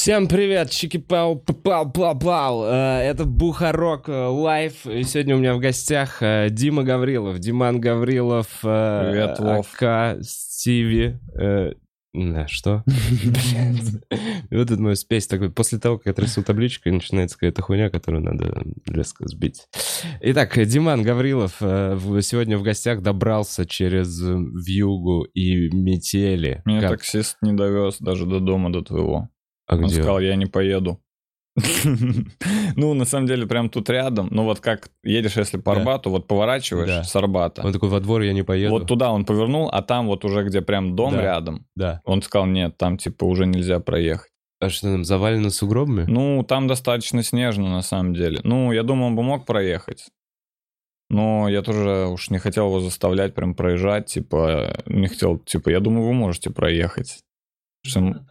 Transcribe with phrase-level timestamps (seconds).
[0.00, 4.86] Всем привет, чики-пау, пау пау пау Это Бухарог э, Live.
[4.86, 9.38] И сегодня у меня в гостях э, Дима Гаврилов, Диман Гаврилов, э, Привет.
[9.40, 11.18] AKA Стиви.
[11.38, 11.72] э,
[12.14, 12.82] да, что?
[12.86, 14.02] Блядь.
[14.50, 15.50] И вот этот мой спесь такой.
[15.52, 19.66] После того, как я трясу табличкой, начинается какая-то хуйня, которую надо резко сбить.
[20.22, 26.62] Итак, Диман Гаврилов э, сегодня в гостях добрался через э, вьюгу и метели.
[26.64, 29.28] Меня Как- таксист не довез даже до дома, до твоего.
[29.70, 29.94] А Он где?
[29.94, 31.00] сказал, я не поеду.
[32.76, 34.28] Ну, на самом деле, прям тут рядом.
[34.30, 35.72] Ну, вот как едешь, если по.
[35.72, 37.62] Арбату, вот поворачиваешь с Арбата.
[37.64, 38.72] Он такой, во двор я не поеду.
[38.72, 41.66] Вот туда он повернул, а там вот уже где прям дом рядом.
[41.76, 42.00] Да.
[42.04, 44.30] Он сказал, нет, там типа уже нельзя проехать.
[44.60, 46.04] А что там, завалено сугробами?
[46.06, 48.40] Ну, там достаточно снежно на самом деле.
[48.42, 50.06] Ну, я думаю, он бы мог проехать.
[51.08, 55.80] Но я тоже уж не хотел его заставлять прям проезжать, типа, не хотел, типа, я
[55.80, 57.20] думаю, вы можете проехать.
[57.84, 58.24] Что-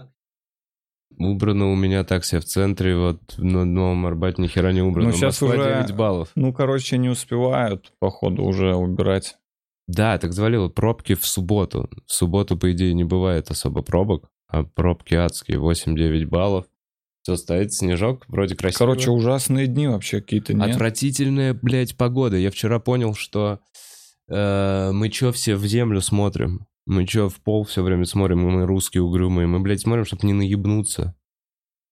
[1.20, 5.09] Убрано у меня такси в центре, вот на Новом Арбате ни хера не убрано.
[5.09, 6.31] Ну, щас Москва уже- 9 баллов.
[6.36, 9.36] Ну, короче, не успевают, походу, уже убирать.
[9.88, 11.89] Да, так завалило пробки в субботу.
[12.06, 16.66] В субботу, по идее, не бывает особо пробок, а пробки адские, 8-9 баллов.
[17.23, 18.78] Все, стоит снежок, вроде красиво.
[18.78, 20.70] Короче, ужасные дни вообще какие-то, нет?
[20.70, 22.38] Отвратительная, блядь, погода.
[22.38, 23.59] Я вчера понял, что
[24.30, 26.66] э, мы чё все в землю смотрим?
[26.90, 28.40] Мы чё в пол все время смотрим?
[28.40, 29.45] Мы русские угрюмые.
[29.48, 31.16] Мы, блядь, смотрим, чтобы не наебнуться.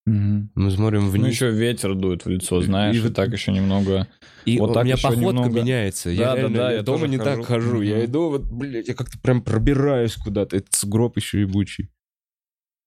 [0.07, 0.51] Мгм.
[0.55, 1.21] Мы смотрим вниз.
[1.21, 4.07] Ну, еще ветер дует в лицо, знаешь, и и, вот- так еще немного...
[4.45, 6.09] И Вот у так меня походка немного- меняется.
[6.09, 7.69] Да, я да, реально, да, я я дома не так хожу.
[7.69, 7.81] хожу.
[7.81, 10.55] Я иду, вот, блядь, я как-то прям пробираюсь куда-то.
[10.57, 11.89] Это сугроб еще ебучий.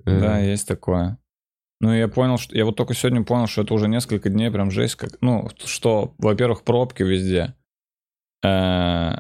[0.05, 1.19] Э, Да, есть такое.
[1.83, 2.56] Ну, я понял, что...
[2.56, 5.21] Я вот только сегодня понял, что это уже несколько дней прям жесть как...
[5.21, 7.54] Ну, что, во-первых, пробки везде.
[8.42, 9.19] Э,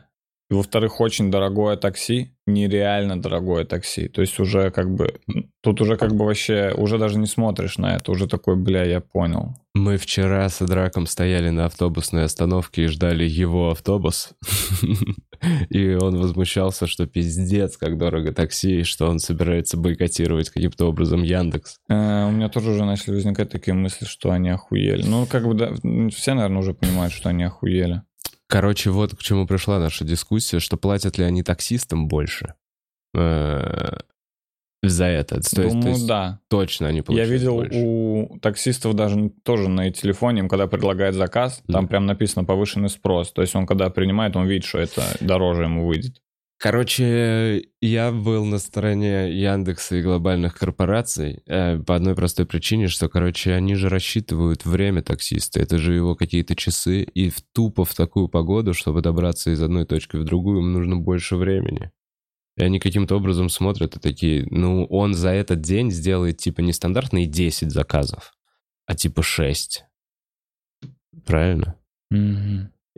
[0.50, 2.32] и, во-вторых, очень дорогое такси.
[2.44, 4.08] Нереально дорогое такси.
[4.08, 5.20] То есть уже как бы...
[5.62, 6.74] Тут уже как бы вообще...
[6.76, 8.10] Уже даже не смотришь на это.
[8.10, 9.54] Уже такой, бля, я понял.
[9.74, 14.30] Мы вчера с Драком стояли на автобусной остановке и ждали его автобус.
[15.70, 21.76] И он возмущался, что пиздец, как дорого такси, что он собирается бойкотировать каким-то образом Яндекс.
[21.88, 25.02] Э, У меня тоже уже начали возникать такие мысли, что они охуели.
[25.06, 28.02] Ну, как бы, все, наверное, уже понимают, что они охуели.
[28.50, 32.54] Короче, вот к чему пришла наша дискуссия, что платят ли они таксистам больше
[33.14, 33.98] э,
[34.82, 35.36] за это.
[35.36, 36.40] То есть- то Думаю, есть да.
[36.48, 37.78] точно они Я получают видел больше.
[37.78, 41.88] у таксистов даже тоже на телефоне, им когда предлагает заказ, там Да.
[41.88, 43.30] прям написано повышенный спрос.
[43.32, 46.20] То есть он когда принимает, он видит, что это дороже ему выйдет.
[46.62, 53.08] Короче, я был на стороне Яндекса и глобальных корпораций э, по одной простой причине, что,
[53.08, 55.58] короче, они же рассчитывают время таксиста.
[55.58, 57.04] Это же его какие-то часы.
[57.04, 60.96] И в тупо в такую погоду, чтобы добраться из одной точки в другую, им нужно
[60.96, 61.92] больше времени.
[62.58, 66.74] И они каким-то образом смотрят и такие, ну, он за этот день сделает, типа, не
[66.74, 68.34] стандартные 10 заказов,
[68.84, 69.86] а типа 6.
[71.24, 71.76] Правильно?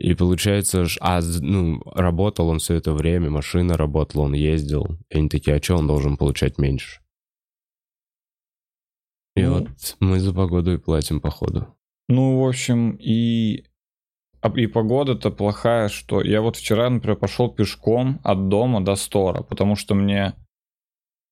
[0.03, 4.97] И получается, а, ну, работал он все это время, машина работала, он ездил.
[5.09, 6.99] И они такие, а что он должен получать меньше?
[9.37, 9.59] И Ну.
[9.59, 11.67] вот мы за погоду и платим, походу.
[12.09, 13.63] Ну, в общем, и,
[14.41, 19.41] а- и погода-то плохая, что я вот вчера, например, пошел пешком от дома до стора,
[19.41, 20.33] потому что мне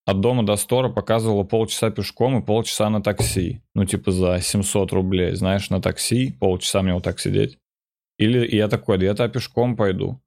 [0.05, 3.61] от дома до стора показывало полчаса пешком и полчаса на такси.
[3.75, 7.57] Ну, типа за 700 рублей, знаешь, на такси, полчаса мне вот так сидеть.
[8.21, 10.21] Или я такой, да я-то пешком пойду.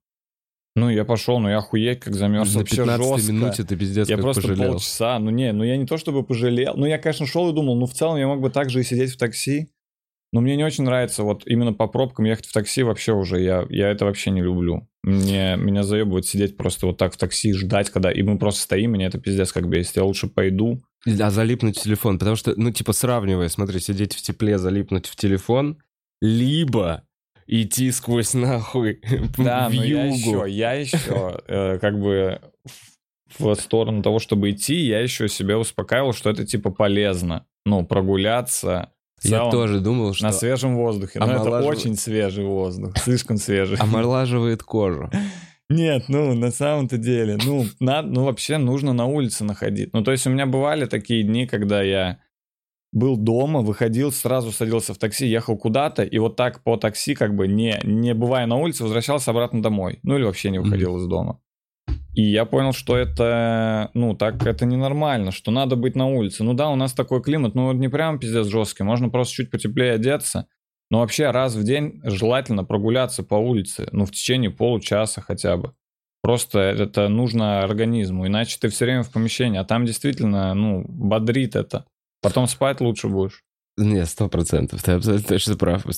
[0.77, 3.31] Ну, я пошел, ну я охуеть, как замерз На вообще 15 жестко.
[3.31, 4.71] минуте ты пиздец Я просто пожалел.
[4.73, 7.77] полчаса, ну не, ну я не то чтобы пожалел, ну я, конечно, шел и думал,
[7.77, 9.69] ну в целом я мог бы также и сидеть в такси,
[10.33, 13.65] но мне не очень нравится вот именно по пробкам ехать в такси вообще уже, я,
[13.69, 14.85] я это вообще не люблю.
[15.01, 18.91] Мне, меня заебывает сидеть просто вот так в такси, ждать, когда, и мы просто стоим,
[18.91, 20.81] меня это пиздец как бесит, я лучше пойду.
[21.07, 25.15] А залипнуть в телефон, потому что, ну, типа, сравнивая, смотри, сидеть в тепле, залипнуть в
[25.15, 25.77] телефон,
[26.21, 27.04] либо
[27.47, 28.99] идти сквозь нахуй
[29.37, 30.15] Да, в но я югу.
[30.15, 32.41] еще, я еще э, как бы
[33.37, 38.91] в сторону того, чтобы идти, я еще себя успокаивал, что это типа полезно, ну, прогуляться.
[39.21, 41.19] Я целом, тоже думал, что На свежем воздухе.
[41.19, 43.77] Но это очень свежий воздух, слишком свежий.
[43.77, 45.09] омолаживает кожу.
[45.69, 49.89] Нет, ну, на самом-то деле, ну, надо, ну, вообще нужно на улице находить.
[49.93, 52.19] Ну, то есть у меня бывали такие дни, когда я
[52.95, 57.35] был дома, выходил, сразу садился в такси, ехал куда-то, и вот так по такси, как
[57.35, 59.99] бы не, не бывая на улице, возвращался обратно домой.
[60.01, 61.41] Ну, или вообще не выходил из дома.
[62.13, 66.45] И я понял, что это, ну, так это ненормально, что надо быть на улице.
[66.45, 69.91] Ну да, у нас такой климат, ну, не прям пиздец жесткий, можно просто чуть потеплее
[69.91, 70.47] одеться.
[70.89, 75.73] Но вообще раз в день желательно прогуляться по улице, ну, в течение получаса хотя бы.
[76.21, 81.57] Просто это нужно организму, иначе ты все время в помещении, а там действительно, ну, бодрит
[81.57, 81.85] это.
[82.27, 83.41] Потом спать лучше будешь.
[83.77, 84.81] Не, сто процентов.
[84.83, 85.85] Ты абсолютно точно прав.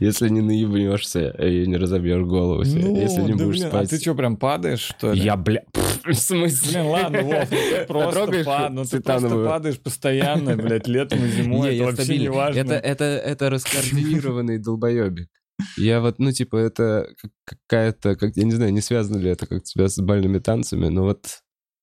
[0.00, 3.86] Если не наебнешься и не разобьешь голову себе, Ну, если не да, будешь блин, спать.
[3.86, 5.20] А ты что, прям падаешь, что ли?
[5.20, 5.62] Я, бля,
[6.04, 6.70] в смысле?
[6.80, 11.28] Блин, ладно, Вов, ну ты просто пад- ну ты просто падаешь постоянно, блядь, летом и
[11.28, 12.30] зимой, Не, это вообще не стабильный.
[12.30, 12.58] важно.
[12.60, 15.28] Это, это, это раскоординированный долбоебик.
[15.76, 17.30] Я вот, ну, типа, это как-
[17.68, 21.26] какая-то, как, я не знаю, не связано ли это как-то с бальными танцами, но вот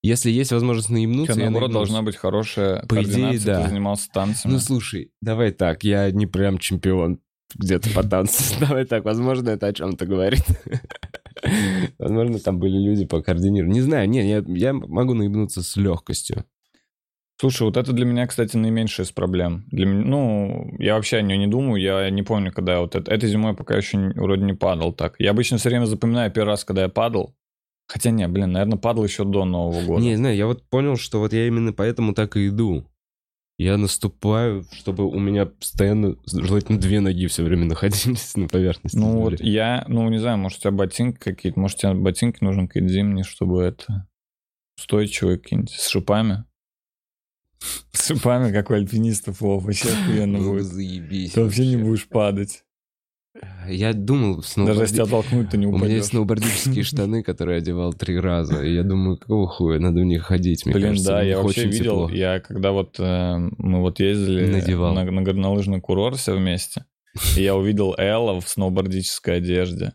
[0.03, 1.89] если есть возможность наебнуться, я наоборот, наебнусь.
[1.89, 3.63] должна быть хорошая По идее, да.
[3.63, 4.53] ты занимался танцами.
[4.53, 7.19] Ну, слушай, давай так, я не прям чемпион
[7.55, 8.55] где-то по танцу.
[8.59, 10.43] Давай так, возможно, это о чем-то говорит.
[11.97, 13.73] Возможно, там были люди по координированию.
[13.73, 16.45] Не знаю, не, я, я могу наебнуться с легкостью.
[17.39, 19.65] Слушай, вот это для меня, кстати, наименьшая из проблем.
[19.71, 23.11] Для ну, я вообще о ней не думаю, я не помню, когда я вот это,
[23.11, 25.15] этой зимой пока еще вроде не падал так.
[25.19, 27.35] Я обычно все время запоминаю первый раз, когда я падал.
[27.87, 30.01] Хотя не, блин, наверное, падал еще до Нового года.
[30.03, 32.85] Не знаю, я вот понял, что вот я именно поэтому так и иду.
[33.59, 38.97] Я наступаю, чтобы у меня постоянно, желательно, две ноги все время находились на поверхности.
[38.97, 42.67] Ну вот я, ну не знаю, может у тебя ботинки какие-то, может тебе ботинки нужны
[42.67, 44.07] какие-то зимние, чтобы это
[44.77, 46.43] устойчивые какие-нибудь с шипами.
[47.93, 50.65] С шипами, как у альпинистов, Вов, вообще охуенно Ну, будет.
[50.65, 51.31] заебись.
[51.31, 52.63] Ты вообще не будешь падать.
[53.69, 56.09] Я думал, Даже если тебя сноуборди- толкнуть, ты не У меня есть упадешь.
[56.09, 58.63] сноубордические штаны, которые одевал три раза.
[58.63, 60.65] И я думаю, какого хуя, надо в них ходить.
[60.65, 62.09] Мне Блин, кажется, да, я вообще видел, тепло.
[62.09, 64.93] я когда вот э, мы вот ездили Надевал.
[64.93, 66.85] на, на горнолыжный курорт все вместе,
[67.35, 69.93] и я увидел Элла в сноубордической одежде.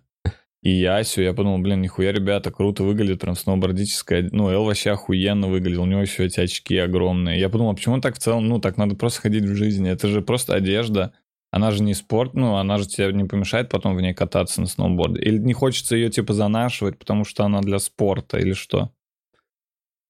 [0.62, 5.48] И Ясю, я подумал, блин, нихуя, ребята, круто выглядят прям од- Ну, Эл вообще охуенно
[5.48, 7.40] выглядел, у него еще эти очки огромные.
[7.40, 10.06] Я подумал, а почему так в целом, ну, так надо просто ходить в жизни, это
[10.06, 11.14] же просто одежда.
[11.52, 14.66] Она же не спорт, ну, она же тебе не помешает потом в ней кататься на
[14.66, 15.20] сноуборде.
[15.20, 18.90] Или не хочется ее, типа, занашивать, потому что она для спорта, или что?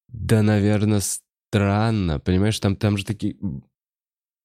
[0.06, 2.20] Да, наверное, странно.
[2.20, 3.36] Понимаешь, там, там же такие...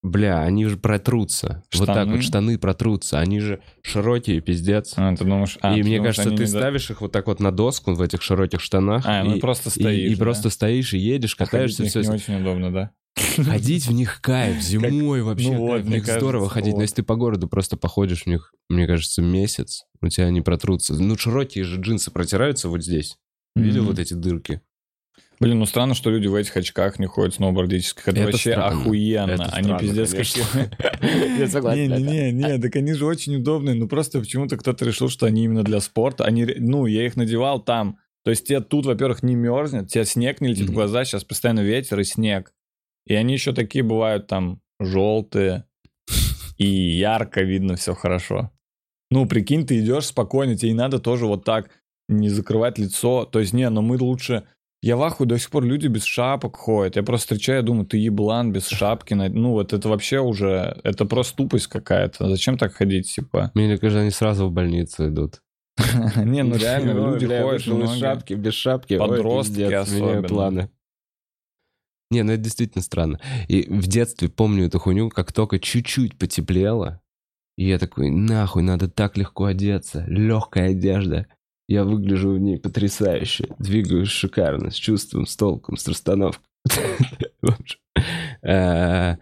[0.02, 1.64] Бля, они же протрутся.
[1.74, 2.14] Вот так Штаны?
[2.14, 3.20] вот штаны протрутся.
[3.20, 4.94] Они же широкие, пиздец.
[4.96, 5.58] А, ты думаешь...
[5.62, 7.94] а, и ты мне думаешь, кажется, ты не ставишь их вот так вот на доску
[7.94, 9.04] в этих широких штанах.
[9.06, 10.12] А, ну и, просто и- стоишь.
[10.12, 10.24] и да?
[10.24, 11.86] просто стоишь и едешь, А ходить катаешься.
[11.86, 12.02] все.
[12.02, 12.92] не очень удобно, да?
[13.46, 15.82] Ходить в них кайф, зимой вообще ну вот.
[15.82, 16.76] В них здорово кажется, ходить.
[16.76, 20.42] Но если ты по городу просто походишь в них, мне кажется, месяц, у тебя они
[20.42, 20.94] протрутся.
[20.94, 23.18] Ну, широкие же джинсы протираются вот здесь.
[23.56, 24.62] Видел вот эти дырки?
[25.40, 28.08] Блин, ну странно, что люди в этих очках не ходят сноубордических.
[28.08, 28.82] Это, Это вообще странно.
[28.82, 29.32] охуенно.
[29.32, 31.40] Это Они странно, пиздец какие.
[31.40, 33.76] Я согласен, Не-не-не, не, так они же очень удобные.
[33.76, 36.26] Ну просто почему-то кто-то решил, что они именно для спорта.
[36.26, 38.00] Они, ну, я их надевал там.
[38.24, 41.62] То есть тебе тут, во-первых, не мерзнет, тебе снег не летит в глаза, сейчас постоянно
[41.62, 42.52] ветер и снег.
[43.08, 45.66] И они еще такие бывают там желтые,
[46.58, 48.52] и ярко видно все хорошо.
[49.10, 51.70] Ну, прикинь, ты идешь спокойно, тебе не надо тоже вот так
[52.10, 53.26] не закрывать лицо.
[53.26, 54.44] То есть, не, но мы лучше...
[54.84, 56.98] Я в ахуе до сих пор люди без шапок ходят.
[56.98, 59.14] Я просто встречаю, думаю, ты еблан без шапки.
[59.16, 60.80] Ну, вот это вообще уже...
[60.84, 62.30] Это просто тупость какая-то.
[62.30, 63.52] Зачем так ходить, типа?
[63.56, 65.42] Мне кажется, они сразу в больницу идут.
[66.16, 68.00] Не, ну реально, Ой, люди ходят многие.
[68.00, 68.98] шапки, без шапки.
[68.98, 70.28] Подростки особенно.
[70.28, 70.70] планы.
[72.10, 73.20] Не, ну это действительно странно.
[73.48, 77.02] И в детстве помню эту хуйню, как только чуть-чуть потеплело,
[77.58, 81.28] и я такой, нахуй, надо так легко одеться, легкая одежда.
[81.68, 86.44] Я выгляжу в ней потрясающе, двигаюсь шикарно, с чувством, с толком, с расстановкой.
[88.44, 89.18] Э,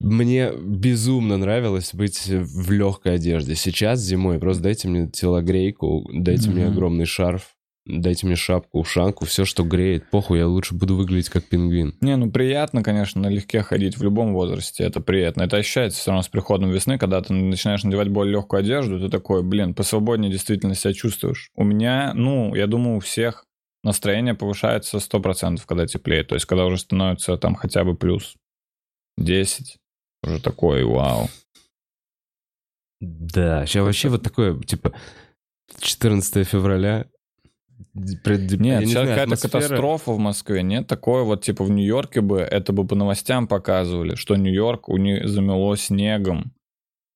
[0.00, 3.54] Мне безумно нравилось быть в легкой одежде.
[3.54, 7.55] Сейчас зимой просто дайте мне телогрейку, дайте мне огромный шарф,
[7.86, 10.10] дайте мне шапку, ушанку, все, что греет.
[10.10, 11.94] Похуй, я лучше буду выглядеть как пингвин.
[12.00, 15.42] Не, ну приятно, конечно, налегке ходить в любом возрасте, это приятно.
[15.42, 19.08] Это ощущается все равно с приходом весны, когда ты начинаешь надевать более легкую одежду, ты
[19.08, 21.50] такой, блин, посвободнее действительно себя чувствуешь.
[21.54, 23.46] У меня, ну, я думаю, у всех
[23.82, 26.28] настроение повышается 100%, когда теплеет.
[26.28, 28.34] То есть, когда уже становится там хотя бы плюс
[29.16, 29.78] 10,
[30.24, 31.28] уже такой, вау.
[33.00, 34.92] Да, сейчас вообще вот такое, типа,
[35.80, 37.06] 14 февраля.
[38.24, 40.62] Пред- Нет, не знаю, какая-то атмосфера- катастрофа в Москве.
[40.62, 44.96] Нет, такое вот, типа, в Нью-Йорке бы, это бы по новостям показывали, что Нью-Йорк у
[44.96, 46.52] них замело снегом,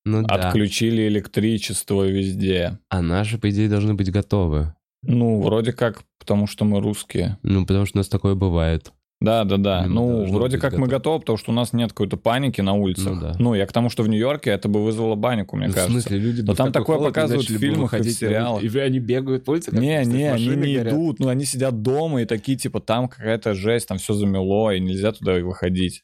[0.05, 2.79] Ну да, отключили электричество везде.
[2.89, 4.73] а наши, по идее, должны быть готовы.
[5.03, 7.37] Ну, вроде как, потому что мы русские.
[7.43, 8.91] Ну, потому что у нас такое бывает.
[9.21, 9.83] Да, да, да.
[9.83, 11.19] Мы Ну, вроде как мы готовы.
[11.19, 13.13] потому что у нас нет какой-то паники на улицах.
[13.13, 13.35] Ну да.
[13.37, 15.93] Ну, я к тому, что в Нью-Йорке это бы вызвало панику, мне Ну, в кажется.
[15.93, 18.63] смысле, люди Но в там такое показывают в фильмах и в сериалах.
[18.63, 20.93] И они бегают по улице, как Не, не, они не горят.
[20.93, 24.79] идут, ну они сидят дома и такие, типа, там какая-то жесть, там все замело, и
[24.79, 26.01] нельзя туда выходить.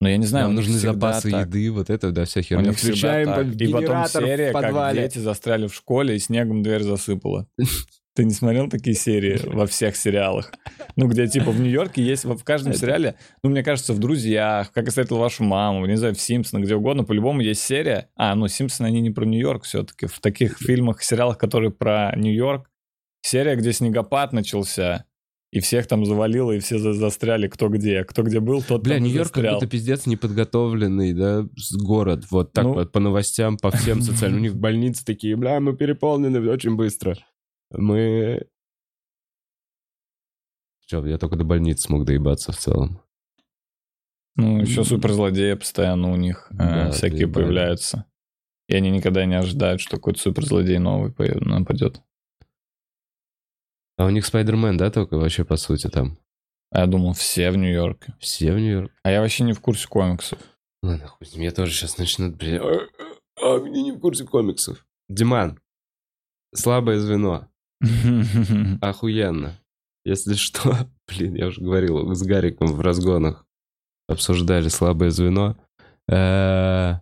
[0.00, 1.46] Но я не знаю, Нам нужны запасы так.
[1.46, 2.72] еды, вот это, да, вся херня.
[2.72, 3.36] Включаем так.
[3.36, 5.02] по- И потом генератор серия, в как подвале.
[5.02, 7.46] дети застряли в школе и снегом дверь засыпала.
[8.14, 10.52] Ты не смотрел такие серии во всех сериалах?
[10.96, 13.14] Ну, где типа в Нью-Йорке есть в каждом сериале,
[13.44, 16.74] ну, мне кажется, в «Друзьях», «Как я встретил вашу маму», не знаю, в «Симпсонах», где
[16.74, 18.08] угодно, по-любому есть серия.
[18.16, 20.06] А, ну, «Симпсоны», они не про Нью-Йорк все-таки.
[20.06, 22.68] В таких фильмах, сериалах, которые про Нью-Йорк,
[23.22, 25.04] серия, где снегопад начался,
[25.52, 28.04] и всех там завалило, и все за- застряли кто где.
[28.04, 31.46] Кто где был, тот Бля, Нью-Йорк как будто пиздец неподготовленный, да,
[31.80, 32.24] город.
[32.30, 32.74] Вот так Ну.
[32.74, 34.40] вот по новостям, по всем социальным.
[34.40, 37.16] У них больницы такие, бля, мы переполнены очень быстро.
[37.70, 38.46] Мы...
[40.86, 43.00] Че, я только до больницы смог доебаться в целом.
[44.36, 47.44] Ну, еще суперзлодеи постоянно у них э, Да, всякие доебали.
[47.44, 48.06] появляются.
[48.68, 52.00] И они никогда не ожидают, что какой-то суперзлодей новый нападет.
[53.96, 56.18] А у них Спайдермен, да, только вообще по сути там?
[56.70, 58.14] А я думал, все в Нью-Йорке.
[58.20, 58.92] Все в Нью-Йорк?
[59.02, 60.38] А я вообще не в курсе комиксов.
[60.82, 62.30] Ладно, хуй я тоже сейчас начну...
[62.30, 62.88] бля, А,
[63.42, 64.86] а, а, мне не в курсе комиксов.
[65.08, 65.60] Диман,
[66.54, 67.48] слабое звено.
[68.80, 69.58] Охуенно.
[70.04, 73.46] Если что, блин, я уже говорил, с Гариком в разгонах
[74.08, 75.56] обсуждали слабое звено.
[76.10, 76.94] Э,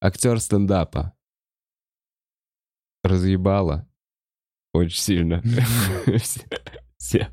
[0.00, 1.14] Актер стендапа.
[3.02, 3.86] Разъебало.
[4.72, 5.42] Очень сильно.
[6.20, 6.46] Все-
[6.96, 7.30] Все.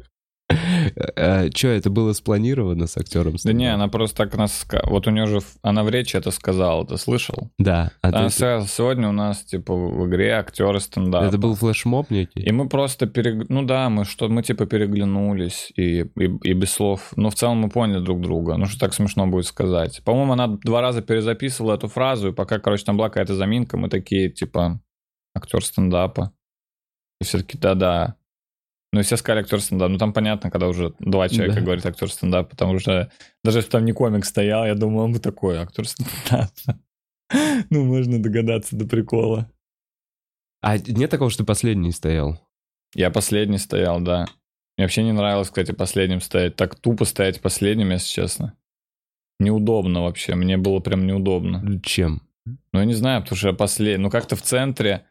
[1.54, 4.66] Че, это было спланировано с актером Да не, она просто так нас...
[4.86, 5.40] Вот у нее же...
[5.62, 7.52] Она в речи это сказала, ты слышал?
[7.58, 7.92] Да.
[8.02, 11.26] а сегодня у нас, типа, в игре актеры стендапа.
[11.26, 12.42] Это был флешмоб некий?
[12.42, 13.50] И мы просто перег...
[13.50, 17.12] Ну да, мы что, мы типа переглянулись и, и, и без слов.
[17.16, 18.58] Но в целом мы поняли друг друга.
[18.58, 20.02] Ну что так смешно будет сказать.
[20.04, 23.90] По-моему, она два раза перезаписывала эту фразу, и пока, короче, там была какая-то заминка, мы
[23.90, 24.80] такие, типа,
[25.36, 26.34] актер стендапа.
[27.20, 28.16] И все таки да-да.
[28.94, 29.90] Ну все сказали актер стендапа.
[29.90, 31.62] Ну там понятно, когда уже два человека Да.
[31.62, 33.10] говорят актер стендапа, потому что
[33.44, 36.50] даже если там не комик стоял, я думаю, он бы такой, актер стендапа.
[37.70, 39.50] Ну, можно догадаться до прикола.
[40.62, 42.46] А нет такого, что ты последний стоял?
[42.94, 44.26] Я последний стоял, да.
[44.78, 46.58] Мне вообще не нравилось, кстати, последним стоять.
[46.58, 48.58] Так тупо стоять последним, если честно.
[49.40, 50.36] Неудобно вообще.
[50.36, 51.80] Мне было прям неудобно.
[51.84, 52.22] Чем?
[52.46, 54.04] Ну, я не знаю, потому что я последний.
[54.04, 55.06] Ну, как-то в центре.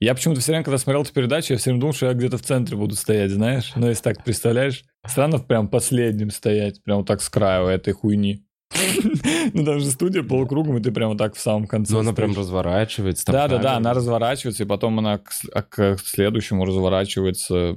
[0.00, 2.38] Я почему-то все время, когда смотрел эту передачу, я все время думал, что я где-то
[2.38, 3.72] в центре буду стоять, знаешь?
[3.76, 4.82] Ну, если так представляешь.
[5.06, 8.44] Странно прям последним стоять, прям вот так с краю этой хуйни.
[9.52, 11.92] Ну, там же студия полукругом, и ты прямо так в самом конце.
[11.92, 13.26] Ну, она прям разворачивается.
[13.26, 13.76] там Да, да, да, камера.
[13.76, 17.74] она разворачивается, и потом она к, а к следующему разворачивается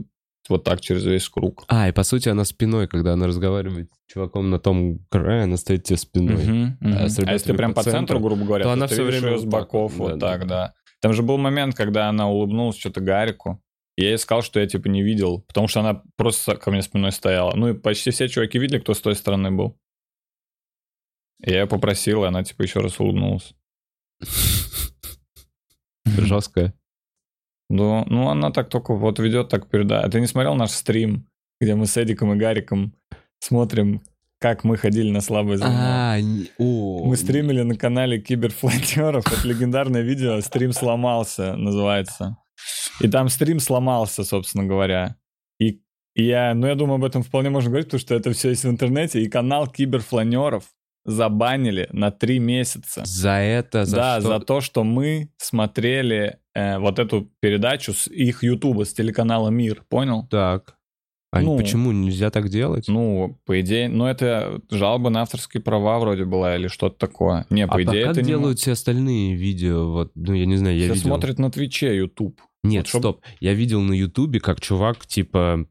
[0.50, 1.66] вот так через весь круг.
[1.68, 5.58] А, и по сути она спиной, когда она разговаривает с чуваком на том крае, она
[5.58, 6.44] стоит тебе спиной.
[6.44, 6.94] Мгм, мгм.
[6.94, 9.46] А А если прям по центру, центру, грубо говоря, то то, она видишь время с
[9.46, 10.74] боков вот, так, да.
[11.04, 13.62] Там же был момент, когда она улыбнулась что-то Гарику.
[13.98, 16.82] и Я ей сказал, что я типа не видел, потому что она просто ко мне
[16.82, 17.54] спиной стояла.
[17.58, 19.78] Ну и почти все чуваки видели, кто с той стороны был.
[21.46, 23.54] И я ее попросил, и она типа еще раз улыбнулась.
[26.06, 26.74] Жесткая.
[27.70, 30.06] Ну, ну, она так только вот ведет, так передает.
[30.06, 31.28] А ты не смотрел наш стрим,
[31.60, 32.96] где мы с Эдиком и Гариком
[33.40, 34.02] смотрим,
[34.44, 35.72] как мы ходили на слабое звено?
[35.74, 36.18] А,
[36.58, 37.06] о.
[37.06, 39.26] Мы стримили на канале Киберфлантеров.
[39.26, 42.36] Это легендарное видео «Стрим сломался» называется.
[43.00, 45.16] И там стрим сломался, собственно говоря.
[45.60, 45.80] И,
[46.14, 48.66] и я, ну я думаю, об этом вполне можно говорить, потому что это все есть
[48.66, 49.22] в интернете.
[49.22, 50.66] И канал Киберфланеров
[51.06, 53.04] забанили на три месяца.
[53.06, 54.28] За это, за да, что?
[54.28, 59.86] за то, что мы смотрели э, вот эту передачу с их Ютуба, с телеканала Мир,
[59.88, 60.28] понял?
[60.28, 60.76] Так.
[61.36, 61.58] А Ну.
[61.58, 62.86] почему нельзя так делать?
[62.88, 67.48] Ну, по идее, ну это жалоба на авторские права вроде была или что-то такое.
[67.50, 69.92] Не, по а идее, как это не делают все остальные видео?
[69.92, 71.08] Вот, ну, я не знаю, я Все видел.
[71.08, 72.40] смотрят на Твиче YouTube.
[72.64, 73.22] Нет, Вот чтоб- стоп.
[73.40, 75.66] Я видел на Ютубе, как чувак, типа,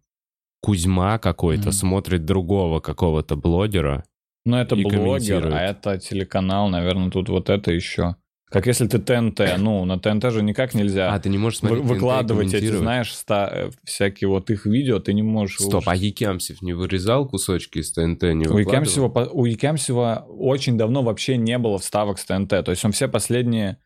[0.61, 1.73] Кузьма какой-то, Мгм.
[1.73, 4.04] смотрит другого какого-то блогера.
[4.45, 8.16] Ну, это блогер, а это телеканал, наверное, тут вот это еще.
[8.53, 11.83] Как если ты ТНТ, ну, на ТНТ же никак нельзя А, ты не можешь смотреть
[11.85, 12.83] выкладывать эти, комментировать?
[12.83, 15.57] знаешь, ста- э, всякие вот их видео, ты не можешь.
[15.59, 21.03] Стоп, а Якямсев не вырезал кусочки из ТНТ, не У по- у Якимсева очень давно
[21.03, 22.49] вообще не было вставок с ТНТ.
[22.63, 23.79] То есть он все последние,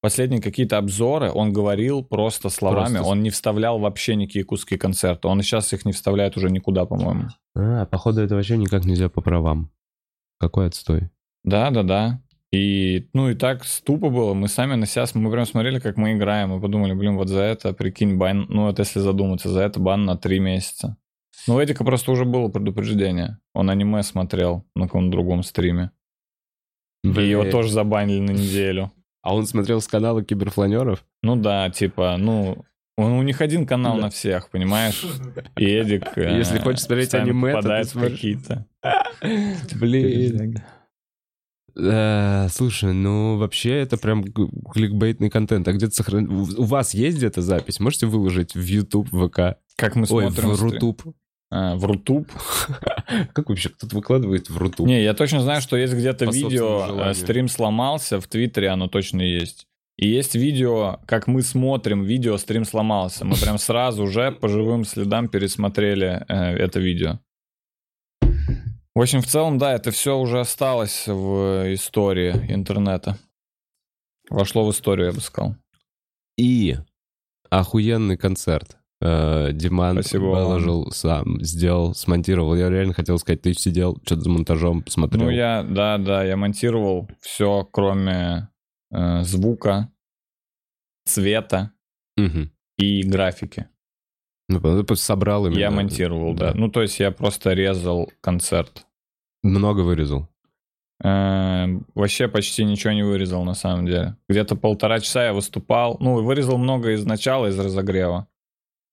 [0.00, 5.28] последние какие-то обзоры, он говорил просто словами, Просто он не вставлял вообще никакие куски концерта.
[5.28, 7.28] Он сейчас их не вставляет уже никуда, по-моему.
[7.54, 9.70] А, походу, это вообще никак нельзя по правам.
[10.40, 11.10] Какой отстой.
[11.44, 12.20] Да, да, да.
[12.50, 14.32] И, ну, и так тупо было.
[14.32, 17.40] Мы сами на себя, мы прям смотрели, как мы играем, и подумали, блин, вот за
[17.42, 20.96] это, прикинь, бан, ну, вот если задуматься, за это бан на три месяца.
[21.46, 23.38] Ну, у Эдика просто уже было предупреждение.
[23.54, 25.90] Он аниме смотрел на каком-то другом стриме.
[27.04, 27.52] И его Блин.
[27.52, 28.92] тоже забанили на неделю.
[29.22, 31.04] А он смотрел с канала киберфланеров?
[31.22, 32.64] Ну да, типа, ну,
[32.96, 34.02] он, у них один канал Да.
[34.02, 35.04] на всех, понимаешь?
[35.56, 36.16] И Эдик...
[36.16, 38.12] э, Если хочешь смотреть аниме, то ты смотришь.
[38.14, 38.66] какие-то...
[39.78, 40.62] Блин.
[41.78, 45.68] Э, слушай, ну вообще это прям кликбейтный контент.
[45.68, 46.28] А где-то сохран...
[46.28, 47.80] У вас есть где-то запись?
[47.80, 49.58] Можете выложить в YouTube, ВК?
[49.76, 50.50] Как мы Ой, смотрим...
[50.50, 51.02] в Рутуб.
[51.50, 52.28] А, в Рутуб?
[53.32, 54.86] Как вообще кто-то выкладывает в Рутуб?
[54.86, 59.22] Не, я точно знаю, что есть где-то видео, э, стрим сломался, в Твиттере оно точно
[59.22, 59.66] есть.
[59.96, 63.24] И есть видео, как мы смотрим видео, стрим сломался.
[63.24, 67.18] Мы прям сразу же по живым следам пересмотрели э, это видео.
[68.98, 73.16] В общем, в целом, да, это все уже осталось в истории интернета.
[74.28, 75.54] Вошло в историю, я бы сказал.
[76.36, 76.74] И
[77.48, 78.76] охуенный концерт.
[79.00, 80.42] Э, Диман Спасибо вам.
[80.42, 82.56] выложил сам, сделал, смонтировал.
[82.56, 85.26] Я реально хотел сказать, ты сидел, что-то за монтажом смотрел.
[85.26, 88.48] Ну, я, да, да, я монтировал все, кроме
[88.90, 89.92] э, звука,
[91.04, 91.70] цвета
[92.16, 92.50] Мгм.
[92.78, 93.68] и графики.
[94.48, 94.60] Ну,
[94.96, 95.56] собрал именно.
[95.60, 96.52] Я монтировал, да.
[96.52, 98.86] Ну, то есть я просто резал концерт.
[99.42, 100.28] Много вырезал.
[101.02, 104.16] Э, Вообще почти ничего не вырезал, на самом деле.
[104.28, 105.96] Где-то полтора часа я выступал.
[106.00, 108.26] Ну, вырезал много из начала, из разогрева.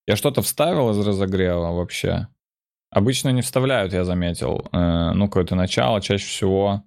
[0.07, 2.27] Я что-то вставил из разогрева вообще.
[2.91, 4.67] Обычно не вставляют, я заметил.
[4.71, 6.83] Э, Ну, какое-то начало, чаще всего.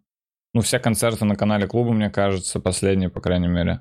[0.54, 3.80] Ну, все концерты на канале клуба, мне кажется, последние, по крайней мере,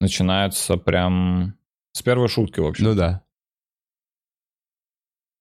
[0.00, 1.54] начинаются прям
[1.92, 2.84] с первой шутки, в общем.
[2.86, 3.22] Ну да.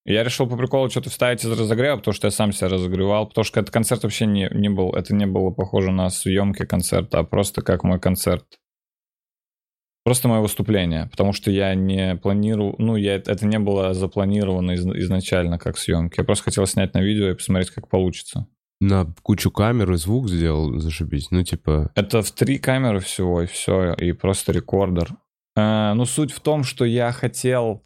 [0.06, 3.46] Я решил по приколу что-то вставить из разогрева, потому что я сам себя разогревал, потому
[3.46, 7.24] что этот концерт вообще не, не был, это не было похоже на съемки концерта, а
[7.24, 8.46] просто как мой концерт.
[10.04, 14.86] Просто мое выступление, потому что я не планировал, ну, я, это не было запланировано из-
[14.86, 16.20] изначально как съемки.
[16.20, 18.48] Я просто хотел снять на видео и посмотреть, как получится.
[18.80, 21.30] На кучу камер и звук сделал, зашибись.
[21.30, 21.92] Ну, типа...
[21.94, 25.12] Это в три камеры всего, и все, и просто рекордер.
[25.56, 27.84] Э, ну, суть в том, что я хотел...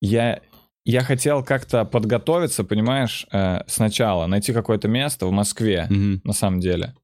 [0.00, 0.42] Я,
[0.84, 6.20] я хотел как-то подготовиться, понимаешь, э, сначала, найти какое-то место в Москве, мгм.
[6.24, 6.94] на самом деле,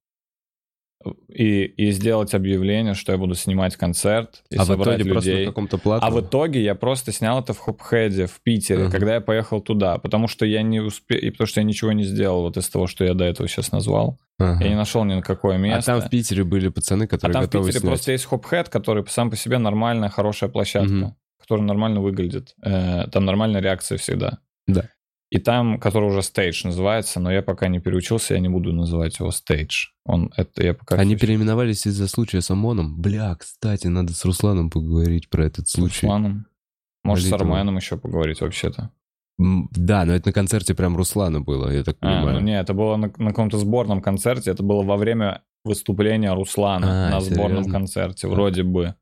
[1.29, 5.31] и, и сделать объявление, что я буду снимать концерт, и А в собрать итоге просто
[5.31, 5.47] на людей.
[5.47, 6.05] каком-то плату...
[6.05, 8.91] А в итоге я просто снял это в Хопхеде в Питере, Ага.
[8.93, 12.05] когда я поехал туда, потому что я не успел, и потому что я ничего не
[12.05, 14.19] сделал вот из того, что я до этого сейчас назвал.
[14.39, 14.63] Ага.
[14.63, 15.93] Я не нашел ни на какое А место.
[15.93, 17.83] там в Питере были пацаны, А которые там в Питере снять.
[17.83, 21.17] просто есть Хопхед, который сам по себе нормальная, хорошая площадка, Мгм.
[21.51, 22.55] Которая нормально выглядит.
[22.63, 24.39] Э, Там нормальная реакция всегда.
[24.69, 24.89] Да.
[25.33, 29.19] И там, который уже стейдж называется, но я пока не переучился, я не буду называть
[29.19, 29.87] его стейдж.
[30.05, 30.95] Он, это я пока...
[30.97, 33.01] Они переименовались из-за случая с ОМОНом.
[33.01, 36.07] Бля, кстати, надо с Русланом поговорить про этот с случай.
[36.07, 36.47] Русланом.
[37.03, 37.47] Может, с Молитва.
[37.57, 38.91] Арменом еще поговорить вообще-то.
[39.39, 42.35] Да, но это на концерте прям Руслана было, я так А, понимаю.
[42.39, 47.09] ну не, это было на, на каком-то сборном концерте, это было во время выступления Руслана
[47.09, 47.73] А, на сборном серьезно?
[47.73, 48.95] концерте, вроде бы.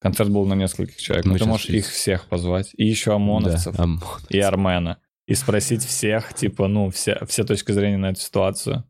[0.00, 1.26] Концерт был на нескольких человек.
[1.26, 2.70] Мы ты можешь их всех позвать.
[2.76, 3.76] И еще ОМОНовцев.
[3.76, 4.00] Да, ОМОН.
[4.30, 4.98] и Армена.
[5.26, 8.84] И спросить всех, типа, ну, все, все точки зрения на эту ситуацию.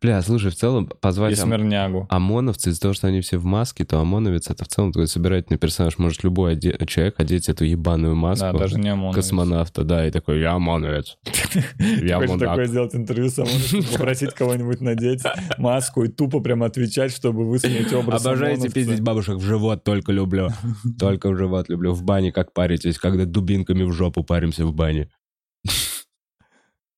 [0.00, 2.06] Бля, слушай, в целом И позвать ОМ- Смирнягу.
[2.08, 5.58] ОМОНовцы из-за того, что они все в маске, то ОМОНовец это в целом такой собирательный
[5.58, 5.98] персонаж.
[5.98, 9.14] Может любой оде- человек одеть эту ебаную маску Да, даже не ОМОНовец.
[9.16, 11.18] космонавта, да, и такой, я ОМОНовец.
[12.02, 13.34] Я Хочешь такое сделать интервью с
[13.92, 15.22] попросить кого-нибудь надеть
[15.58, 20.48] маску и тупо прям отвечать, чтобы высмеять образ Обожаете пиздить бабушек в живот, только люблю.
[20.98, 21.92] Только в живот люблю.
[21.92, 25.10] В бане как паритесь, когда дубинками в жопу паримся в бане.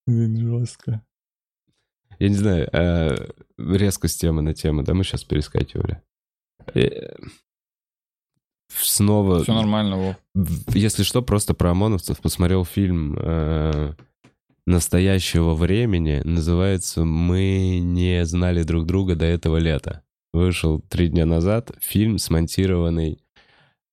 [0.07, 1.03] Блин, жестко.
[2.19, 3.17] Я не знаю, э,
[3.59, 6.03] резко с темы на тему, да, мы сейчас перескакивали.
[6.75, 7.15] Э,
[8.71, 10.17] Снова, Все нормально, Вов.
[10.75, 13.95] если что, просто про ОМОНовцев посмотрел фильм э,
[14.67, 16.21] настоящего времени.
[16.23, 20.03] Называется «Мы не знали друг друга до этого лета».
[20.33, 21.73] Вышел три дня назад.
[21.81, 23.23] Фильм, смонтированный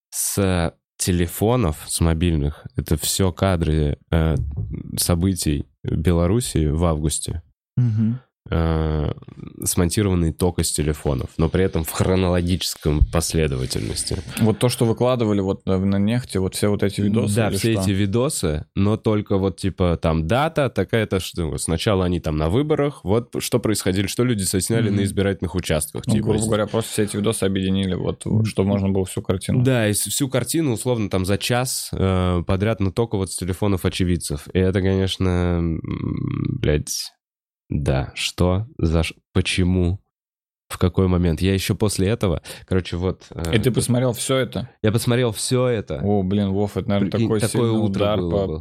[0.09, 2.67] с телефонов, с мобильных.
[2.75, 4.35] Это все кадры э,
[4.97, 7.41] событий Белоруссии в августе.
[8.51, 9.11] Э,
[9.63, 14.19] смонтированный только с телефонов, но при этом в хронологическом последовательности.
[14.39, 17.35] Вот то, что выкладывали вот на на нефти, вот все вот эти видосы.
[17.35, 17.81] Да, все что?
[17.81, 23.03] эти видосы, но только вот типа там дата такая-то, что сначала они там на выборах,
[23.03, 24.97] вот что происходило, что люди сосняли Мгм.
[24.97, 26.03] на избирательных участках.
[26.05, 26.27] Ну, типа.
[26.27, 29.63] грубо говоря, просто все эти видосы объединили, вот, чтобы можно было всю картину.
[29.63, 33.85] Да, и всю картину условно там за час э, подряд, но только вот с телефонов
[33.85, 34.47] очевидцев.
[34.53, 37.11] И это, конечно, блядь,
[37.69, 39.01] да, что, за,
[39.33, 39.99] почему,
[40.67, 41.41] в какой момент.
[41.41, 43.25] Я еще после этого, короче, вот...
[43.31, 44.69] э, И ты посмотрел все это?
[44.81, 46.01] Я посмотрел все это.
[46.03, 48.59] О, блин, Вов, это, наверное, такой такое сильный утро удар было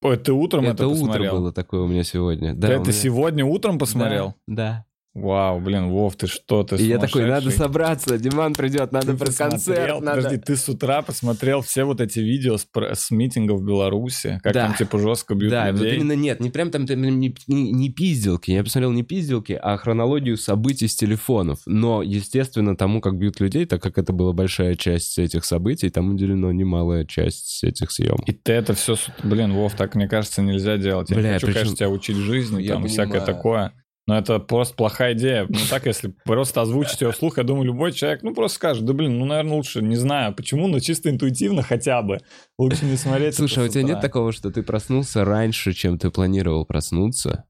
[0.00, 1.32] по, Ты утром это, это утро посмотрел?
[1.36, 2.54] было такое у меня сегодня.
[2.54, 4.34] Да, это меня- сегодня утром посмотрел?
[4.46, 4.84] Да.
[5.18, 9.16] Вау, блин, Вов, ты что, ты И я такой, надо собраться, Диман придет, надо Ты
[9.16, 10.16] про концерт, надо...
[10.22, 14.52] Подожди, ты с утра посмотрел все вот эти видео с, с митингов в Беларуси, как
[14.52, 14.66] Да.
[14.66, 15.96] там типа жестко бьют Да, вот людей.
[15.96, 20.36] именно нет, не прям там не, не- не пизделки, я посмотрел не пизделки, а хронологию
[20.36, 21.60] событий с телефонов.
[21.64, 26.10] Но, естественно, тому, как бьют людей, так как это была большая часть этих событий, там
[26.12, 28.28] уделено немалая часть этих съемок.
[28.28, 31.08] И ты это все, блин, Вов, так мне кажется нельзя делать.
[31.08, 33.26] Я Бля, хочу, причем- конечно, тебя учить жизни, Я там всякое понимаю.
[33.26, 33.72] такое.
[34.06, 35.46] Но это просто плохая идея.
[35.48, 38.92] Ну так, если просто озвучить ее вслух, я думаю, любой человек, ну просто скажет, да
[38.92, 42.20] блин, ну, наверное, лучше, не знаю, почему, но чисто интуитивно хотя бы.
[42.56, 46.10] Лучше не смотреть Слушай, а у тебя нет такого, что ты проснулся раньше, чем ты
[46.10, 47.44] планировал проснуться,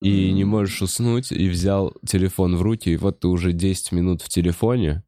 [0.00, 4.22] и не можешь уснуть, и взял телефон в руки, и вот ты уже 10 минут
[4.22, 5.04] в телефоне,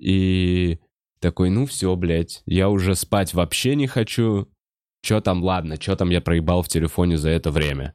[0.00, 0.80] и
[1.20, 4.48] такой, ну все, блядь, я уже спать вообще не хочу.
[5.04, 7.94] Че там, ладно, что там я проебал в телефоне за это время?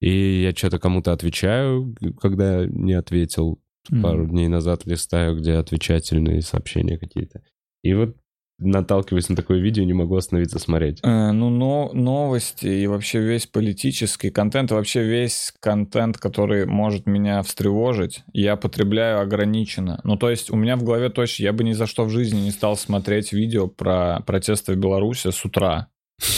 [0.00, 4.02] И я что-то кому-то отвечаю, когда не ответил Мгм.
[4.02, 7.42] пару дней назад, листаю, где отвечательные сообщения какие-то.
[7.82, 8.16] И вот
[8.60, 10.98] наталкиваясь на такое видео, не могу остановиться смотреть.
[11.04, 17.42] Э, Ну, но новости и вообще весь политический контент, вообще весь контент, который может меня
[17.42, 20.00] встревожить, я потребляю ограниченно.
[20.04, 22.40] Ну, то есть у меня в голове точно, я бы ни за что в жизни
[22.40, 25.88] не стал смотреть видео про протесты в Беларуси с утра.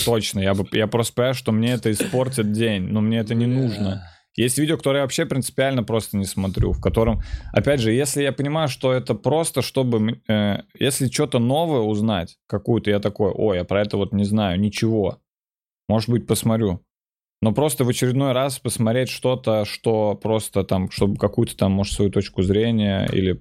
[0.05, 3.47] Точно, я, бы, я просто понимаю, что мне это испортит день, но мне это не
[3.47, 4.05] нужно.
[4.37, 7.21] Есть видео, которые я вообще принципиально просто не смотрю, в котором,
[7.53, 12.91] опять же, если я понимаю, что это просто, чтобы, э, если что-то новое узнать, какую-то,
[12.91, 15.19] я такой, ой, я про это вот не знаю, ничего.
[15.89, 16.81] Может быть, посмотрю.
[17.43, 22.11] Но просто в очередной раз посмотреть что-то, что просто там, чтобы какую-то там, может, свою
[22.11, 23.41] точку зрения или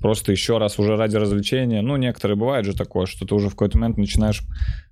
[0.00, 1.82] просто еще раз уже ради развлечения.
[1.82, 4.42] Ну, некоторые бывает же такое, что ты уже в какой-то момент начинаешь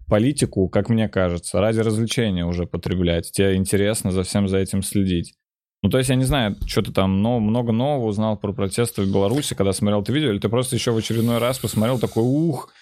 [0.08, 3.30] политику, как мне кажется, ради развлечения уже потреблять.
[3.32, 5.34] Тебе интересно за всем за этим следить.
[5.82, 9.02] Ну, то есть, я не знаю, что ты там но, много нового узнал про протесты
[9.02, 12.22] в Беларуси, когда смотрел это видео, или ты просто еще в очередной раз посмотрел такой,
[12.22, 12.72] ух,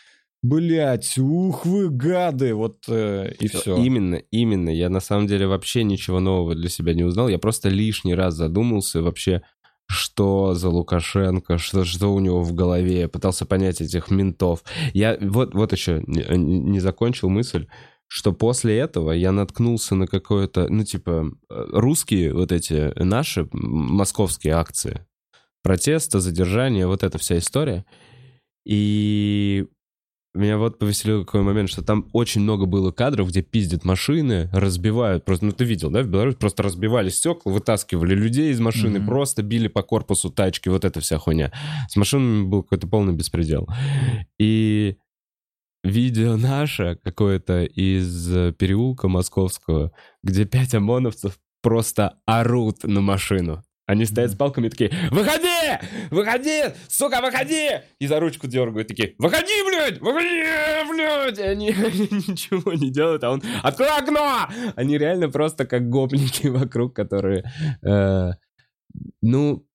[0.41, 3.77] блять, ух вы гады, вот э, и все.
[3.77, 4.71] Именно, именно.
[4.71, 7.27] Я на самом деле вообще ничего нового для себя не узнал.
[7.27, 9.43] Я просто лишний раз задумался вообще,
[9.89, 13.01] что за Лукашенко, что, что у него в голове.
[13.01, 14.63] Я пытался понять этих ментов.
[14.95, 17.67] Я вот, вот еще не, не закончил мысль,
[18.09, 23.49] что после этого я наткнулся на какое-то, ну, типа, э, русские вот эти наши м,
[23.53, 25.07] московские акции.
[25.63, 27.85] Протеста, задержания, вот эта вся история.
[28.67, 29.67] И
[30.35, 35.25] меня вот повеселил какой момент, что там очень много было кадров, где пиздят машины, разбивают,
[35.25, 39.09] просто, ну ты видел, да, в Беларуси просто разбивали стекла, вытаскивали людей из машины, Мгм.
[39.09, 41.53] просто били по корпусу тачки, вот эта вся хуйня.
[41.89, 43.69] С машинами был какой-то полный беспредел.
[44.39, 44.97] И
[45.85, 49.93] видео наше какое-то из э, переулка московского,
[50.23, 53.63] где пять ОМОНовцев просто орут на машину.
[53.87, 55.79] Они стоят с палками и такие, выходи!
[56.11, 56.63] Выходи!
[56.89, 57.81] Сука, выходи!
[57.99, 60.01] И за ручку дергают такие, выходи, блядь!
[60.01, 60.45] Выходи,
[60.89, 61.39] блядь!
[61.39, 64.49] И они, они ничего не делают, а он, открой окно!
[64.77, 67.45] Они реально просто как гопники вокруг, которые...
[67.83, 68.31] э,
[69.21, 69.67] ну,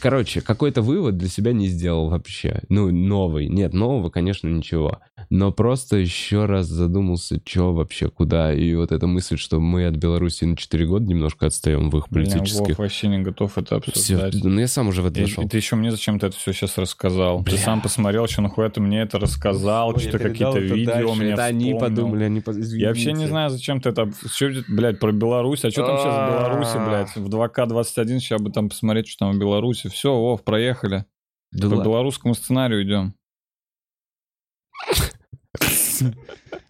[0.00, 2.62] короче, какой-то вывод для себя не сделал вообще.
[2.68, 3.48] Ну, новый.
[3.48, 5.00] Нет, нового, конечно, ничего.
[5.30, 8.52] Но просто еще раз задумался, что вообще, куда.
[8.52, 12.08] И вот эта мысль, что мы от Беларуси на 4 года немножко отстаем в их
[12.10, 12.68] политических...
[12.68, 14.44] Вов вообще не готов это Все, обсуждать.
[14.44, 16.76] ну я сам уже в это И, и ты еще мне зачем-то это все сейчас
[16.76, 17.42] рассказал.
[17.42, 17.58] Ты Бля.
[17.58, 21.14] сам посмотрел, что нахуя ты мне это рассказал, Ой, я что передал какие-то видео дальше,
[21.22, 21.78] мне Это они вспомнил.
[21.80, 22.40] подумали, они...
[22.40, 23.30] поз- Я вообще не извините.
[23.30, 24.10] знаю, зачем ты это...
[24.30, 25.64] Что, блядь, про Беларусь?
[25.64, 26.86] А что там сейчас в Беларуси, А.
[26.88, 27.16] блядь?
[27.16, 29.63] В 2К21 сейчас бы там посмотреть, что там в Беларуси.
[29.72, 31.04] Все, Вов, проехали.
[31.52, 31.84] Да По ладно.
[31.84, 33.14] белорусскому сценарию идем.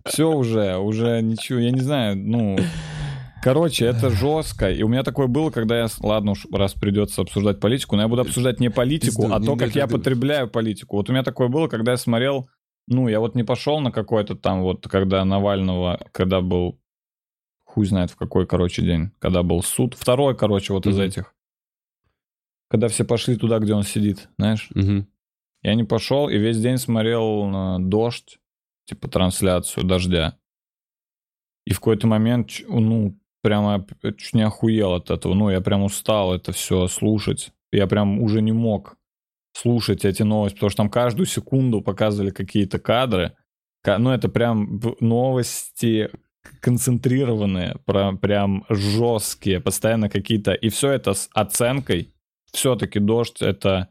[0.04, 2.58] Все уже, уже ничего, я не знаю, ну...
[3.42, 4.70] Короче, это жестко.
[4.70, 5.88] И у меня такое было, когда я...
[6.00, 9.74] Ладно уж, раз придется обсуждать политику, но я буду обсуждать не политику, а то, как
[9.74, 10.96] я потребляю политику.
[10.96, 12.48] Вот у меня такое было, когда я смотрел...
[12.86, 16.80] Ну, я вот не пошел на какой-то там вот, когда Навального, когда был...
[17.64, 19.10] Хуй знает в какой, короче, день.
[19.18, 19.94] Когда был суд.
[19.94, 21.33] Второй, короче, вот из этих.
[22.74, 24.68] Когда все пошли туда, где он сидит, знаешь?
[24.74, 25.06] Мгм.
[25.62, 28.40] Я не пошел и весь день смотрел на дождь,
[28.86, 30.36] типа трансляцию дождя.
[31.68, 33.86] И в какой-то момент, ну, прямо
[34.18, 35.34] чуть не охуел от этого.
[35.34, 37.52] Ну, я прям устал это все слушать.
[37.70, 38.96] Я прям уже не мог
[39.52, 43.36] слушать эти новости, потому что там каждую секунду показывали какие-то кадры.
[43.84, 46.10] Ка- Ну, это прям новости
[46.58, 50.54] концентрированные, прям жесткие, постоянно какие-то...
[50.54, 52.10] И все это с оценкой.
[52.54, 53.88] Все-таки дождь— это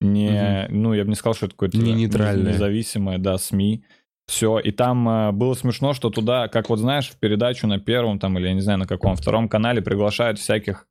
[0.00, 0.66] не...
[0.70, 1.76] Ну, я бы не сказал, что это какое-то...
[1.78, 2.52] Не нейтральное.
[2.52, 3.84] Независимое, да, СМИ.
[4.26, 8.18] Все, и там э, было смешно, что туда, как вот знаешь, в передачу на первом
[8.18, 10.86] там, или я не знаю, на каком, втором канале приглашают всяких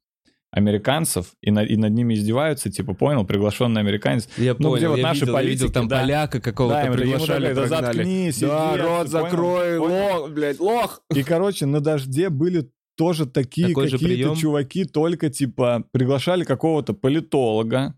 [0.51, 4.29] американцев и, на, и над ними издеваются, типа, понял, приглашенный американец.
[4.37, 5.99] Я Ну, понял, где вот я наши видел, я видел политики, там да.
[6.01, 9.93] поляка какого-то Да, ему- ему приглашали, говорят, «Да заткнись, Да, иди, рот закрой, понял?
[10.21, 11.01] лох, блядь, лох.
[11.15, 17.95] И, короче, на дожде были тоже такие какие-то чуваки, только, типа, приглашали какого-то политолога,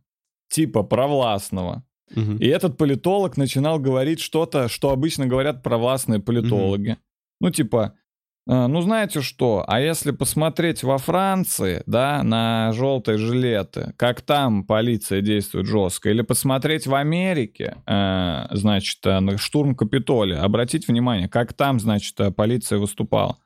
[0.49, 1.83] типа, провластного.
[2.13, 2.37] Мгм.
[2.37, 6.97] И этот политолог начинал говорить что-то, что обычно говорят провластные политологи.
[7.41, 7.95] Ну, типа,
[8.47, 14.63] э, ну, знаете что, а если посмотреть во Франции, да, на желтые жилеты, как там
[14.63, 21.27] полиция действует жестко, или посмотреть в Америке, э, значит, э, на штурм Капитолия, обратить внимание,
[21.27, 23.37] как там, значит, э, полиция выступала.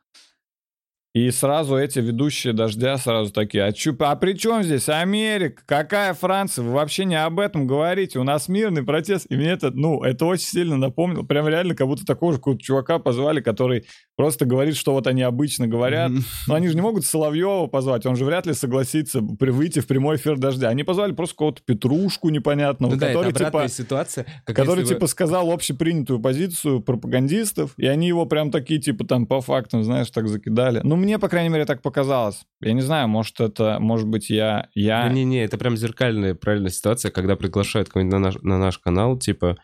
[1.16, 5.64] И сразу эти ведущие дождя сразу такие, а, чё, а при чем здесь Америка?
[5.66, 6.64] Какая Франция?
[6.64, 8.20] Вы вообще не об этом говорите.
[8.20, 9.26] У нас мирный протест.
[9.28, 11.24] И мне это, ну, это очень сильно напомнило.
[11.24, 15.24] Прям реально, как будто такого же какого-то чувака позвали, который просто говорит, что вот они
[15.24, 16.12] обычно говорят.
[16.48, 18.06] Но они же не могут Соловьева позвать.
[18.06, 20.70] Он же вряд ли согласится при- выйти в прямой эфир дождя.
[20.70, 24.26] Они позвали просто какого-то Петрушку непонятного, Ну да, который, обратная типа, ситуация.
[24.46, 29.26] который если бы- типа сказал общепринятую позицию пропагандистов, и они его прям такие типа там
[29.26, 30.82] по фактам, знаешь, так закидали.
[30.84, 32.42] Ну мне, по крайней мере, так показалось.
[32.62, 35.10] Я не знаю, может это, может быть я, я.
[35.10, 39.58] Не-не, это прям зеркальная правильная ситуация, когда приглашают кого-нибудь на наш, на наш канал, типа,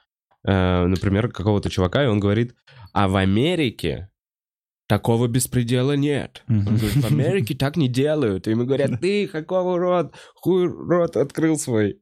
[0.47, 2.55] э, например, какого-то чувака, и он говорит,
[2.93, 4.09] а в Америке
[4.87, 6.43] такого беспредела нет.
[6.47, 8.47] Он говорит, в Америке так не делают.
[8.47, 11.99] И ему говорят, ты какого рот, хуй рот открыл свой.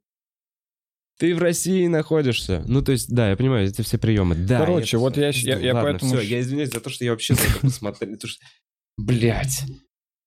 [1.19, 2.63] Ты в России находишься.
[2.67, 4.35] Ну, то есть, да, я понимаю, это все приемы.
[4.35, 6.89] Да, Короче, это вот я я- я Ладно, поэтому всё, щ- я извиняюсь за то,
[6.89, 8.17] что я вообще за это посмотрел.
[8.97, 9.63] Блядь,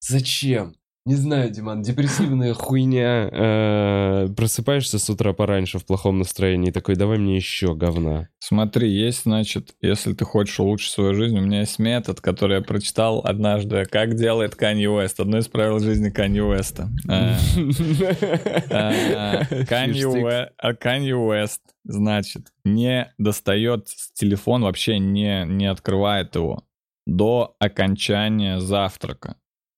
[0.01, 0.75] зачем?
[1.05, 3.29] Не знаю, Диман, депрессивная хуйня.
[3.31, 8.29] э, Просыпаешься с утра пораньше в плохом настроении такой, давай мне еще говна.
[8.41, 12.61] Смотри, есть, значит, если ты хочешь улучшить свою жизнь, у меня есть метод, который я
[12.61, 15.21] прочитал однажды, как делает Канье Уэст.
[15.21, 16.91] Одно из правил жизни Канье Уэста.
[17.09, 17.37] Э,
[19.51, 26.65] э, Канье Уэ- Канье Уэст, значит, не достает телефон, вообще не, не открывает его
[27.07, 29.37] до окончания завтрака.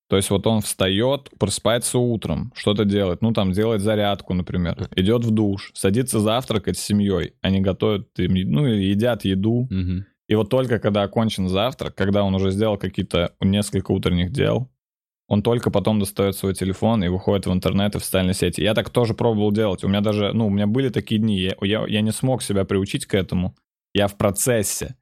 [0.09, 5.23] То есть вот он встает, просыпается утром, что-то делает, ну там делает зарядку, например, идет
[5.25, 10.07] в душ, садится завтракать с семьей, они готовят, ну едят еду, Мгм.
[10.27, 14.71] и вот только когда окончен завтрак, когда он уже сделал какие-то несколько утренних дел,
[15.31, 18.63] он только потом достает свой телефон и выходит в интернет и в социальные сети.
[18.63, 19.85] Я так тоже пробовал делать.
[19.85, 22.65] У меня даже, ну, у меня были такие дни, я, я, я не смог себя
[22.65, 23.55] приучить к этому.
[23.93, 24.97] Я в процессе.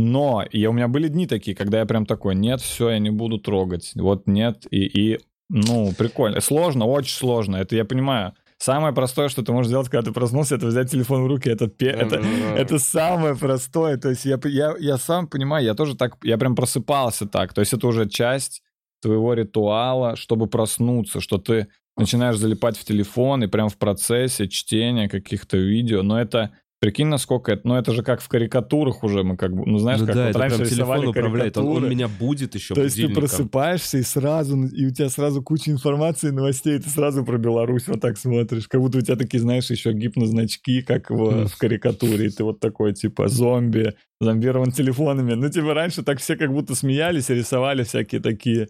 [0.00, 3.10] Но я, у меня были дни такие, когда я прям такой, нет, все, я не
[3.10, 3.92] буду трогать.
[3.94, 5.18] Вот нет, и, и
[5.50, 6.40] ну, прикольно.
[6.40, 8.32] Сложно, очень сложно, это я понимаю.
[8.56, 11.48] Самое простое, что ты можешь сделать, когда ты проснулся, это взять телефон в руки.
[11.48, 12.22] Это, пе- это,
[12.56, 13.96] это самое простое.
[13.96, 17.54] То есть я, я, я сам понимаю, я тоже так, я прям просыпался так.
[17.54, 18.62] То есть это уже часть
[19.02, 25.08] твоего ритуала, чтобы проснуться, что ты начинаешь залипать в телефон и прям в процессе чтения
[25.08, 26.02] каких-то видео.
[26.02, 29.64] Но это, прикинь, насколько это, ну это же как в карикатурах уже мы как бы,
[29.66, 31.56] ну знаешь, Ну как да, вот раньше рисовали телефон управляет.
[31.58, 31.94] Он, он карикатуры.
[31.94, 36.30] меня будет еще То есть ты просыпаешься и сразу, и у тебя сразу куча информации,
[36.30, 38.66] новостей, и ты сразу про Беларусь вот так смотришь.
[38.66, 42.60] Как будто у тебя такие, знаешь, еще гипнозначки, как в, в карикатуре, и ты вот
[42.60, 45.34] такой, типа, зомби, зомбирован телефонами.
[45.34, 48.68] Ну, типа, раньше так все как будто смеялись и рисовали всякие такие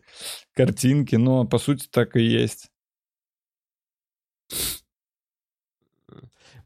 [0.55, 2.71] картинки, но по сути так и есть.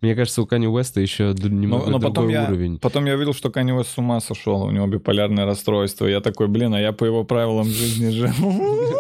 [0.04, 2.78] Мне кажется, у Кани Уэста еще немного но потом другой я- уровень.
[2.78, 6.04] Потом я увидел, что Канни Уэст с ума сошел, у него биполярное расстройство.
[6.04, 8.52] Я такой, блин, а я по его правилам жизни живу.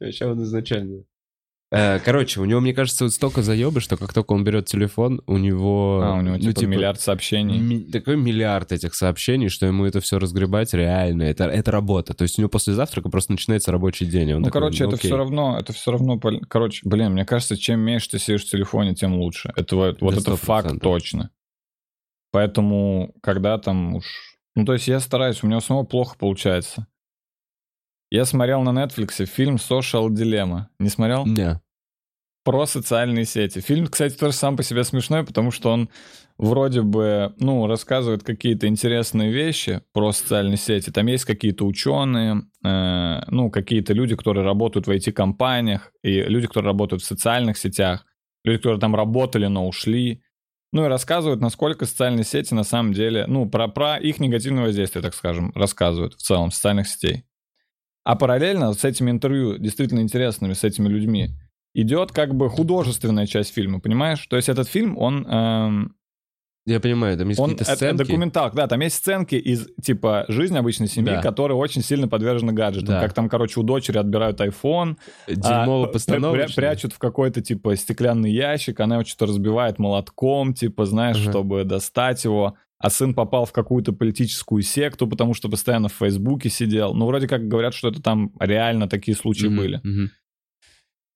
[0.00, 1.04] Вообще он изначально.
[1.70, 5.20] Э, Короче, у него, мне кажется, вот столько заебы, что как только он берет телефон,
[5.26, 6.00] у него...
[6.02, 7.58] А, у него ну, типа миллиард сообщений.
[7.58, 11.24] ми- такой миллиард этих сообщений, что ему это все разгребать реально.
[11.24, 12.14] Это, это работа.
[12.14, 14.32] То есть у него после завтрака просто начинается рабочий день.
[14.32, 15.08] он Ну, такой, короче, это окей.
[15.10, 18.94] все равно, это все равно, короче, блин, мне кажется, чем меньше ты сидишь в телефоне,
[18.94, 19.52] тем лучше.
[19.54, 20.36] Это вот, вот это 100%.
[20.36, 21.30] факт точно.
[22.30, 24.04] Поэтому, когда там уж,
[24.54, 26.86] ну то есть я стараюсь, у меня самого плохо получается.
[28.10, 30.66] Я смотрел на Netflix фильм Social Dilemma.
[30.78, 31.26] Не смотрел?
[31.26, 31.60] Не.
[32.42, 33.60] Про социальные сети.
[33.60, 35.90] Фильм, кстати, тоже сам по себе смешной, потому что он
[36.38, 40.90] вроде бы, ну, рассказывает какие-то интересные вещи про социальные сети.
[40.90, 46.70] Там есть какие-то ученые, э, ну, какие-то люди, которые работают в IT-компаниях, и люди, которые
[46.70, 48.06] работают в социальных сетях,
[48.44, 50.22] люди, которые там работали, но ушли.
[50.72, 55.02] Ну, и рассказывают, насколько социальные сети на самом деле, ну, про, про их негативное воздействие,
[55.02, 57.24] так скажем, рассказывают в целом социальных сетей.
[58.08, 61.28] А параллельно с этими интервью, действительно интересными, с этими людьми,
[61.74, 64.26] идет как бы художественная часть фильма, понимаешь?
[64.28, 65.94] То есть этот фильм, он эм,
[66.66, 67.98] Я понимаю, там есть Он какие-то это сценки.
[67.98, 71.20] документалка, да, там есть сценки из типа жизни обычной семьи, Да.
[71.20, 72.94] которые очень сильно подвержены гаджетам.
[72.94, 73.00] Да.
[73.02, 78.32] Как там, короче, у дочери отбирают iPhone, Дерьмово а, пря- прячут в какой-то типа стеклянный
[78.32, 81.30] ящик, она его что-то разбивает молотком, типа, знаешь, Ага.
[81.30, 82.54] чтобы достать его.
[82.78, 86.94] А сын попал в какую-то политическую секту, потому что постоянно в Фейсбуке сидел.
[86.94, 89.80] Ну, вроде как говорят, что это там реально такие случаи Мгм, были.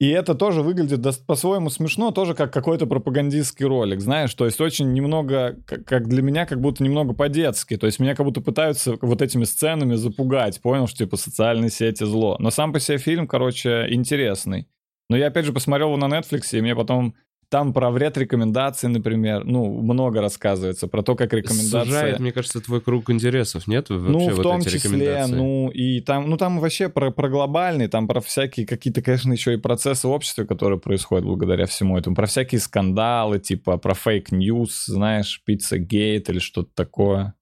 [0.01, 4.61] И это тоже выглядит дос- по-своему смешно, тоже как какой-то пропагандистский ролик, знаешь, то есть
[4.61, 8.41] очень немного, как, как для меня, как будто немного по-детски, то есть меня как будто
[8.41, 12.37] пытаются вот этими сценами запугать, понял, что типа социальные сети зло.
[12.41, 14.67] Но сам по себе фильм, короче, интересный.
[15.09, 17.15] Но я опять же посмотрел его на Netflix, и мне потом
[17.53, 21.85] там про вред рекомендаций, например, ну, много рассказывается про то, как рекомендации...
[21.85, 23.91] Сужает, мне кажется, твой круг интересов, нет?
[23.91, 27.29] Вообще Ну, в вот том эти числе, ну, и там, ну, там вообще про, про
[27.29, 31.99] глобальный, там про всякие какие-то, конечно, еще и процессы в обществе, которые происходят благодаря всему
[31.99, 37.35] этому, про всякие скандалы, типа про fake news, знаешь, Pizzagate или что-то такое.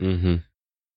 [0.00, 0.42] Мгм.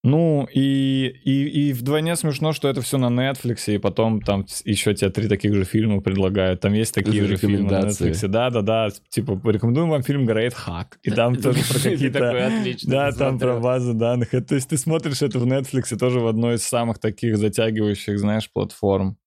[0.04, 4.96] Ну, и, и, и вдвойне смешно, что это все на Netflix, и потом там еще
[4.96, 6.62] тебе три таких же фильма предлагают.
[6.62, 7.82] Там есть такие же фильмы на.
[7.82, 8.28] Netflix.
[8.28, 10.94] Да-да-да, типа, рекомендуем вам фильм «Great Hack».
[11.04, 12.52] И там тоже про какие-то...
[12.84, 14.34] Да, там про базу данных.
[14.34, 17.38] Это, то есть ты смотришь это в Netflix, и тоже в одной из самых таких
[17.38, 19.18] затягивающих, знаешь, платформ.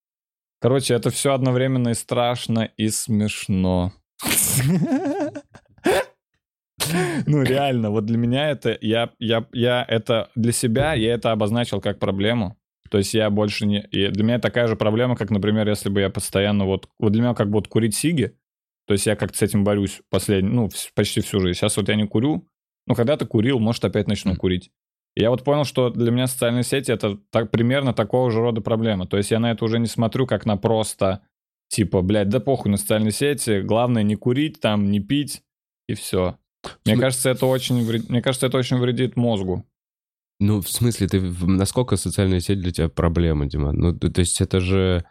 [0.59, 3.93] Короче, это все одновременно и страшно, и смешно.
[7.25, 11.81] Ну, реально, вот для меня это, я, я, я это, для себя я это обозначил
[11.81, 12.57] как проблему.
[12.89, 13.81] То есть я больше не...
[13.81, 16.87] и для меня такая же проблема, как, например, если бы я постоянно вот...
[16.99, 18.37] Вот для меня как бы вот курить сиги,
[18.87, 21.57] то есть я как-то с этим борюсь последний, ну, почти всю жизнь.
[21.57, 22.47] Сейчас вот я не курю,
[22.85, 24.71] ну, когда-то курил, может, опять начну курить.
[25.15, 28.61] И я вот понял, что для меня социальные сети это так, примерно такого же рода
[28.61, 29.07] проблема.
[29.07, 31.21] То есть я на это уже не смотрю как на просто,
[31.69, 35.41] типа, блядь, да похуй на социальные сети, главное не курить там, не пить,
[35.87, 36.37] и все.
[36.85, 39.65] Мне См- кажется, это очень, вред- мне кажется, это очень вредит мозгу.
[40.39, 43.75] Ну, в смысле, ты насколько социальная сеть для тебя проблема, Диман?
[43.75, 45.05] Ну, то есть это же...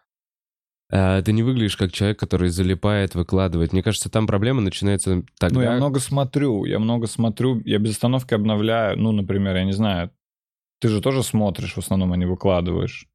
[0.90, 3.72] э, ты не выглядишь как человек, который залипает, выкладывает.
[3.72, 5.60] Мне кажется, там проблема начинается тогда...
[5.60, 8.98] Ну, я много смотрю, я много смотрю, я без остановки обновляю.
[8.98, 10.10] Ну, например, я не знаю,
[10.80, 13.08] ты же тоже смотришь в основном, а не выкладываешь.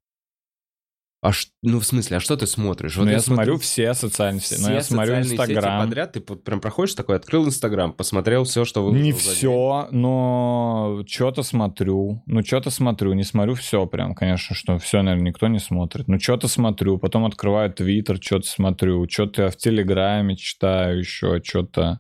[1.22, 2.96] А ш- Ну, в смысле, а что ты смотришь?
[2.96, 4.56] Ну, я, смотрю все социальные сети.
[4.62, 5.84] все Ну, я смотрю Инстаграм.
[5.84, 9.20] подряд, ты вот прям проходишь такой, открыл Инстаграм, посмотрел все, что выложил Не день.
[9.20, 12.24] все, но что-то смотрю.
[12.26, 13.12] Ну, что-то смотрю.
[13.14, 16.08] Не смотрю все прям, конечно, что все, наверное, никто не смотрит.
[16.08, 16.98] Ну, что-то смотрю.
[16.98, 19.06] Потом открываю Твиттер, что-то смотрю.
[19.10, 22.00] Что-то я в Телеграме читаю еще, что-то.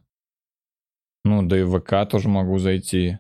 [1.25, 3.17] Ну, да и в ВК тоже могу зайти.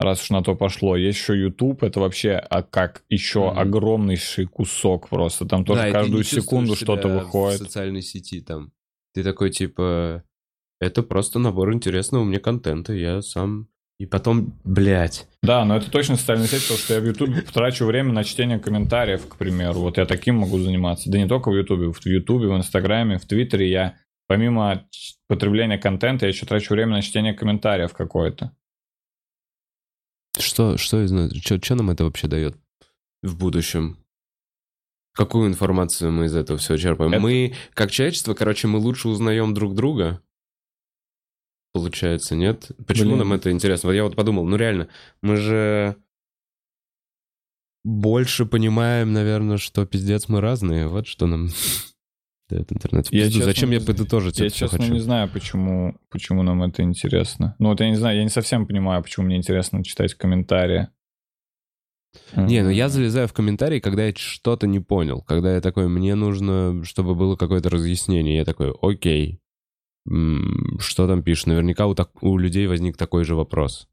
[0.00, 0.96] Раз уж на то пошло.
[0.96, 3.58] Есть еще YouTube, это вообще а как еще Мгм.
[3.58, 5.44] огромнейший кусок просто.
[5.44, 7.60] Там тоже Да, каждую секунду что-то выходит.
[7.60, 8.72] в социальной сети там.
[9.12, 10.24] Ты такой, типа,
[10.80, 13.68] это просто набор интересного мне контента, я сам...
[13.98, 17.84] И потом, блядь, Да, но это точно социальная сеть, потому что я в Ютубе трачу
[17.84, 19.80] время на чтение комментариев, к примеру.
[19.80, 21.10] Вот я таким могу заниматься.
[21.10, 24.86] Да не только в Ютубе, в Ютубе, в Инстаграме, в Твиттере я помимо
[25.28, 28.52] потребления контента, я еще трачу время на чтение комментариев какое-то.
[30.38, 32.56] Что, что, что, что нам это вообще дает
[33.22, 33.98] в будущем?
[35.12, 37.12] Какую информацию мы из этого всего черпаем?
[37.12, 40.22] Это- Мы, как человечество, короче, мы лучше узнаем друг друга.
[41.72, 42.70] Получается, нет?
[42.86, 43.18] Почему Блин.
[43.18, 43.88] нам это интересно?
[43.88, 44.88] Вот я вот подумал, ну реально,
[45.22, 45.96] мы же
[47.84, 50.86] больше понимаем, наверное, что пиздец мы разные.
[50.88, 51.48] Вот что нам
[52.50, 53.06] дает интернет.
[53.10, 53.38] Я пизду.
[53.38, 54.92] честно Зачем я подытожить Я, это честно, хочу?
[54.92, 57.54] не знаю, почему, почему нам это интересно.
[57.58, 60.88] Ну вот я не знаю, я не совсем понимаю, почему мне интересно читать комментарии.
[62.34, 65.22] Не, ну я залезаю в комментарии, когда я что-то не понял.
[65.22, 68.36] Когда я такой, мне нужно, чтобы было какое-то разъяснение.
[68.36, 69.40] Я такой, окей.
[70.06, 71.46] Что там пишет?
[71.46, 73.88] Наверняка у, так- у людей возник такой же вопрос.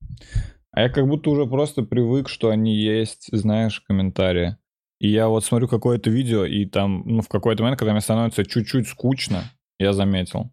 [0.71, 4.57] А я как будто уже просто привык, что они есть, знаешь, комментарии.
[4.99, 8.43] И я вот смотрю какое-то видео, и там, ну, в какой-то момент, когда мне становится
[8.45, 9.43] чуть-чуть скучно,
[9.79, 10.51] я заметил,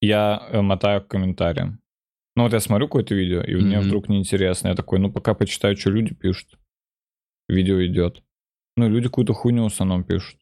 [0.00, 1.80] я э, мотаю к комментариям.
[2.36, 3.86] Ну, вот я смотрю какое-то видео, и мне Мгм.
[3.86, 4.68] вдруг неинтересно.
[4.68, 6.58] Я такой, ну, пока почитаю, что люди пишут.
[7.48, 8.22] Видео идет.
[8.76, 10.40] Ну, люди какую-то хуйню в основном пишут.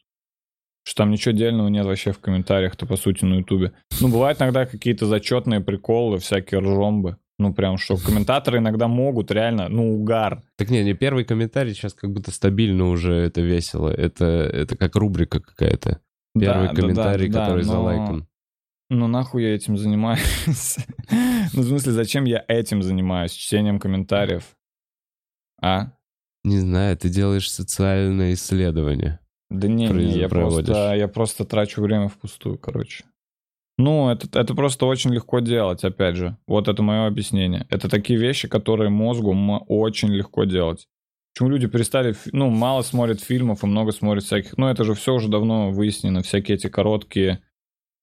[0.85, 3.73] Что там ничего дельного нет вообще в комментариях-то, по сути, на Ютубе.
[4.01, 7.19] Ну, бывают иногда какие-то зачетные приколы, всякие ржомбы.
[7.39, 10.43] Ну, прям, что комментаторы иногда могут, реально, ну, угар.
[10.57, 13.89] Так не, не первый комментарий сейчас как будто стабильно уже это весело.
[13.89, 16.01] Это, это как рубрика какая-то.
[16.39, 18.29] Первый Да, да, комментарий, да, да, который но- залайкан.
[18.91, 20.77] Ну, нахуй я этим занимаюсь?
[21.55, 23.33] Ну, в смысле, зачем я этим занимаюсь?
[23.33, 24.57] Чтением комментариев?
[25.61, 25.93] А?
[26.45, 29.19] Не знаю, ты делаешь социальное исследование.
[29.51, 33.05] Да не, не, я просто, я просто трачу время впустую, короче.
[33.79, 36.37] Ну, это, это просто очень легко делать, опять же.
[36.47, 37.67] Вот это мое объяснение.
[37.71, 39.35] Это такие вещи, которые мозгу
[39.69, 40.89] очень легко делать.
[41.35, 44.59] Почему люди перестали, ну, мало смотрят фильмов и много смотрят всяких...
[44.59, 46.23] Ну, это же все уже давно выяснено.
[46.23, 47.43] Всякие эти короткие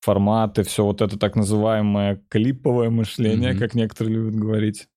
[0.01, 3.59] форматы, все вот это так называемое клиповое мышление, Мгм.
[3.59, 4.87] как некоторые любят говорить.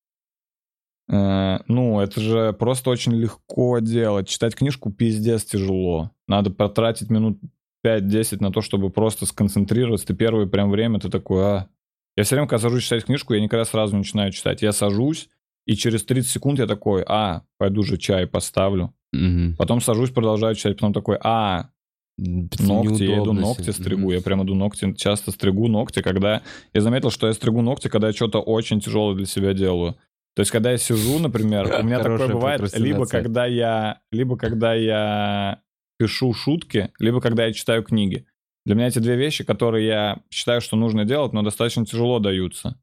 [1.11, 4.29] Э, ну, это же просто очень легко делать.
[4.29, 6.11] Читать книжку пиздец тяжело.
[6.27, 7.39] Надо потратить минут
[7.85, 10.07] 5-10 на то, чтобы просто сконцентрироваться.
[10.07, 11.68] Ты первое прям время, ты такой, а...
[12.16, 14.61] Я все время, когда сажусь читать книжку, я никогда сразу не начинаю читать.
[14.61, 15.30] Я сажусь,
[15.66, 18.93] и через 30 секунд я такой, а, пойду же чай поставлю.
[19.12, 19.57] Мгм.
[19.57, 21.70] Потом сажусь, продолжаю читать, потом такой, а,
[22.18, 24.11] ногти, я иду ногти стригу, Мгм.
[24.11, 26.43] я прям иду ногти, часто стригу ногти, когда...
[26.74, 29.97] Я заметил, что я стригу ногти, когда я что-то очень тяжелое для себя делаю.
[30.35, 34.74] То есть, когда я сижу, например, у меня такое бывает, либо когда я, либо когда
[34.74, 35.61] я
[36.03, 38.27] пишу шутки, либо когда я читаю книги.
[38.67, 42.81] Для меня эти две вещи, которые я считаю, что нужно делать, но достаточно тяжело даются.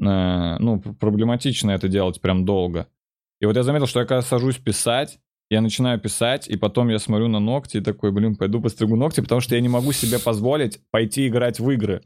[0.00, 2.88] Э, Ну, проблематично это делать прям долго.
[3.40, 5.20] И вот я заметил, что я когда сажусь писать,
[5.50, 9.20] я начинаю писать, и потом я смотрю на ногти и такой, блин, пойду постригу ногти,
[9.20, 12.02] потому что я не могу себе позволить пойти играть в игры.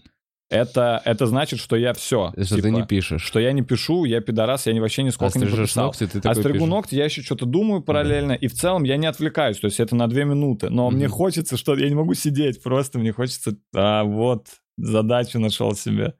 [0.49, 2.33] Это, это значит, что я все.
[2.41, 3.23] Что ты не пишешь.
[3.23, 5.87] Что я не пишу, я пидорас, я не- вообще А нисколько не стрижешь пописал.
[5.87, 6.69] ногти, ты А такой стригу пишешь.
[6.71, 9.97] ногти, я еще что-то думаю параллельно, и в целом я не отвлекаюсь, то есть это
[9.97, 10.71] на две минуты.
[10.71, 11.15] Но мне Мгм.
[11.15, 14.47] хочется, что я не могу сидеть, просто мне хочется, а вот,
[14.79, 16.15] задачу нашел себе.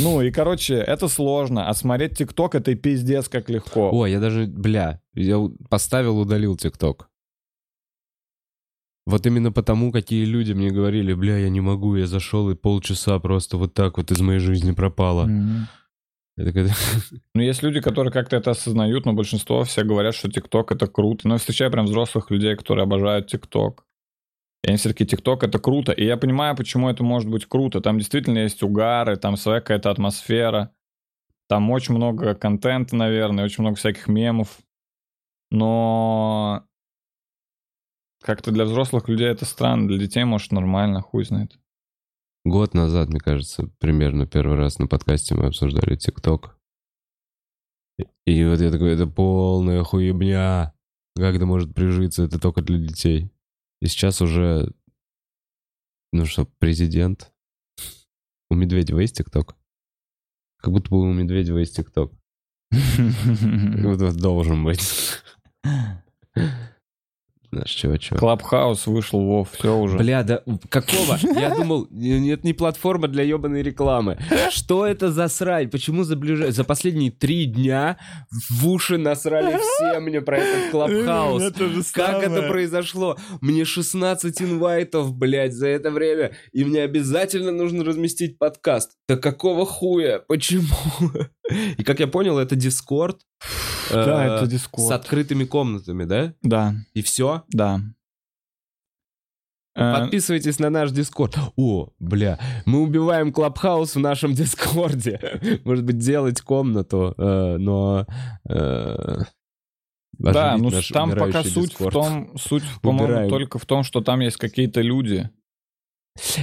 [0.00, 3.90] Ну и, короче, это сложно, а смотреть ТикТок это и пиздец как легко.
[3.92, 7.08] О, я даже, бля, я поставил, удалил ТикТок.
[9.06, 13.18] Вот именно потому, какие люди мне говорили, бля, я не могу, я зашел и полчаса
[13.20, 15.28] просто вот так вот из моей жизни пропало.
[16.36, 16.68] Такой,
[17.34, 21.28] Ну, есть люди, которые как-то это осознают, но большинство все говорят, что ТикТок это круто.
[21.28, 23.86] Но я встречаю прям взрослых людей, которые обожают ТикТок.
[24.62, 25.92] И они все таки ТикТок это круто.
[25.92, 27.80] И я понимаю, почему это может быть круто.
[27.80, 30.72] Там действительно есть угары, там своя какая-то атмосфера.
[31.48, 34.58] Там очень много контента, наверное, очень много всяких мемов.
[35.50, 36.66] Но
[38.26, 41.58] как-то для взрослых людей это странно, для детей, может, нормально, хуй знает.
[42.44, 46.58] год назад, мне кажется, примерно первый раз на подкасте мы обсуждали ТикТок.
[48.26, 50.74] И- вот я такой, это полная хуебня.
[51.14, 52.24] Как это может прижиться?
[52.24, 53.30] Это только для детей.
[53.80, 54.72] И сейчас уже,
[56.12, 57.32] ну что, президент.
[58.50, 59.56] У Медведева есть ТикТок?
[60.58, 62.12] Как будто бы у Медведева есть ТикТок.
[62.70, 64.80] Бы должен быть.
[67.50, 68.18] Наш чувачок.
[68.18, 69.98] Клабхаус вышел, Вов, все уже.
[69.98, 71.18] Бля, да какого?
[71.38, 74.18] Я думал, э, это не платформа для ебаной рекламы.
[74.50, 75.70] Что это за срань?
[75.70, 76.52] Почему за ближ...
[76.54, 77.98] за последние три дня
[78.50, 81.52] в уши насрали все мне про этот клабхаус?
[81.92, 83.16] Как это произошло?
[83.40, 88.92] Мне 16 инвайтов, блядь, за это время, и мне обязательно нужно разместить подкаст.
[89.08, 90.20] Да какого хуя?
[90.26, 90.66] Почему?
[91.50, 93.20] И как я понял, это Дискорд
[93.90, 94.92] Да, э, это с Дискорд.
[94.92, 96.34] открытыми комнатами, да?
[96.42, 97.44] Да, И все?
[97.48, 97.80] да.
[99.76, 101.36] Э, Подписывайтесь на наш Дискорд.
[101.56, 105.20] О, бля, мы убиваем Клабхаус в нашем Дискорде.
[105.64, 108.06] Может быть, делать комнату, э, но...
[110.18, 114.38] Да, ну там пока суть в том, суть, по-моему, только в том, что там есть
[114.38, 115.28] какие-то люди.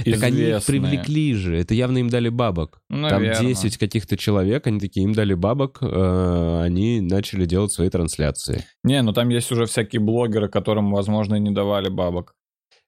[0.04, 2.80] Так они их привлекли же, это явно им дали бабок.
[2.88, 3.48] Ну, Там наверно.
[3.48, 8.64] 10 каких-то человек, они такие, им дали бабок, э, они начали делать свои трансляции.
[8.82, 12.34] Не, ну там есть уже всякие блогеры, которым, возможно, и не давали бабок.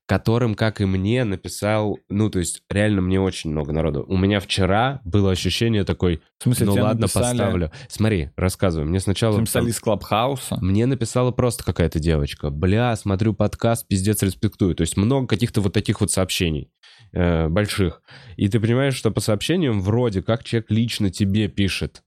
[0.08, 4.04] которым, как и мне, написал, ну, то есть, реально мне очень много народу.
[4.06, 7.72] У меня вчера было ощущение такой, В смысле, ну ладно, написали- поставлю.
[7.88, 8.88] Смотри, рассказываю.
[8.88, 9.32] Мне сначала...
[9.32, 10.58] тебе написали из Клабхауса.
[10.60, 12.50] Мне написала просто какая-то девочка.
[12.50, 14.76] Бля, смотрю подкаст, пиздец респектую.
[14.76, 16.70] То есть много каких-то вот таких вот сообщений
[17.12, 18.02] э, больших.
[18.36, 22.02] И ты понимаешь, что по сообщениям вроде как человек лично тебе пишет.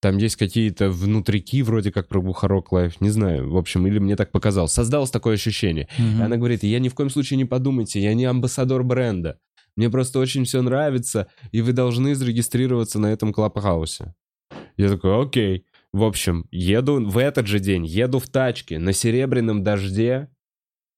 [0.00, 3.50] Там есть какие-то внутрики, вроде как про Бухарог Live, не знаю.
[3.50, 4.72] В общем, или мне так показалось.
[4.72, 5.88] Создалось такое ощущение.
[5.98, 9.38] И она говорит, я ни в коем случае не подумайте, я не амбассадор бренда.
[9.76, 14.14] Мне просто очень все нравится, и вы должны зарегистрироваться на этом клабхаусе.
[14.76, 15.66] Я такой, окей.
[15.92, 20.28] В общем, еду в этот же день, еду в тачке на серебряном дожде.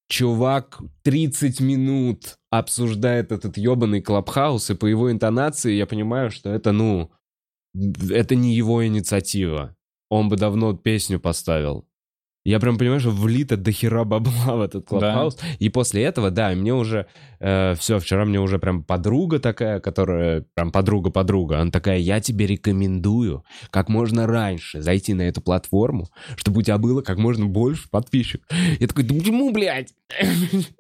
[0.09, 6.73] Чувак 30 минут обсуждает этот ебаный клабхаус, и по его интонации я понимаю, что это,
[6.73, 7.11] ну,
[7.75, 9.75] это не его инициатива.
[10.11, 11.87] Он бы давно песню поставил.
[12.45, 15.39] Я прям понимаю, что влито до хера бабла в этот клабхаус.
[15.61, 17.07] И после этого, да, мне уже
[17.39, 23.45] все, вчера мне уже прям подруга такая, которая прям подруга-подруга, она такая, я тебе рекомендую
[23.71, 28.47] как можно раньше зайти на эту платформу, чтобы у тебя было как можно больше подписчиков.
[28.81, 29.95] Я такой, да почему, блядь?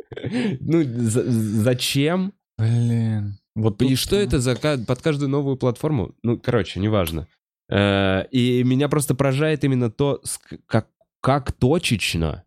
[0.60, 2.32] Ну, за- зачем?
[2.58, 3.38] Блин.
[3.54, 6.14] Вот И что это за под каждую новую платформу?
[6.22, 7.26] Ну, короче, неважно.
[7.70, 10.20] Э, И меня просто поражает именно то,
[10.66, 10.88] как,
[11.22, 12.44] как точечно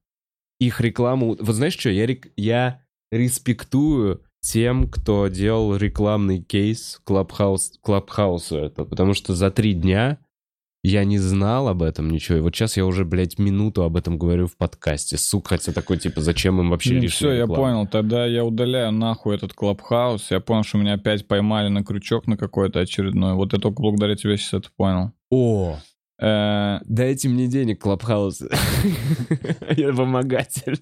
[0.59, 1.35] их рекламу...
[1.39, 8.85] Вот знаешь что, я, рек- я респектую тем, кто делал рекламный кейс Клабхаус, Клабхаусу это,
[8.85, 10.19] потому что за три дня
[10.83, 14.19] я не знал об этом ничего, и вот сейчас я уже, блядь, минуту об этом
[14.19, 15.17] говорю в подкасте.
[15.17, 17.55] Сука, хотя такой, типа, зачем им вообще лишняя все, я реклама?
[17.55, 17.87] понял.
[17.87, 20.29] Тогда я удаляю нахуй этот клабхаус.
[20.29, 23.33] Я понял, что меня опять поймали на крючок на какой-то очередной.
[23.33, 25.11] Вот я только благодаря тебе сейчас это понял.
[25.31, 25.79] О,
[26.19, 28.41] Дайте мне денег, Клабхаус.
[29.77, 30.81] Я вымогатель.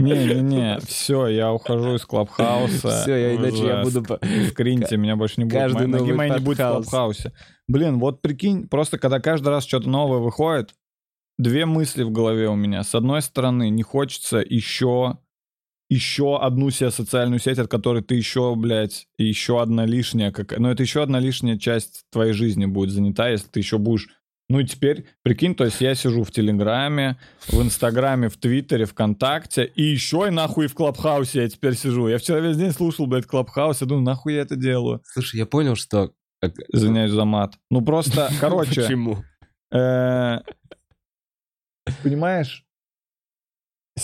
[0.00, 3.02] Не-не-не, все, я ухожу из клабхауса.
[3.02, 4.02] Все, я иначе я буду...
[4.48, 5.58] Скриньте, меня больше не будет.
[5.58, 7.32] Каждый ноги моей не будет в клабхаусе.
[7.68, 10.74] Блин, вот прикинь, просто когда каждый раз что-то новое выходит,
[11.38, 12.82] две мысли в голове у меня.
[12.82, 15.18] С одной стороны, не хочется еще
[15.90, 20.56] еще одну себе социальную сеть, от которой ты еще, блядь, еще одна лишняя, как...
[20.58, 24.08] ну это еще одна лишняя часть твоей жизни будет занята, если ты еще будешь
[24.50, 29.64] ну и теперь, прикинь, то есть я сижу в Телеграме, в Инстаграме, в Твиттере, ВКонтакте,
[29.64, 32.08] и еще и нахуй в Клабхаусе я теперь сижу.
[32.08, 35.02] Я вчера весь день слушал, блядь, Клабхаус, я думаю, нахуй я это делаю?
[35.04, 36.10] Слушай, я понял, что...
[36.72, 37.58] Извиняюсь за мат.
[37.70, 39.18] Ну просто, короче, Почему?
[39.72, 40.38] э,
[42.02, 42.64] понимаешь?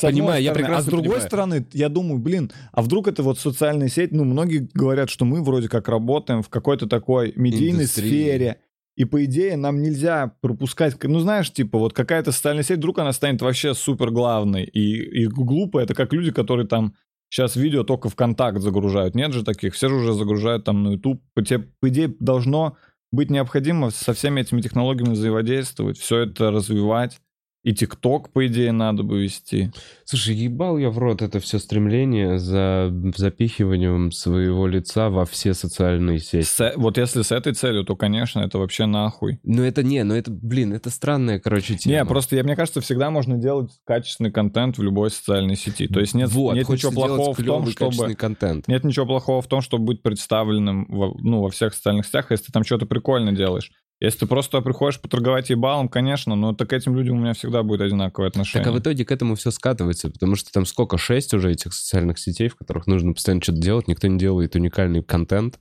[0.00, 1.26] Понимаю, я прекрасно А с другой понимаю.
[1.28, 5.42] стороны, я думаю, блин, а вдруг это вот социальная сеть, ну, многие говорят, что мы
[5.42, 8.08] вроде как работаем в какой-то такой медийной Индустрии.
[8.08, 8.56] сфере,
[8.96, 13.12] и по идее нам нельзя пропускать, ну, знаешь, типа вот какая-то социальная сеть, вдруг она
[13.12, 16.94] станет вообще супер главной, и, и глупо, это как люди, которые там
[17.28, 20.92] сейчас видео только в контакт загружают, нет же таких, все же уже загружают там на
[20.92, 22.76] YouTube, по, те- по идее должно
[23.12, 27.18] быть необходимо со всеми этими технологиями взаимодействовать, все это развивать,
[27.66, 29.72] и ТикТок, по идее, надо бы вести.
[30.04, 36.20] Слушай, ебал я в рот это все стремление за запихиванием своего лица во все социальные
[36.20, 36.44] сети.
[36.44, 39.40] С- вот если с этой целью, то, конечно, это вообще нахуй.
[39.42, 41.96] Ну это не, ну это, блин, это странная, короче, тема.
[41.96, 45.88] Не, просто я, мне кажется, всегда можно делать качественный контент в любой социальной сети.
[45.88, 48.14] То есть нет, вот, нет ничего плохого в том, чтобы...
[48.14, 48.68] контент.
[48.68, 52.46] Нет ничего плохого в том, чтобы быть представленным во, ну, во всех социальных сетях, если
[52.46, 53.72] ты там что-то прикольно делаешь.
[53.98, 57.62] Если ты просто приходишь поторговать ебалом, конечно, но так к этим людям у меня всегда
[57.62, 58.62] будет одинаковое отношение.
[58.62, 61.72] Так а в итоге к этому все скатывается, потому что там сколько, шесть уже этих
[61.72, 65.58] социальных сетей, в которых нужно постоянно что-то делать, никто не делает уникальный контент.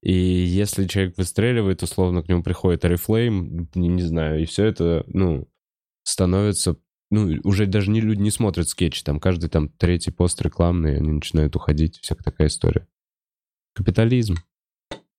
[0.00, 5.04] И если человек выстреливает, условно, к нему приходит Oriflame, не, не знаю, и все это,
[5.06, 5.46] ну,
[6.04, 6.76] становится...
[7.10, 11.12] Ну, уже даже не люди не смотрят скетчи, там каждый там третий пост рекламный, они
[11.12, 12.88] начинают уходить, всякая такая история.
[13.74, 14.36] Капитализм.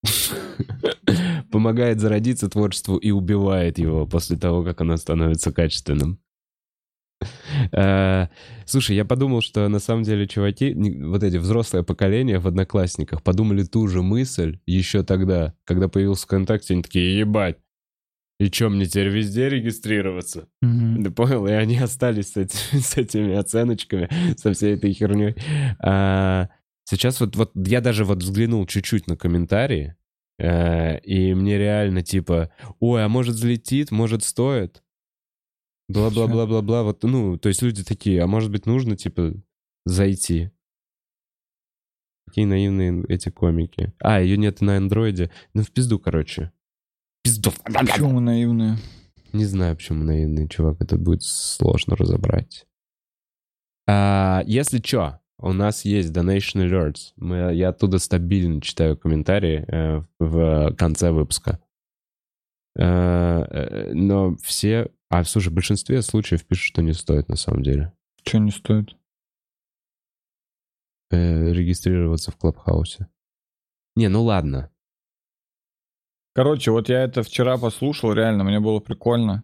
[1.55, 6.19] Помогает зародиться творчеству и убивает его после того, как оно становится качественным.
[7.71, 8.27] Э,
[8.65, 13.63] Слушай, я подумал, что на самом деле чуваки, вот эти взрослое поколение в Одноклассниках, подумали
[13.63, 17.55] ту же мысль еще тогда, когда появился ВКонтакте, они такие, ебать,
[18.37, 20.49] и чё, мне теперь везде регистрироваться?
[20.61, 21.05] Мгм.
[21.05, 21.47] Ты понял?
[21.47, 25.35] И они остались с, эти- с этими оценочками, со всей этой херней.
[25.79, 26.49] А,
[26.83, 29.95] сейчас вот, вот я даже вот взглянул чуть-чуть на комментарии,
[30.37, 34.83] и мне реально типа, ой, а может взлетит, может стоит?
[35.87, 36.83] Бла-бла-бла-бла-бла.
[36.83, 39.33] Вот, ну, то есть люди такие, а может быть нужно, типа,
[39.85, 40.51] зайти?
[42.27, 43.93] Какие наивные эти комики.
[43.99, 45.31] А, ее нет на андроиде.
[45.53, 46.51] Ну, в пизду, короче.
[47.23, 47.51] Пизду.
[47.63, 48.77] Почему мы наивные?
[49.31, 50.81] Не знаю, почему наивный чувак.
[50.81, 52.65] Это будет сложно разобрать.
[53.87, 57.13] А, если чё, у нас есть Donation Alerts.
[57.17, 61.59] Мы, я оттуда стабильно читаю комментарии э, в конце выпуска.
[62.77, 64.91] Э, э, но все...
[65.09, 68.95] А, слушай, в большинстве случаев пишут, что не стоит на самом деле Че не стоит?
[71.11, 73.07] э, регистрироваться в Клабхаусе.
[73.95, 74.71] Не, ну ладно.
[76.33, 79.43] Короче, вот я это вчера послушал, реально, мне было прикольно.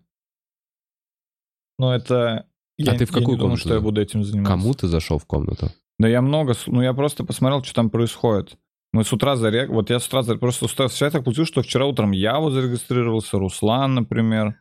[1.77, 2.47] Но это...
[2.77, 4.51] Я, А ты в я какую не думаю, комнату что я буду этим заниматься.
[4.51, 5.71] Кому ты зашел в комнату?
[6.01, 6.55] Да я много...
[6.65, 8.57] Ну, я просто посмотрел, что там происходит.
[8.91, 9.69] Мы с утра зарек...
[9.69, 10.21] Вот я с утра...
[10.21, 10.67] зар- Просто.
[10.67, 14.59] Вчера так получилось, что вчера утром я вот зарегистрировался, Руслан, например.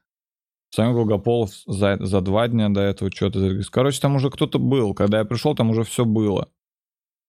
[0.68, 3.72] Самый Долгополов за, за два дня до этого что-то зарегистрировался.
[3.72, 4.92] Короче, там уже кто-то был.
[4.92, 6.50] Когда я пришел, там уже все было.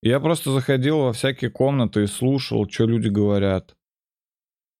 [0.04, 3.78] Я просто заходил во всякие комнаты и слушал, что люди говорят.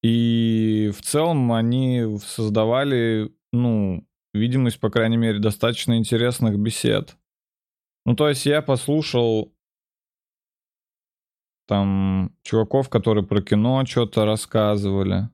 [0.04, 7.16] И в целом они создавали, ну, видимость, по крайней мере, достаточно интересных бесед.
[8.06, 9.54] Ну, то есть я послушал
[11.68, 15.30] там чуваков, которые про кино что-то рассказывали.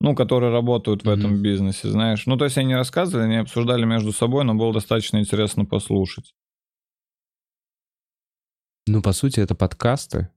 [0.00, 1.18] Ну, которые работают в Мгм.
[1.18, 2.26] этом бизнесе, знаешь.
[2.26, 6.34] Ну, то есть они рассказывали, они обсуждали между собой, но было достаточно интересно послушать.
[8.86, 10.28] Ну, по сути, это подкасты.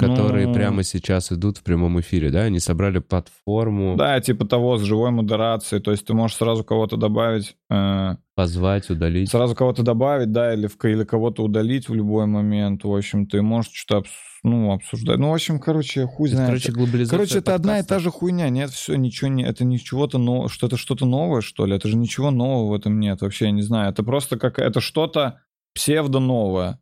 [0.00, 0.54] Которые Ну.
[0.54, 2.40] прямо сейчас идут в прямом эфире, да?
[2.42, 5.82] Они собрали платформу, Да, типа того, с живой модерацией.
[5.82, 9.30] То есть ты можешь сразу кого-то добавить, э, позвать, удалить.
[9.30, 12.84] сразу кого-то добавить, да, или, в, или кого-то удалить в любой момент.
[12.84, 14.10] В общем, ты можешь что-то обс-
[14.42, 15.18] ну, обсуждать.
[15.18, 16.46] Ну, в общем, короче, хуй знает.
[16.48, 17.94] короче, глобализация Короче, это одна и подкаста.
[17.94, 18.48] та же хуйня.
[18.48, 19.44] Нет, все, ничего не...
[19.44, 20.48] Это ничего-то нового.
[20.48, 21.76] Что это что-то новое, что ли?
[21.76, 23.20] Это же ничего нового в этом нет.
[23.20, 23.90] Вообще, я не знаю.
[23.92, 24.58] Это просто как...
[24.58, 25.40] Это что-то
[25.74, 26.78] псевдо-новое.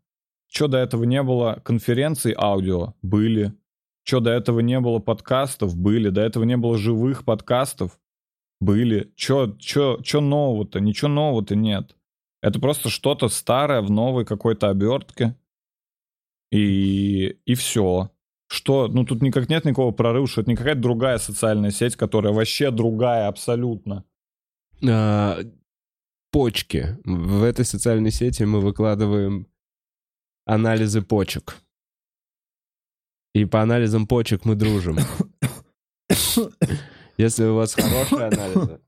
[0.51, 1.61] Что до этого не было?
[1.65, 3.55] Конференций аудио были.
[4.03, 5.77] Что до этого не было подкастов?
[5.77, 6.09] Были.
[6.09, 7.99] До этого не было живых подкастов?
[8.61, 9.13] Были.
[9.17, 10.81] Что чё, чё нового-то?
[10.81, 11.95] Ничего нового-то нет.
[12.41, 15.37] Это просто что-то старое в новой какой-то обертке.
[16.51, 18.11] И, и все.
[18.51, 22.33] Что, ну тут никак нет никакого прорыва, что это не какая-то другая социальная сеть, которая
[22.33, 24.05] вообще другая абсолютно.
[24.89, 25.39] А,
[26.33, 26.97] почки.
[27.05, 29.49] В этой социальной сети мы выкладываем
[30.49, 31.59] анализы почек.
[33.35, 34.97] И по анализам почек мы дружим.
[37.19, 38.81] Если у вас хорошие анализы,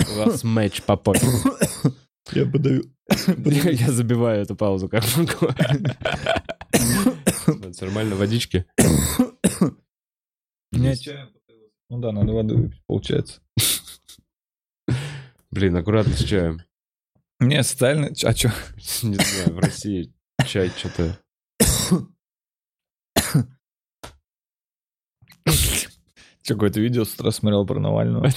[0.00, 1.30] у вас матч по почкам.
[2.32, 2.84] Я подаю.
[3.36, 5.48] Я забиваю эту паузу как могу.
[7.80, 8.66] Нормально, водички.
[10.72, 11.30] Не, чаем.
[11.88, 13.40] Ну да, надо воды выпить, получается.
[15.52, 16.62] Блин, аккуратно с чаем.
[17.38, 18.08] Не, социально...
[18.08, 18.52] А что?
[19.02, 20.15] Не знаю, в России
[20.46, 21.18] чай что-то...
[26.42, 28.28] Что, какое-то видео с утра смотрел про Навального?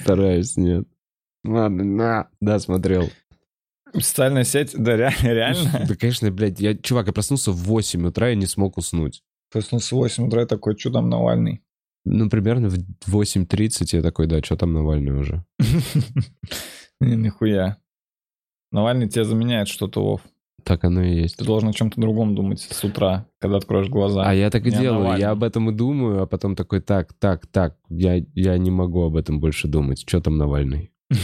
[0.00, 0.86] Стараюсь, нет.
[1.44, 2.28] Ладно, на.
[2.40, 3.10] Да, смотрел.
[3.92, 5.84] Социальная сеть, да, ре- реально.
[5.86, 9.22] Да, конечно, блядь, я, чувак, я проснулся в 8 утра и не смог уснуть.
[9.52, 11.62] Проснулся в 8 утра и такой, что там Навальный?
[12.04, 12.76] Ну, примерно в
[13.08, 15.44] 8.30 я такой, да, что там Навальный уже?
[17.00, 17.76] Не, Нихуя.
[18.74, 20.20] Навальный тебя заменяет что-то, Вов.
[20.64, 21.36] Так оно и есть.
[21.36, 24.24] Ты должен о чем-то другом думать с утра, когда откроешь глаза.
[24.24, 25.20] А я так и Не делаю, Навальном.
[25.20, 29.02] я об этом и думаю, а потом такой, так, так, так, я, я не могу
[29.04, 30.02] об этом больше думать.
[30.04, 30.90] Что там Навальный?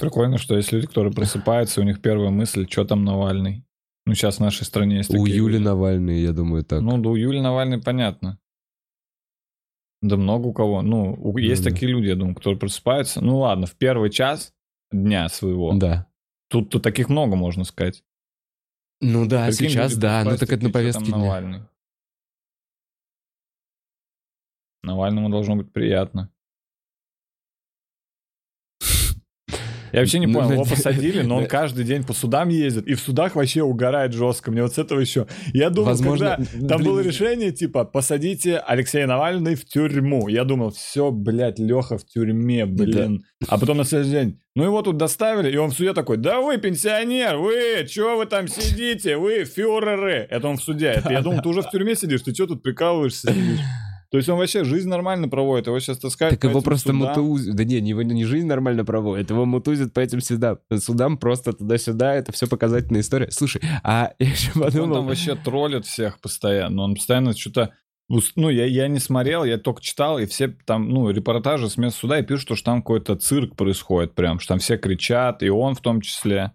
[0.00, 3.64] Прикольно, что есть люди, которые просыпаются, у них первая мысль, что там Навальный.
[4.06, 5.64] Ну, сейчас в нашей стране есть У Юли люди.
[5.64, 6.80] Навальный, я думаю, так.
[6.80, 8.38] Ну, да у Юли Навальный понятно.
[10.00, 10.82] Да много у кого.
[10.82, 11.70] Ну, у- есть да.
[11.70, 13.20] такие люди, я думаю, которые просыпаются.
[13.20, 14.52] Ну, ладно, в первый час
[14.90, 15.72] дня своего.
[15.74, 16.06] Да.
[16.48, 18.02] Тут, тут таких много, можно сказать.
[19.00, 21.18] Ну да, Прикинь, сейчас да, ну так это на такие, «Чё там повестке дня.
[21.18, 21.62] Навальный.
[24.82, 26.30] Навальному должно быть приятно.
[29.92, 30.70] Я вообще не Ну, понял, да, его да.
[30.70, 31.48] посадили, но он Да.
[31.48, 34.50] каждый день по судам ездит, и в судах вообще угорает жестко.
[34.50, 35.26] Мне вот с этого еще...
[35.52, 40.28] Я думал, Возможно, когда там было решение, типа, посадите Алексея Навального в тюрьму.
[40.28, 43.24] Я думал, все, блядь, Леха в тюрьме, блин.
[43.46, 46.40] А потом на следующий день, ну его тут доставили, и он в суде такой, да
[46.40, 50.26] вы пенсионер, вы, чё вы там сидите, вы фюреры.
[50.28, 50.86] Это он в суде.
[50.88, 53.30] Это, я думал, ты уже в тюрьме сидишь, ты что тут прикалываешься?
[53.32, 53.60] сидишь?
[54.10, 56.92] То есть он вообще жизнь нормально проводит, его сейчас таскают Так по его этим просто
[56.92, 57.08] судам.
[57.08, 57.54] мутузят.
[57.54, 60.58] Да не, его не жизнь нормально проводит, его мутузят по этим судам.
[60.78, 63.30] Судам просто туда-сюда, это все показательная история.
[63.30, 64.96] Слушай, а я еще Он подумал...
[64.96, 66.82] там вообще троллит всех постоянно.
[66.82, 67.74] Он постоянно что-то...
[68.36, 72.00] Ну, я, я не смотрел, я только читал, и все там, ну, репортажи с места
[72.00, 75.74] суда и пишут, что там какой-то цирк происходит прям, что там все кричат, и он
[75.74, 76.52] в том числе.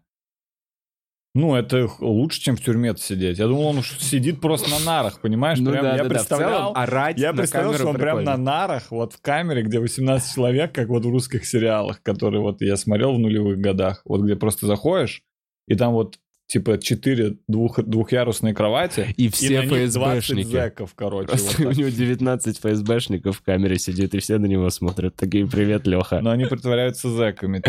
[1.36, 3.40] Ну, это лучше, чем в тюрьме сидеть.
[3.40, 5.58] Я думал, он уж сидит просто на нарах, понимаешь?
[5.60, 6.10] Ну прям, да, я да, да.
[6.10, 8.38] Представлял, целом, орать я на представлял, что он прям прикольно.
[8.38, 12.62] на нарах, вот в камере, где 18 человек, как вот в русских сериалах, которые вот
[12.62, 15.24] я смотрел в нулевых годах, вот где просто заходишь,
[15.68, 20.48] и там вот типа 4 двух, двухъярусные кровати, И и все на них 20 ФСБшники.
[20.52, 21.28] зэков, короче.
[21.30, 25.16] Просто вот у него 19 ФСБшников в камере сидит, и все на него смотрят.
[25.16, 26.20] Такие, привет, Леха.
[26.22, 27.62] Но они притворяются зэками.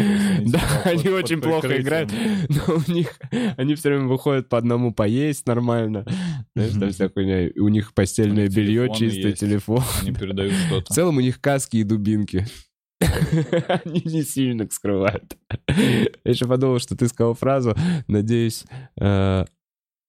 [0.47, 2.12] Да, они очень плохо играют,
[2.49, 3.18] но у них,
[3.57, 6.05] они все время выходят по одному поесть нормально.
[6.55, 7.49] Знаешь, там вся хуйня.
[7.49, 9.83] И У них постельное белье, чистый телефон.
[10.03, 10.93] Они передают В что-то.
[10.95, 12.47] целом у них каски и дубинки.
[13.85, 15.37] Они не сильно скрывают.
[15.69, 17.75] Я еще подумал, что ты сказал фразу,
[18.09, 18.65] надеюсь...
[19.01, 19.45] э,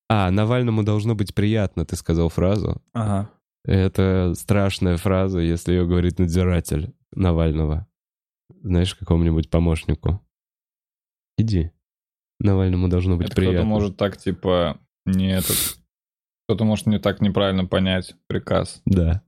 [0.09, 2.81] А, Навальному должно быть приятно, ты сказал фразу.
[2.93, 3.29] Ага.
[3.65, 7.87] Это страшная фраза, если ее говорит надзиратель Навального.
[8.61, 10.21] Знаешь, какому-нибудь помощнику.
[11.37, 11.71] Иди.
[12.39, 13.67] Навальному должно быть Это кто-то приятно.
[13.69, 15.57] может так, типа, не этот...
[16.47, 18.81] Кто-то может не так неправильно понять приказ.
[18.85, 19.23] Да.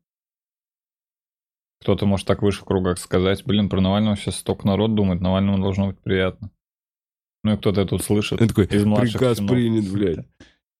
[1.82, 5.60] Кто-то может так выше в кругах сказать, блин, про Навального сейчас столько народ думает, Навальному
[5.60, 6.52] должно быть приятно.
[7.44, 8.42] Ну и кто-то это услышит.
[8.42, 9.52] Он такой, Из младших приказ сынов.
[9.52, 10.26] принят, блядь.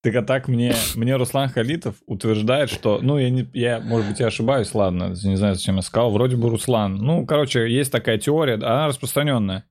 [0.04, 4.20] Так а так мне, мне Руслан Халитов утверждает, что, ну, я, не, я, может быть,
[4.20, 6.96] я ошибаюсь, ладно, не знаю, зачем я сказал, вроде бы Руслан.
[6.96, 9.66] Ну, короче, есть такая теория, она распространенная,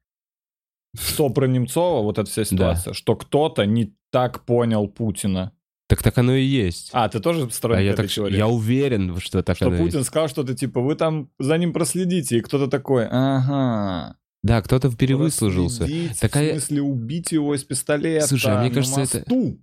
[0.98, 5.52] что про Немцова, вот эта вся ситуация, что кто-то не, так понял Путина.
[5.88, 6.90] Так так оно и есть.
[6.92, 8.36] А, ты тоже А сторонник я, этой так, теории?
[8.36, 10.08] я уверен, что так Что оно Путин есть.
[10.08, 14.16] сказал что-то типа, вы там за ним проследите, и кто-то такой, ага.
[14.42, 15.80] Да, кто-то перевыслужился.
[15.80, 19.58] проследить, Такая- В смысле, убить его из пистолета Слушай, а мне кажется, это- мосту.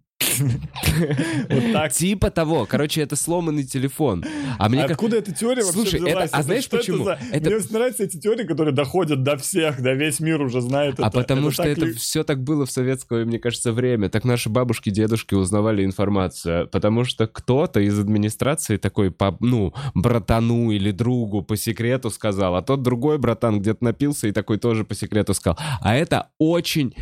[1.49, 1.91] Вот так.
[1.93, 2.65] Типа того.
[2.65, 4.24] Короче, это сломанный телефон.
[4.57, 4.91] А мне как...
[4.91, 6.30] Откуда эта теория вообще Слушай, это- взялась?
[6.34, 7.03] а знаешь почему?
[7.03, 10.95] за- Это- Мне нравятся эти теории, которые доходят до всех, да весь мир уже знает
[10.95, 11.05] это.
[11.05, 14.09] А потому что так это все так было в советское, мне кажется, время.
[14.09, 16.67] Так наши бабушки, дедушки узнавали информацию.
[16.69, 22.61] Потому что кто-то из администрации такой, по, ну, братану или другу по секрету сказал, а
[22.61, 25.57] тот другой братан где-то напился и такой тоже по секрету сказал.
[25.82, 26.95] А это очень,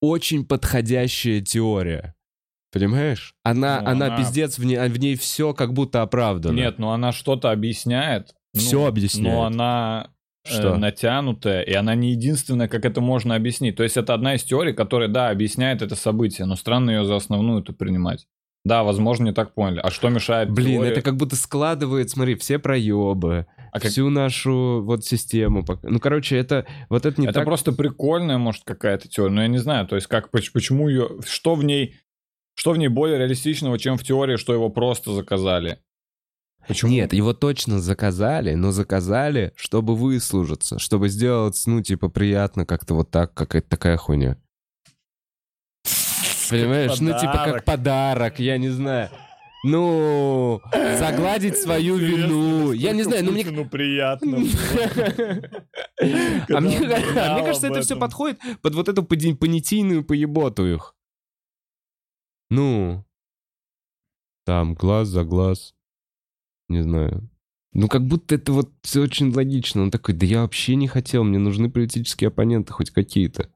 [0.00, 2.14] очень подходящая теория.
[2.72, 3.34] Понимаешь?
[3.42, 6.54] Она, Ну, она, она- пиздец, в ней, в ней все как будто оправдано.
[6.56, 8.34] Нет, но она что-то объясняет.
[8.54, 9.34] Ну, Все объясняет.
[9.36, 10.10] Но она
[10.44, 10.76] э, Что?
[10.76, 13.76] натянутая, и она не единственная, как это можно объяснить.
[13.76, 17.16] То есть это одна из теорий, которая, да, объясняет это событие, но странно ее за
[17.16, 18.26] основную это принимать.
[18.64, 19.80] Да, возможно, не так поняли.
[19.82, 20.92] А что мешает Блин, теории?
[20.92, 25.64] это как будто складывает, смотри, все проебы, А как- всю нашу вот систему.
[25.84, 27.44] Ну, короче, это вот это не Это так...
[27.44, 31.08] просто прикольная, может, какая-то теория, но я не знаю, то есть как, поч- почему ее,
[31.26, 31.94] что в ней,
[32.58, 35.78] что в ней более реалистичного, чем в теории, что его просто заказали.
[36.66, 36.90] Почему?
[36.90, 43.12] Нет, его точно заказали, но заказали, чтобы выслужиться, чтобы сделать, ну, типа, приятно как-то вот
[43.12, 44.38] так, какая-то такая хуйня.
[46.50, 46.98] Понимаешь?
[46.98, 48.40] Ну, типа, как подарок.
[48.40, 49.10] я не знаю.
[49.64, 50.60] Ну,
[50.98, 52.72] загладить свою вину.
[52.72, 53.44] Я не знаю, ну мне...
[53.44, 54.38] Ну приятно.
[56.00, 56.78] А мне,
[57.16, 60.96] а мне кажется, это все подходит под вот эту понятийную поеботу их.
[62.50, 63.04] Ну,
[64.44, 65.74] там, глаз за глаз.
[66.68, 67.28] Не знаю.
[67.72, 69.82] Ну, как будто это вот все очень логично.
[69.82, 73.50] Он такой, да я вообще не хотел, мне нужны политические оппоненты хоть какие-то.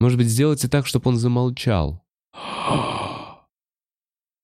[0.00, 2.04] Может быть, сделайте так, чтобы он замолчал.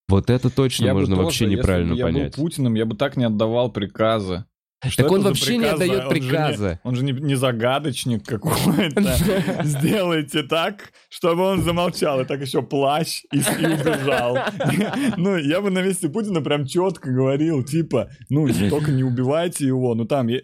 [0.06, 2.36] Вот это точно Я можно тоже, вообще если бы неправильно я понять.
[2.36, 4.44] был Путиным, я бы так не отдавал приказы.
[4.88, 5.84] Что Так он вообще не приказы?
[5.84, 6.80] отдает Он же не- приказы.
[6.82, 9.02] Он же не, не загадочник какой-то.
[9.64, 12.20] Сделайте так, чтобы он замолчал.
[12.20, 14.38] И так еще плащ и, убежал.
[15.16, 19.94] Ну, я бы на месте Путина прям четко говорил, типа, ну, только не убивайте его,
[19.94, 20.42] ну там э,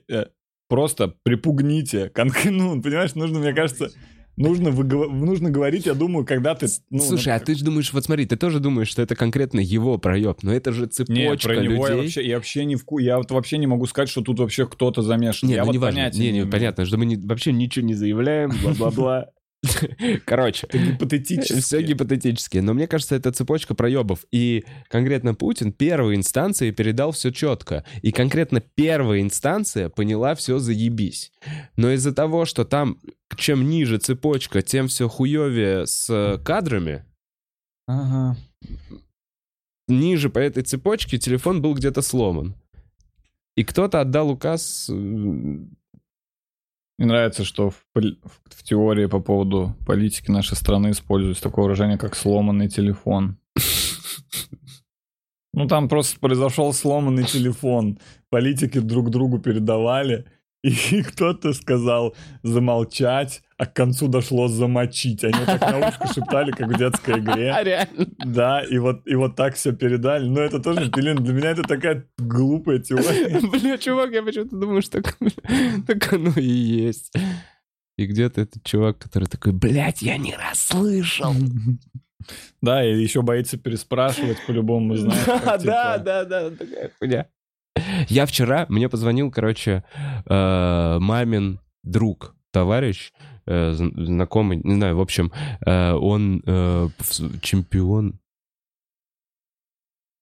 [0.68, 2.10] просто припугните.
[2.44, 3.90] Ну, понимаешь, нужно, мне кажется,
[4.36, 6.66] нужно, выгова- нужно говорить, я думаю, когда ты...
[6.90, 9.60] ну, Слушай, а ну, ты же думаешь, вот смотри, ты тоже думаешь, что это конкретно
[9.60, 12.02] его проеб, но это же цепочка Нет, про него я людей.
[12.06, 12.98] вообще, я вообще не вку...
[12.98, 15.48] Я вот вообще не могу сказать, что тут вообще кто-то замешан.
[15.48, 16.10] Не, я ну вот не важно.
[16.12, 16.50] Не, не, имею.
[16.50, 19.30] понятно, что мы не- вообще ничего не заявляем, бла-бла-бла.
[20.24, 21.60] Короче, Это гипотетически.
[21.60, 22.58] все гипотетически.
[22.58, 24.24] Но мне кажется, это цепочка проебов.
[24.32, 27.84] И конкретно Путин первой инстанции передал все четко.
[28.02, 31.32] И конкретно первая инстанция поняла все заебись.
[31.76, 32.98] Но из-за того, что там
[33.36, 37.04] чем ниже цепочка, тем все хуевее с э, кадрами,
[37.86, 38.36] Ага.
[39.88, 42.54] ниже по этой цепочке телефон был где-то сломан.
[43.56, 44.88] И кто-то отдал указ...
[47.00, 51.96] Мне нравится, что в, в- в теории по поводу политики нашей страны используется такое выражение,
[51.96, 53.38] как сломанный телефон.
[55.54, 57.98] Ну, там просто произошел сломанный телефон.
[58.28, 60.26] Политики друг другу передавали,
[60.62, 65.24] и кто-то сказал замолчать, а к концу дошло замочить.
[65.24, 67.56] Они так на ушко шептали, как в детской игре.
[67.62, 68.06] реально.
[68.18, 70.28] Да, и вот, и вот так все передали.
[70.28, 73.40] Но это тоже, блин, для меня это такая глупая теория.
[73.50, 75.16] Бля, чувак, я почему-то думаю, что так,
[75.86, 77.12] так оно и есть.
[77.96, 81.34] И где-то этот чувак, который такой, блядь, я не расслышал.
[82.60, 85.24] Да, и еще боится переспрашивать по-любому, знаешь.
[85.26, 87.26] Да, типа, да, да, такая хуйня.
[88.08, 89.84] Я вчера, мне позвонил, короче,
[90.26, 93.12] э, мамин друг, товарищ,
[93.46, 95.32] э, зн- знакомый, не знаю, в общем,
[95.64, 96.42] э, он
[97.42, 98.18] чемпион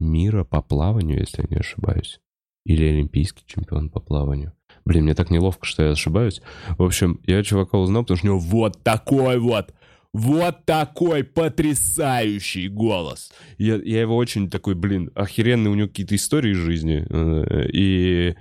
[0.01, 2.21] мира по плаванию, если я не ошибаюсь.
[2.65, 4.53] Или олимпийский чемпион по плаванию.
[4.85, 6.43] Блин, мне так неловко, что я ошибаюсь.
[6.77, 9.75] В общем, я чувака узнал, потому что у него вот такой вот,
[10.15, 13.33] вот такой потрясающий голос.
[13.59, 17.07] Я, я его очень такой, блин, охеренный у него какие-то истории из жизни.
[17.09, 18.37] э, И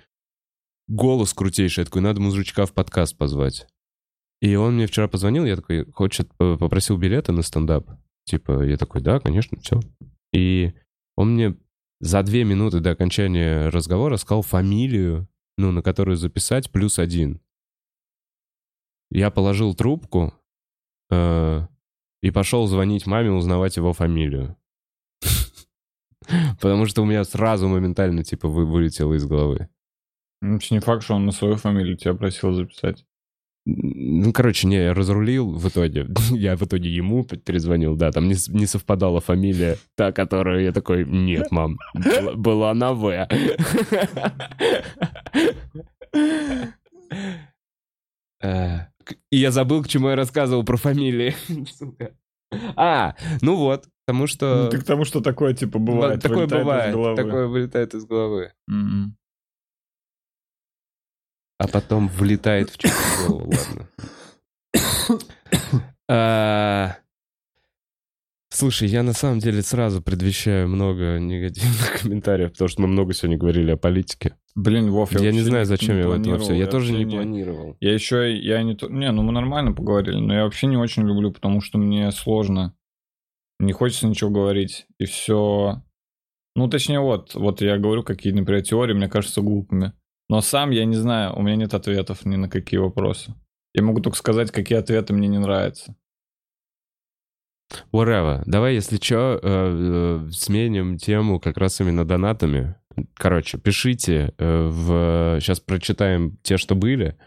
[0.87, 1.81] голос крутейший.
[1.81, 3.67] Я такой, надо мужичка в подкаст позвать.
[4.41, 7.89] И он мне вчера позвонил, я такой, хочет, попросил билеты на стендап.
[8.25, 9.79] Типа, я такой, да, конечно, все.
[10.33, 10.73] И
[11.15, 11.57] он мне
[11.99, 17.41] за две минуты до окончания разговора сказал фамилию, ну, на которую записать, плюс один.
[19.09, 20.33] Я положил трубку
[21.11, 24.57] и пошел звонить маме, узнавать его фамилию.
[26.59, 29.69] Потому что у меня сразу моментально, типа, вы- вылетело из головы.
[30.41, 33.05] Ну, вообще не факт, что он на свою фамилию тебя просил записать.
[33.69, 36.07] Ну, короче, не, я разрулил в итоге.
[36.31, 41.03] Я в итоге ему перезвонил, да, там не, не совпадала фамилия, та, которую я такой,
[41.05, 43.27] нет, мам, была, была на В.
[49.31, 51.35] И я забыл, к чему я рассказывал про фамилии.
[51.77, 52.15] Сука.
[52.75, 54.63] А, ну вот, потому что...
[54.65, 56.21] Ну, ты к тому, что такое, типа, бывает.
[56.21, 57.15] такое вылетает из бывает, головы.
[57.15, 58.53] такое вылетает из головы.
[58.67, 59.17] Мгм.
[61.59, 63.89] а потом влетает в чью-то голову, ладно.
[66.09, 66.95] А,
[68.49, 73.37] Слушай, я на самом деле сразу предвещаю много негативных комментариев, потому что мы много сегодня
[73.37, 74.35] говорили о политике.
[74.57, 76.53] Блин, Вов, я Я, не знаю, зачем я в это планировал, все.
[76.55, 77.77] Я тоже вообще не планировал.
[77.79, 78.75] Я еще, я не...
[78.89, 82.75] Не, ну мы нормально поговорили, но я вообще не очень люблю, потому что мне сложно.
[83.59, 84.87] Не хочется ничего говорить.
[84.99, 85.83] И все...
[86.55, 89.93] Ну, точнее, вот, вот я говорю, какие, например, теории мне кажутся глупыми.
[90.27, 93.35] Но сам я не знаю, у меня нет ответов ни на какие вопросы.
[93.75, 95.95] Я могу только сказать, какие ответы мне не нравятся.
[97.93, 98.41] Whatever.
[98.47, 102.75] Давай, если что, сменим тему как раз именно донатами.
[103.13, 105.39] Короче, пишите э, в...
[105.39, 107.17] Сейчас прочитаем те, что были.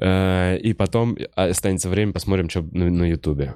[0.00, 3.54] Э, И потом останется время, посмотрим, что на Ютубе.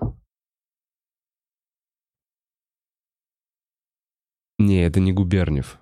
[4.58, 5.78] Не, это не Губерниев.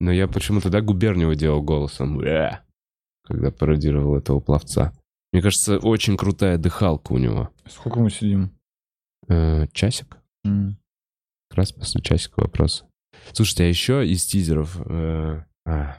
[0.00, 2.20] Но я почему-то, да, Губерниева делал голосом.
[3.24, 4.92] Когда пародировал этого пловца.
[5.32, 7.50] Мне кажется, очень крутая дыхалка у него.
[7.66, 8.50] Сколько мы сидим?
[9.28, 10.18] Э, Часик?
[10.44, 10.76] М.
[11.48, 12.84] Как раз после часика вопрос.
[13.32, 15.98] Слушайте, а еще из тизеров э, а,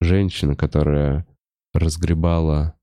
[0.00, 1.26] женщина, которая
[1.72, 2.76] разгребала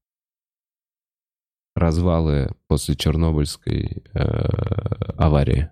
[1.76, 4.20] развалы после Чернобыльской э,
[5.18, 5.72] аварии.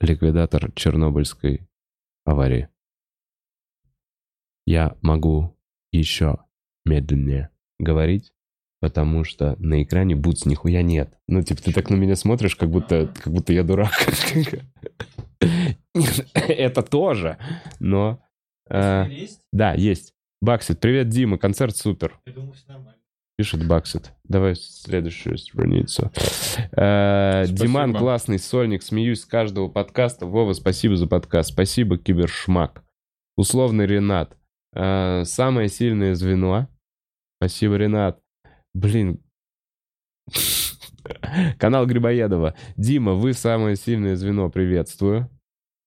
[0.00, 1.68] Ликвидатор Чернобыльской
[2.24, 2.68] аварии.
[4.66, 5.56] Я могу
[5.92, 6.38] еще
[6.84, 8.32] медленнее говорить,
[8.80, 11.18] потому что на экране бутс нихуя нет.
[11.28, 13.92] Ну, типа, ты так на меня смотришь, как будто, как будто я дурак.
[16.34, 17.38] Это тоже,
[17.80, 18.20] но...
[18.68, 19.04] э,
[19.52, 20.12] Да, есть.
[20.40, 22.20] Баксит, привет, Дима, концерт супер.
[23.36, 24.12] Пишет Баксит.
[24.24, 26.12] Давай следующую страницу.
[26.76, 27.44] Э.
[27.48, 30.26] Диман классный сольник, смеюсь с каждого подкаста.
[30.26, 31.52] Вова, спасибо за подкаст.
[31.52, 32.84] Спасибо, Кибершмак.
[33.36, 34.36] Условный Ренат.
[34.74, 36.68] Э, Самое сильное звено.
[37.40, 38.20] Спасибо, Ренат.
[38.72, 39.20] Блин.
[41.58, 42.54] Канал Грибоедова.
[42.76, 44.48] Дима, вы самое сильное звено.
[44.50, 45.28] Приветствую.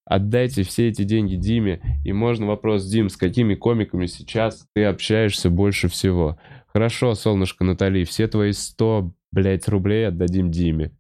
[0.09, 1.81] Отдайте все эти деньги Диме.
[2.05, 6.39] И можно вопрос, Дим, с какими комиками сейчас ты общаешься больше всего?
[6.67, 10.91] Хорошо, солнышко Натали, все твои 100, блядь, рублей отдадим Диме.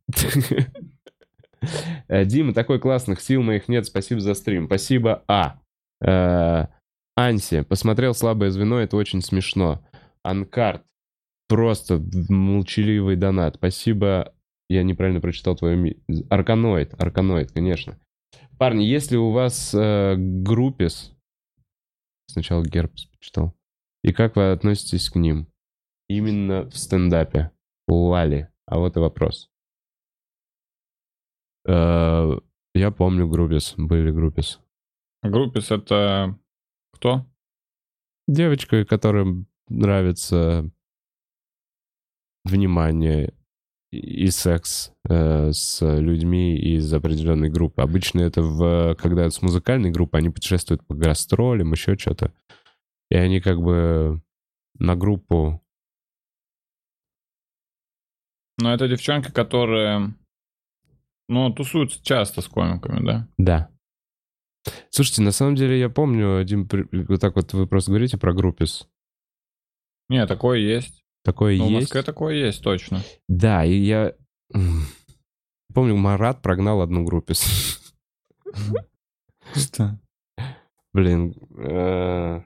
[2.07, 4.67] Э, Дима, такой классных сил моих нет, спасибо за стрим.
[4.67, 5.59] Спасибо, А.
[5.99, 6.67] Э,
[7.15, 9.83] Анси, посмотрел слабое звено, это очень смешно.
[10.21, 10.83] Анкарт,
[11.49, 11.99] просто
[12.29, 13.55] молчаливый донат.
[13.55, 14.33] Спасибо,
[14.69, 15.97] я неправильно прочитал твое ми...
[16.29, 17.97] Арканоид, Арканоид, конечно.
[18.57, 21.13] Парни, если у вас э, группис...
[22.29, 23.55] Сначала гербс почитал.
[24.03, 25.47] И как вы относитесь к ним?
[26.09, 27.51] Именно в стендапе.
[27.87, 28.49] Лали.
[28.65, 29.49] А вот и вопрос.
[31.67, 32.39] Э,
[32.73, 33.75] я помню группис.
[33.77, 34.59] Были группис.
[35.21, 36.37] Группис это
[36.93, 37.25] кто?
[38.27, 40.69] Девочка, которым нравится
[42.43, 43.33] внимание
[43.97, 47.81] и секс э, с людьми из определенной группы.
[47.81, 52.33] Обычно это в, когда с музыкальной группы они путешествуют по гастролям, еще что-то.
[53.09, 54.21] И они как бы
[54.79, 55.63] на группу...
[58.59, 60.15] Ну, это девчонки, которые,
[61.29, 63.27] ну, тусуются часто с комиками, да?
[63.37, 63.69] Да.
[64.89, 68.89] Слушайте, на самом деле я помню, один, вот так вот вы просто говорите про группис.
[70.09, 71.03] Не, такое есть.
[71.27, 71.81] Такое Ну, в есть.
[71.81, 73.01] Москве такое есть, точно.
[73.27, 74.13] Да, и я...
[75.73, 77.93] Помню, Марат прогнал одну группис.
[79.53, 79.99] Что?
[80.93, 82.41] Блин, э,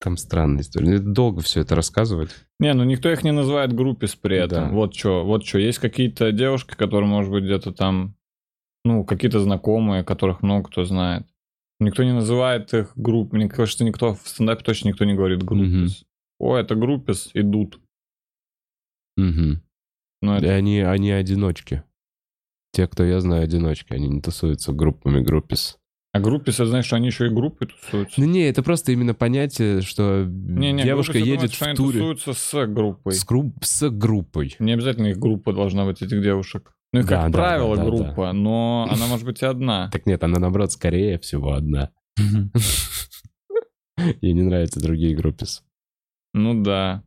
[0.00, 0.98] там странная история.
[0.98, 2.30] Долго все это рассказывать.
[2.58, 4.68] Не, ну никто их не называет группис при этом.
[4.68, 4.70] Да.
[4.70, 5.58] Вот что, вот что.
[5.58, 8.16] Есть какие-то девушки, которые, может быть, где-то там,
[8.86, 11.26] ну, какие-то знакомые, которых много кто знает.
[11.80, 13.34] Никто не называет их групп.
[13.34, 16.06] Мне кажется, никто в стендапе точно никто не говорит группис.
[16.44, 17.80] О, это группис, идут.
[19.16, 19.62] Мгм.
[20.20, 21.84] Ну, И это- они, они одиночки.
[22.72, 23.94] Те, кто я знаю, одиночки.
[23.94, 25.78] Они не тусуются группами группис.
[26.12, 28.20] А группис, это значит, что они еще и группой тусуются.
[28.20, 31.68] Ну не, это просто именно понятие, что Не-не, девушка группис, я едет думаю, что в
[31.68, 33.12] они туре тусуются с группой.
[33.14, 34.54] с, групп- с группой.
[34.58, 36.74] Не обязательно их группа должна быть, этих девушек.
[36.92, 39.88] Ну, Да, как да, правило, да, да, группа, но она может быть и одна.
[39.90, 41.90] Так нет, она наоборот скорее всего одна.
[44.20, 45.64] Ей не нравятся другие группис.
[46.34, 47.02] Ну да.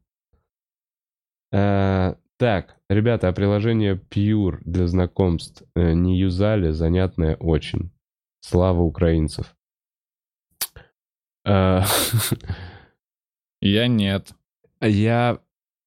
[1.51, 7.91] Э, Так, ребята, а приложение Pure для знакомств э, не юзали, занятное очень.
[8.41, 9.55] Слава украинцев.
[11.45, 11.81] Э,
[13.61, 14.33] Я нет.
[14.79, 15.39] Я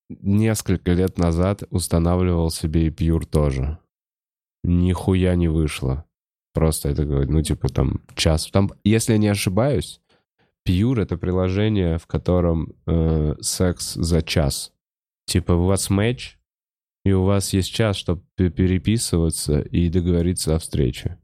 [0.08, 3.78] несколько лет назад устанавливал себе и Pure тоже.
[4.64, 6.04] Нихуя не вышло.
[6.52, 8.50] Просто это ну, типа, там, час.
[8.50, 10.00] Там, если я не ошибаюсь,
[10.66, 14.72] Pure— это приложение, в котором э, секс за час.
[15.26, 16.38] Типа, у вас матч,
[17.04, 21.18] и у вас есть час, чтобы переписываться и договориться о встрече.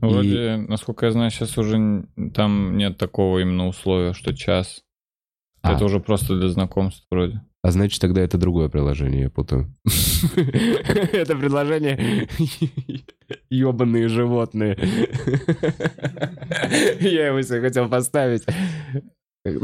[0.00, 4.82] Вроде, насколько я знаю, сейчас уже там нет такого именно условия, что час.
[5.62, 5.74] А.
[5.74, 7.40] Это уже просто для знакомств вроде.
[7.64, 9.74] А значит, тогда это другое приложение, я путаю.
[10.36, 12.28] Это приложение
[13.48, 14.76] ебаные животные.
[17.00, 18.42] Я его себе хотел поставить.
[19.46, 19.60] Это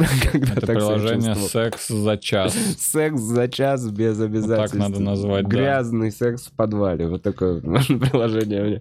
[0.63, 1.35] так приложение.
[1.35, 2.55] «Секс за час».
[2.79, 4.79] Секс за час без обязательств.
[4.79, 5.45] надо назвать.
[5.45, 7.07] Грязный секс в подвале.
[7.07, 8.81] Вот такое приложение у меня.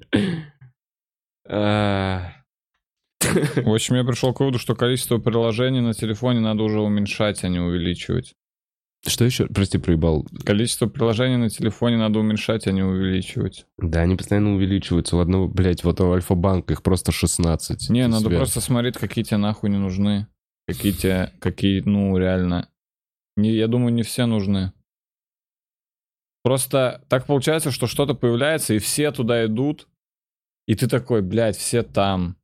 [1.45, 2.31] А,
[3.21, 7.49] В общем, я пришел к выводу, что количество приложений на телефоне надо уже уменьшать, а
[7.49, 8.33] не увеличивать.
[9.05, 9.47] Что еще?
[9.47, 10.27] Прости, проебал.
[10.43, 13.65] Количество приложений на телефоне надо уменьшать, а не увеличивать.
[13.77, 15.15] Да, они постоянно увеличиваются.
[15.15, 17.89] У одного, блядь, вот у Альфа-банка их просто 16.
[17.89, 20.27] Не, надо себе- просто смотреть, какие тебе нахуй не нужны.
[20.67, 22.69] Какие тебе, какие, ну, реально.
[23.37, 24.73] Не, я думаю, не все нужны.
[26.43, 29.87] Просто так получается, что что-то появляется, и все туда идут,
[30.67, 32.37] и ты такой, блядь, все там.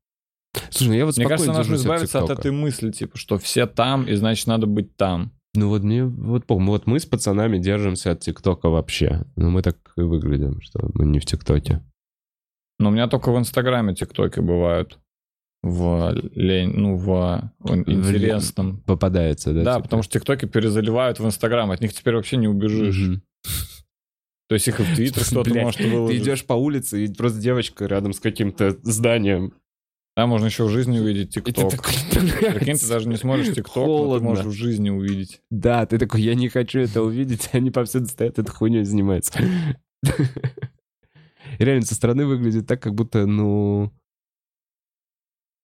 [0.70, 4.08] Слушай, ну я вот Мне кажется, нужно избавиться от этой мысли, типа, что все там,
[4.08, 5.34] и значит, надо быть там.
[5.56, 9.26] Ну вот мне, вот вот мы с пацанами держимся от ТикТока вообще.
[9.36, 11.82] Но мы так и выглядим, что мы не в ТикТоке.
[12.80, 15.00] Но у меня только в Инстаграме ТикТоки бывают.
[15.64, 18.82] В лень, ну, в, в интересном.
[18.86, 19.64] Попадается, да?
[19.64, 19.84] Да, типа?
[19.84, 23.00] потому что ТикТоки перезаливают в Инстаграм, от них теперь вообще не убежишь.
[23.00, 23.22] Мгм.
[24.48, 26.22] То есть их и в Твиттер кто-то Блядь, может Ты выложить.
[26.22, 29.54] идешь по улице, и просто девочка рядом с каким-то зданием.
[30.16, 31.84] Да, можно еще в жизни увидеть ТикТок.
[31.84, 35.42] Прикинь, ты даже не смотришь ТикТок, но ты можешь в жизни увидеть.
[35.50, 39.40] Да, ты такой, я не хочу это увидеть, они повсюду стоят, этой хуйней занимаются.
[41.60, 43.92] Реально, со стороны выглядит так, как будто, ну...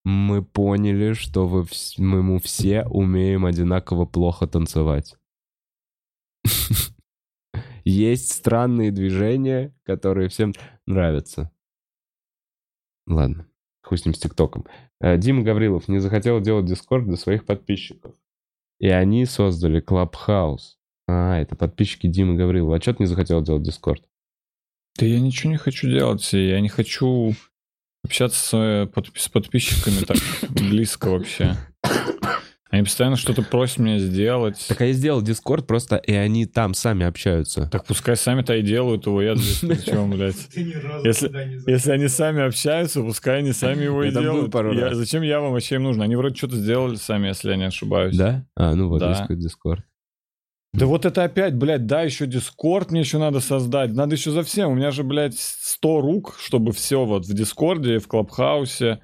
[0.04, 5.16] Мы поняли, что вы мы, мы все умеем одинаково плохо танцевать.
[7.84, 10.54] Есть странные движения, которые всем
[10.88, 11.52] нравятся.
[13.06, 13.48] Ладно,
[13.92, 14.66] хуй с ним с ТикТоком.
[15.02, 18.16] Э, Дима Гаврилов не захотел делать Дискорд для своих подписчиков.
[18.80, 20.78] И они создали Clubhouse.
[21.10, 22.78] А, это подписчики Димы Гаврилова.
[22.78, 24.02] А что ты не захотел делать Дискорд?
[24.98, 27.34] Да я ничего не хочу делать, я не хочу
[28.06, 30.18] общаться с, э, с подписчиками так
[30.50, 31.58] близко вообще.
[32.72, 34.66] Они постоянно что-то просят меня сделать.
[34.70, 37.68] Так а я сделал Дискорд просто, и они там сами общаются.
[37.70, 40.36] Так пускай сами-то и делают его, я здесь при чем, блядь?
[40.56, 44.54] Если- они сами общаются, пускай они сами его и делают.
[44.74, 46.02] Я- зачем я вам вообще им нужен?
[46.02, 48.16] Они вроде что-то сделали сами, если я не ошибаюсь.
[48.16, 48.46] Да?
[48.56, 49.10] А, ну вот, Да.
[49.10, 49.84] есть какой-то Дискорд.
[50.74, 53.92] Да вот это опять, блядь, да, еще Дискорд мне еще надо создать.
[53.92, 54.72] Надо еще за всем.
[54.72, 59.02] У меня же, блядь, 100 рук, чтобы все вот в Дискорде, и в Клабхаусе,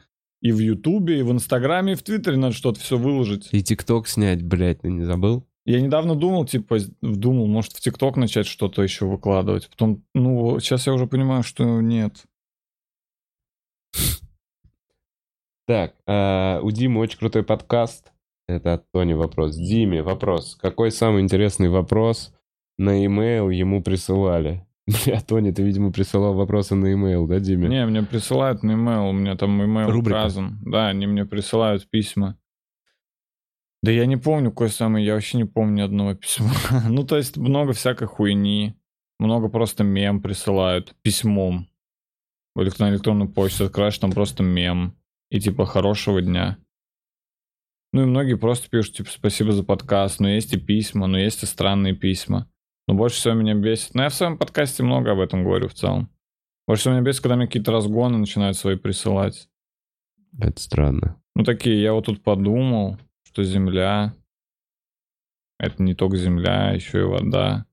[0.48, 3.50] и в Ютубе, и в Инстаграме, и в Твиттере надо что-то все выложить.
[3.52, 5.46] И ТикТок снять, блядь, ты не забыл?
[5.66, 9.70] Я недавно думал, типа, думал, может, в ТикТок начать что-то еще выкладывать.
[9.70, 12.24] Потом, ну, сейчас я уже понимаю, что нет.
[15.66, 18.14] Так, а, у Димы очень крутой подкаст.
[18.48, 19.58] Это от Тони вопрос.
[19.58, 20.56] Диме вопрос.
[20.56, 22.34] Какой самый интересный вопрос
[22.78, 24.66] на e-mail ему присылали?
[24.88, 27.68] Бля, Тони, ты, видимо, присылал вопросы на e-mail, да, Диме?
[27.68, 30.22] Не, мне присылают на email, у меня там email Рубрика.
[30.22, 30.60] указан.
[30.62, 32.38] Да, они мне присылают письма.
[33.84, 36.52] Да я не помню, какой самый, я вообще не помню ни одного письма.
[36.90, 38.76] ну, то есть много всякой хуйни.
[39.20, 41.68] Много просто мем присылают письмом.
[42.58, 44.96] Элект- на электронную почту открываешь, там просто мем.
[45.30, 46.58] И типа хорошего дня.
[47.92, 50.20] Ну и многие просто пишут, типа, спасибо за подкаст.
[50.20, 52.50] Но есть и письма, но есть и странные письма.
[52.88, 53.94] Но больше всего меня бесит.
[53.94, 56.10] Но я в своем подкасте много об этом говорю в целом.
[56.68, 59.50] Больше всего меня бесит, когда мне какие-то разгоны начинают свои присылать.
[60.40, 61.22] Это странно.
[61.36, 64.14] Ну, такие, я вот тут подумал, что Земля—
[65.60, 67.66] это не только Земля, еще и вода.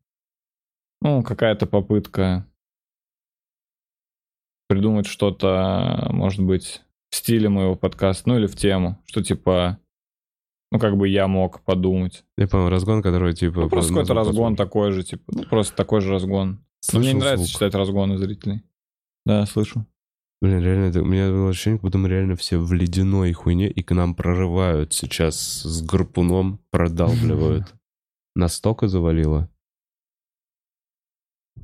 [1.01, 2.47] Ну, какая-то попытка
[4.69, 9.79] придумать что-то, может быть, в стиле моего подкаста, ну или в тему, что типа,
[10.75, 12.25] ну, как бы я мог подумать.
[12.37, 13.61] Я помню, разгон, который, типа...
[13.61, 16.49] Ну, просто какой-то разгон такой же, типа, ну, просто такой же разгон.
[16.93, 17.53] Но мне Слышал не нравится звук.
[17.53, 18.63] читать разгоны зрителей.
[19.25, 19.87] Да, слышу.
[20.43, 23.71] Блин, реально, это- у меня было ощущение, как будто мы реально все в ледяной хуйне,
[23.71, 27.73] и к нам прорывают сейчас с гарпуном, продалбливают.
[28.35, 29.49] Настолько завалило.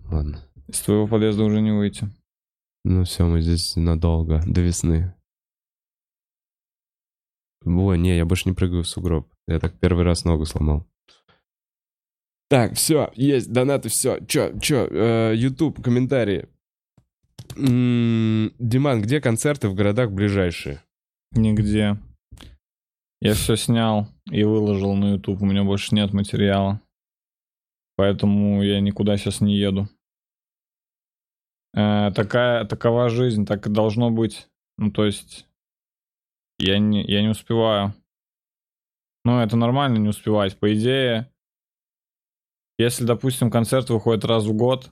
[0.08, 0.40] Ладно.
[0.68, 2.08] Из твоего подъезда уже не выйти.
[2.84, 5.12] Ну все, мы здесь надолго, до весны.
[7.64, 9.28] Ой, не, я больше не прыгаю в сугроб.
[9.46, 10.86] Я так первый раз ногу сломал.
[12.48, 14.18] Так, все, есть, донаты, все.
[14.26, 16.48] Чё, чё, э, YouTube, комментарии.
[17.56, 20.82] М, Диман, где концерты в городах ближайшие?
[21.32, 21.96] Нигде.
[23.20, 25.42] Я все снял и выложил на YouTube.
[25.42, 26.80] У меня больше нет материала.
[27.96, 29.88] Поэтому я никуда сейчас не еду.
[31.74, 34.48] Э, такая, такова жизнь, так и должно быть.
[34.78, 35.46] Ну, то есть,
[36.60, 37.94] я не, я не успеваю.
[39.24, 40.58] Ну, это нормально не успевать.
[40.58, 41.30] По идее,
[42.78, 44.90] если, допустим, концерт выходит раз в год,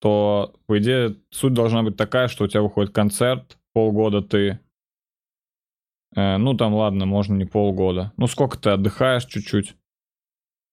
[0.00, 4.58] то, по идее, суть должна быть такая, что у тебя выходит концерт, полгода ты...
[6.16, 8.12] э, ну, там, ладно, можно не полгода.
[8.16, 9.76] Ну, сколько ты отдыхаешь чуть-чуть.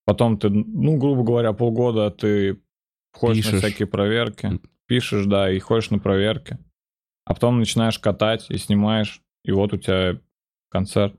[0.05, 2.61] Потом ты, ну, грубо говоря, полгода ты
[3.11, 3.65] ходишь на Пишешь.
[3.65, 4.59] всякие проверки.
[4.87, 6.57] Пишешь, да, и ходишь на проверки.
[7.25, 9.21] А потом начинаешь катать и снимаешь.
[9.43, 10.19] И вот у тебя
[10.69, 11.15] концерт.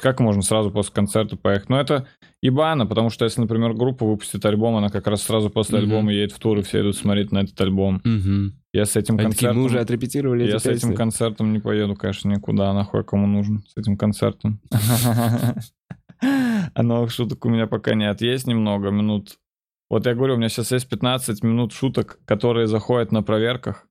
[0.00, 1.68] Как можно сразу после концерта поехать?
[1.68, 2.08] Ну, это
[2.42, 5.84] ебано, потому что если, например, группа выпустит альбом, она как раз сразу после Мгм.
[5.86, 7.96] альбома едет в тур, и все идут смотреть на этот альбом.
[8.04, 8.52] Угу.
[8.72, 9.56] Я с этим Они такие, концертом...
[9.58, 10.94] мы уже отрепетировали Я с этим песни».
[10.94, 12.72] концертом не поеду, конечно, никуда.
[12.74, 14.60] Нахуй кому нужен с этим концертом.
[16.74, 18.20] А новых шуток у меня пока нет.
[18.22, 19.38] Есть немного минут.
[19.90, 23.86] Вот я говорю, у меня сейчас есть 15 минут шуток, которые заходят на проверках.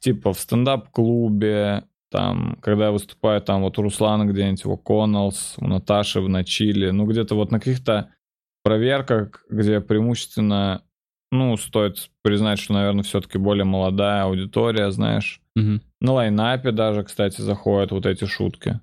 [0.00, 1.84] Типа в стендап-клубе,
[2.16, 6.90] там, когда я выступаю, там вот у Руслана где-нибудь, у Коннелс, у Наташи в Начиле,
[6.90, 8.08] ну где-то вот на каких-то
[8.64, 10.82] проверках, где преимущественно,
[11.30, 15.82] ну, стоит признать, что, наверное, все-таки более молодая аудитория, знаешь, Мгм.
[16.00, 18.80] на лайнапе даже, кстати, заходят вот эти шутки.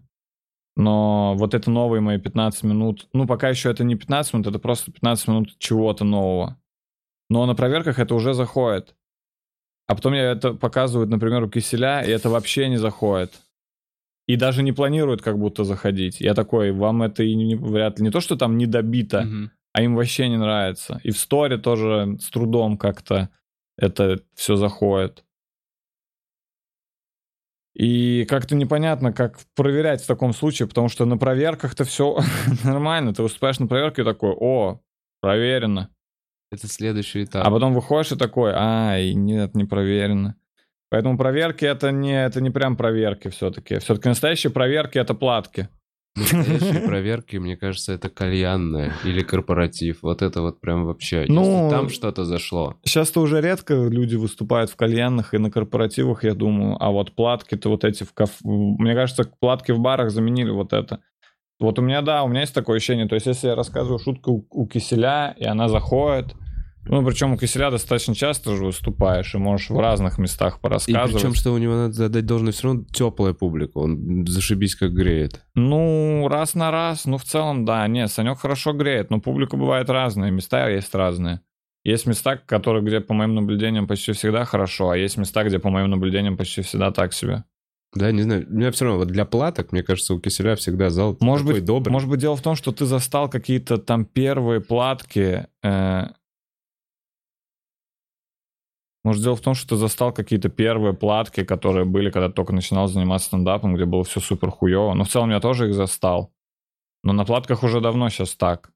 [0.76, 4.60] Но вот это новые мои 15 минут, ну, пока еще это не 15 минут, это
[4.60, 6.58] просто 15 минут чего-то нового.
[7.32, 8.96] Но на проверках это уже заходит.
[9.88, 13.34] А потом я это показывают, например, у Киселя, и это вообще не заходит.
[14.28, 16.22] И даже не планируют как будто заходить.
[16.22, 19.52] Я такой, вам это и не, вряд ли не то, что там не добито, Мгм.
[19.74, 21.02] а им вообще не нравится.
[21.04, 23.30] И в сторе тоже с трудом как-то
[23.78, 25.26] это все заходит.
[27.76, 32.20] И как-то непонятно, как проверять в таком случае, потому что на проверках-то все
[32.64, 33.14] нормально.
[33.14, 34.80] Ты выступаешь на проверке и такой, о,
[35.22, 35.90] проверено.
[36.54, 37.46] Это следующий этап.
[37.46, 40.36] А потом выходишь и такой, ай, нет, не проверено.
[40.90, 43.80] Поэтому проверки это не, это не прям проверки все-таки.
[43.80, 45.68] Все-таки настоящие проверки это платки.
[46.16, 50.04] Настоящие проверки, мне кажется, это кальянная или корпоратив.
[50.04, 51.26] Вот это вот прям вообще.
[51.28, 52.76] Ну, Если там что-то зашло.
[52.84, 56.78] Сейчас-то уже редко люди выступают в кальянных и на корпоративах, я думаю.
[56.80, 58.36] А вот платки-то вот эти в кафе...
[58.44, 61.00] Мне кажется, платки в барах заменили вот это.
[61.64, 63.08] Вот у меня, да, у меня есть такое ощущение.
[63.08, 66.36] То есть, если я рассказываю шутку у, у киселя, и она заходит,
[66.86, 71.14] ну, причем у киселя достаточно часто же выступаешь, и можешь в разных местах И порассказывать.
[71.14, 73.78] причем, что у него надо задать должность все равно теплая публика.
[73.78, 75.42] Он зашибись как греет.
[75.56, 77.88] Ну, раз на раз, ну, в целом, да.
[77.88, 81.40] Не, Санек хорошо греет, но публика бывает разная, места есть разные.
[81.86, 85.70] Есть места, которые, где, по моим наблюдениям, почти всегда хорошо, а есть места, где, по
[85.70, 87.44] моим наблюдениям, почти всегда так себе.
[87.96, 88.48] Да, не знаю.
[88.50, 91.60] У меня все равно вот для платок, мне кажется, у Киселя всегда зал Может такой
[91.60, 91.92] быть, добрый.
[91.92, 95.46] Может быть, дело в том, что ты застал какие-то там первые платки.
[95.62, 96.04] э,
[99.04, 102.88] Может, дело в том, что ты застал какие-то первые платки, которые были, когда только начинал
[102.88, 104.94] заниматься стендапом, где было все супер хуево.
[104.94, 106.34] Но в целом я тоже их застал.
[107.04, 108.72] Но на платках уже давно сейчас так.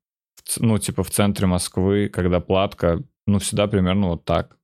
[0.58, 4.58] Ну, типа в центре Москвы, когда платка, ну, всегда примерно вот так.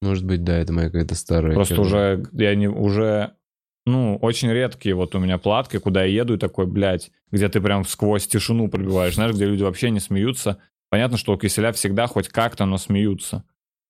[0.00, 1.54] Может быть, да, это моя какая-то старая.
[1.54, 3.36] Просто уже, я не, уже,
[3.84, 7.60] ну, очень редкие вот у меня платки, куда я еду и такой, блядь, где ты
[7.60, 10.58] прям сквозь тишину пробиваешь, знаешь, где люди вообще не смеются.
[10.90, 13.44] Понятно, что у Киселя всегда хоть как-то, но смеются.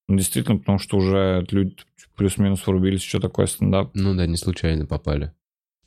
[0.07, 1.75] Ну, действительно, потому что уже люди
[2.15, 3.91] плюс-минус врубились, что такое стендап.
[3.93, 5.31] Ну да, не случайно попали.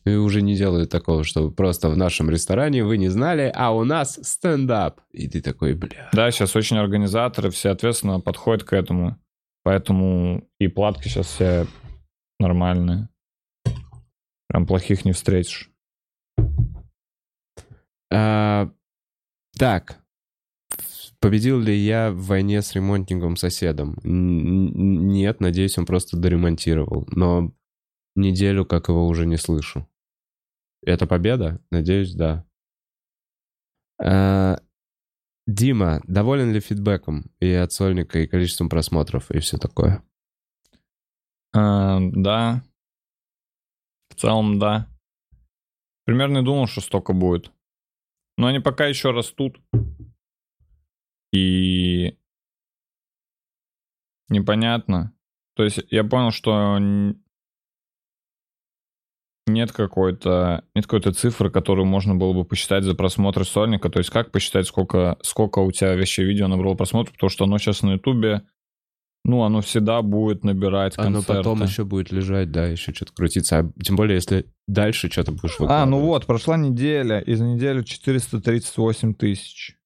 [0.05, 3.83] И уже не делают такого, что просто в нашем ресторане вы не знали, а у
[3.83, 5.01] нас стендап.
[5.11, 6.11] И ты такой, бля.
[6.13, 9.19] Да, сейчас очень организаторы все ответственно подходят к этому.
[9.65, 11.67] Поэтому и платки сейчас все
[12.39, 13.09] нормальные.
[14.49, 15.71] Прям плохих не встретишь.
[18.13, 18.71] А,
[19.59, 20.01] так.
[21.19, 23.99] Победил ли я в войне с ремонтником соседом?
[24.05, 27.07] Н- н- Нет, надеюсь, он просто доремонтировал.
[27.11, 27.53] Но
[28.15, 29.89] неделю как его уже не слышу.
[30.83, 31.61] Это победа?
[31.71, 32.45] Надеюсь, да.
[33.99, 34.59] А,
[35.47, 40.03] Дима, доволен ли фидбэком и от сольника, и количеством просмотров, и все такое?
[41.55, 42.63] А, да.
[44.17, 44.89] В целом, да.
[46.05, 47.53] Примерно думал, что столько будет.
[48.39, 49.61] Но они пока еще растут.
[51.33, 52.17] И
[54.31, 55.13] непонятно.
[55.55, 56.79] То есть я понял, что
[59.47, 63.91] нет какой-то нет какой-то цифры, которую можно было бы посчитать за просмотры сольника.
[63.91, 67.59] То есть как посчитать, сколько, сколько у тебя вещи видео набрало просмотров, потому что оно
[67.59, 68.47] сейчас на Ютубе,
[69.29, 71.35] ну, оно всегда будет набирать Оно концерты.
[71.43, 73.59] потом еще будет лежать, да, еще что-то крутиться.
[73.59, 76.03] А тем более, если дальше что-то будешь А, ну выкладывать.
[76.05, 79.77] вот, прошла неделя, и за неделю 438 тысяч.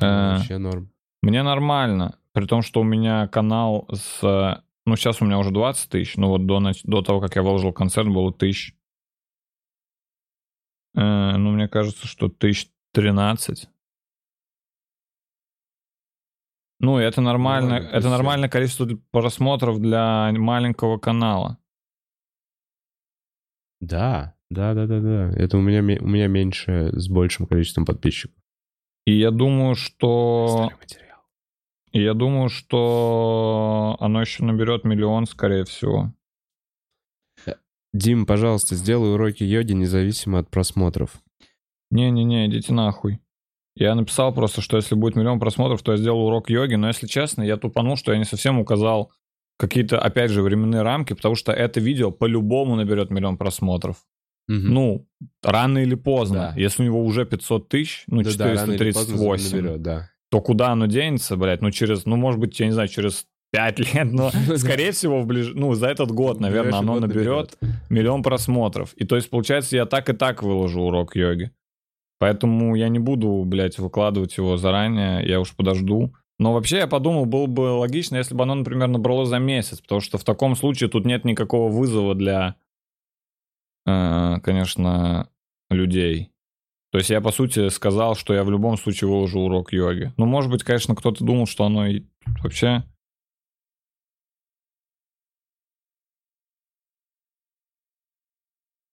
[0.00, 0.90] Ну, Э, Вообще норм.
[1.22, 4.22] Мне нормально, при том, что у меня канал с...
[4.22, 7.42] э, Ну, сейчас у меня уже 20 тысяч, но вот до, до того, как я
[7.42, 8.76] выложил концерт, было тысяч.
[10.94, 13.68] Э, ну, мне кажется, что тысяч 13.
[16.80, 21.58] Ну, это нормально, то это есть, нормальное количество просмотров для маленького канала.
[23.80, 25.30] Да, да, да, да, да.
[25.36, 28.36] Это у меня, ме- у меня меньше с большим количеством подписчиков.
[29.06, 30.70] И я думаю, что...
[31.92, 36.12] И я думаю, что оно еще наберет миллион, скорее всего.
[37.94, 41.22] Дим, пожалуйста, сделай уроки йоги независимо от просмотров.
[41.90, 43.20] Не-не-не, идите нахуй.
[43.78, 47.06] Я написал просто, что если будет миллион просмотров, то я сделал урок йоги, но если
[47.06, 49.12] честно, я тупанул, что я не совсем указал
[49.56, 53.98] какие-то, опять же, временные рамки, потому что это видео по-любому наберет миллион просмотров.
[54.48, 54.74] Мгм.
[54.74, 55.06] Ну,
[55.44, 56.52] рано или поздно.
[56.54, 56.60] Да.
[56.60, 60.10] Если у него уже 500 тысяч, ну, поздно 438, наберет, да.
[60.30, 61.62] то куда оно денется, блядь?
[61.62, 65.26] Ну, через, ну, может быть, я не знаю, через 5 лет, но, скорее всего, в
[65.26, 65.52] ближ...
[65.54, 67.58] ну, за этот год, наверное, оно наберет
[67.90, 68.92] миллион просмотров.
[68.94, 71.52] И то есть, получается, я так и так выложу урок йоги.
[72.18, 76.14] Поэтому я не буду, блядь, выкладывать его заранее, я уж подожду.
[76.38, 80.00] Но вообще я подумал, было бы логично, если бы оно, например, набрало за месяц, потому
[80.00, 82.56] что в таком случае тут нет никакого вызова для,
[83.86, 85.28] э, конечно,
[85.70, 86.30] людей.
[86.90, 90.12] То есть я, по сути, сказал, что я в любом случае выложу урок йоги.
[90.16, 92.04] Ну, может быть, конечно, кто-то думал, что оно и
[92.42, 92.84] вообще...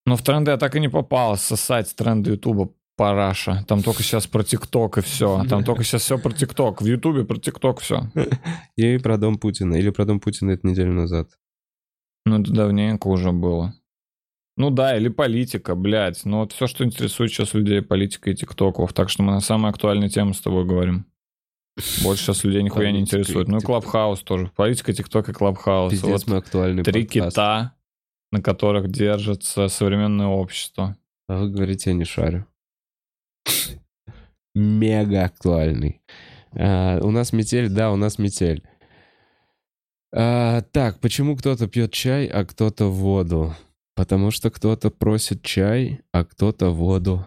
[0.08, 3.64] Но в тренды я так и не попал сосать тренды Ютуба параша.
[3.68, 5.44] Там только сейчас про ТикТок и все.
[5.50, 6.82] Там только сейчас все про ТикТок.
[6.82, 8.10] В Ютубе про ТикТок все.
[8.76, 9.76] И про дом Путина.
[9.76, 11.30] Или про дом Путина это неделю назад.
[12.26, 13.74] Ну, это давненько уже было.
[14.58, 16.24] Ну да, или политика, блядь.
[16.26, 18.94] Ну вот все, что интересует сейчас людей, политика и тикток.
[18.94, 21.06] Так что мы на самые актуальные темы с тобой говорим.
[22.04, 23.50] Больше сейчас людей нихуя не интересует.
[23.50, 23.62] Ну и.
[23.62, 24.50] Клабхаус тоже.
[24.56, 25.92] Политика, тикток и Клабхаус.
[25.92, 27.36] Пиздец, Вот мы актуальный три подкаст.
[27.36, 27.74] кита,
[28.32, 30.96] на которых держится современное общество.
[31.28, 32.46] А вы говорите, я не шарю.
[34.56, 36.02] Мега актуальный.
[36.58, 38.64] А, у нас метель, да, у нас метель.
[40.14, 43.54] А, так, почему кто-то пьет чай, а кто-то воду?
[43.96, 47.26] Потому что кто-то просит чай, а кто-то воду.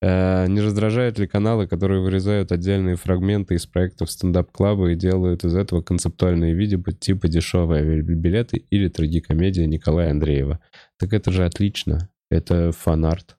[0.00, 5.54] А, не раздражают ли каналы, которые вырезают отдельные фрагменты из проектов стендап-клаба и делают из
[5.56, 10.60] этого концептуальные видео типа дешевые билеты или трагикомедия Николая Андреева?
[10.98, 12.08] Так это же отлично.
[12.30, 13.37] Это фан-арт.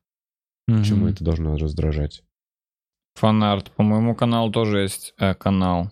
[0.78, 2.22] Почему это должно раздражать?
[3.16, 3.72] Фанарт.
[3.72, 5.92] По моему каналу тоже есть э, канал.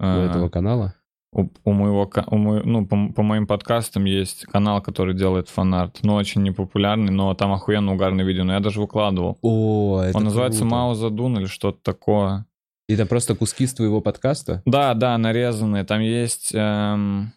[0.00, 0.94] У Э, этого канала?
[1.32, 6.00] У, у моего, у мо- ну, по, по моим подкастам есть канал, который делает фанарт.
[6.02, 8.42] Ну, очень непопулярный, но там охуенно угарные видео.
[8.44, 9.38] Но я даже выкладывал.
[9.42, 10.74] О, это Он называется круто.
[10.74, 12.46] Мао Задун или что-то такое.
[12.88, 14.62] И это просто куски с твоего подкаста?
[14.66, 15.84] Да, да, нарезанные.
[15.84, 16.50] Там есть...
[16.52, 17.32] эм,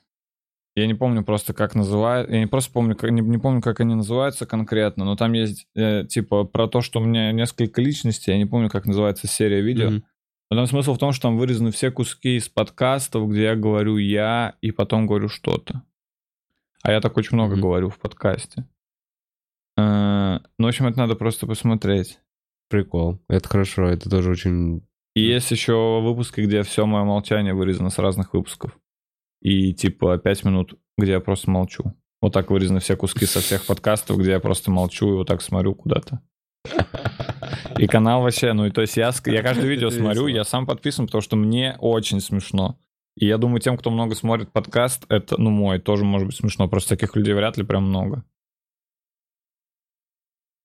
[0.75, 2.29] я не помню просто, как называют.
[2.29, 5.67] Я не просто помню, как, не, не помню, как они называются конкретно, но там есть,
[5.75, 8.31] э, типа, про то, что у меня несколько личностей.
[8.31, 9.89] Я не помню, как называется серия видео.
[9.89, 10.03] Мгм.
[10.49, 13.97] Но там смысл в том, что там вырезаны все куски из подкастов, где я говорю
[13.97, 15.83] я и потом говорю что-то.
[16.83, 17.61] А я так очень много Мгм.
[17.61, 18.65] говорю в подкасте.
[19.77, 22.19] Э, Ну, в общем, это надо просто посмотреть.
[22.69, 23.19] Прикол.
[23.27, 24.81] Это хорошо, это тоже очень...
[25.15, 28.77] И есть еще выпуски, где все мое молчание вырезано с разных выпусков.
[29.43, 31.93] И типа 5 минут, где я просто молчу.
[32.21, 35.41] Вот так вырезаны все куски со всех подкастов, где я просто молчу и вот так
[35.41, 36.21] смотрю куда-то.
[37.77, 40.37] И канал вообще, ну и то есть я, я каждое видео Это смотрю, весело.
[40.37, 42.79] я сам подписан, потому что мне очень смешно.
[43.17, 46.67] И я думаю, тем, кто много смотрит подкаст, это, ну, мой, тоже может быть смешно.
[46.67, 48.23] Просто таких людей вряд ли прям много.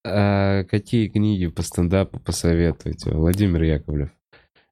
[0.07, 3.11] А какие книги по стендапу посоветуете?
[3.11, 4.11] Владимир Яковлев.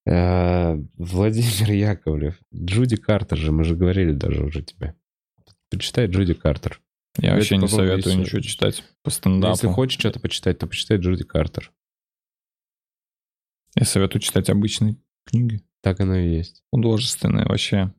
[0.08, 2.38] А, Владимир Яковлев.
[2.54, 4.94] Джуди Картер же, мы же говорили даже уже тебе.
[5.70, 6.80] Почитай Джуди Картер.
[7.18, 9.52] Я Это, вообще не советую еще- ничего читать по стендапу.
[9.52, 11.72] Если хочешь что-то почитать, то почитай Джуди Картер.
[13.74, 15.62] Я советую читать обычные книги.
[15.82, 16.62] Так оно и есть.
[16.72, 17.92] Художественные вообще.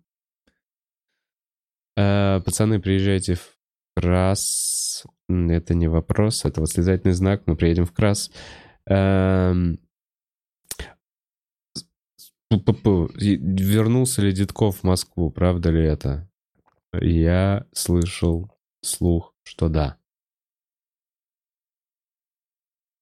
[1.97, 3.57] А, Пацаны, приезжайте в
[3.95, 5.03] Крас.
[5.27, 7.43] Это не вопрос, это восклицательный знак.
[7.47, 8.31] Мы приедем в Крас.
[8.85, 9.79] Эм,
[12.49, 13.07] Пу-пу-пу.
[13.19, 16.29] И Вернулся ли Дедков в Москву, правда ли это?
[16.93, 18.51] Я слышал
[18.81, 19.97] слух, что да.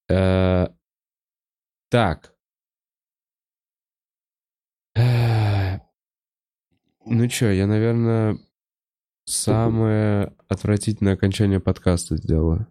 [0.08, 0.68] Э,
[1.90, 2.32] Так.
[4.94, 5.78] Э,
[7.04, 8.38] Ну чё, я, наверное,
[9.26, 12.66] самое отвратительное окончание подкаста сделаю.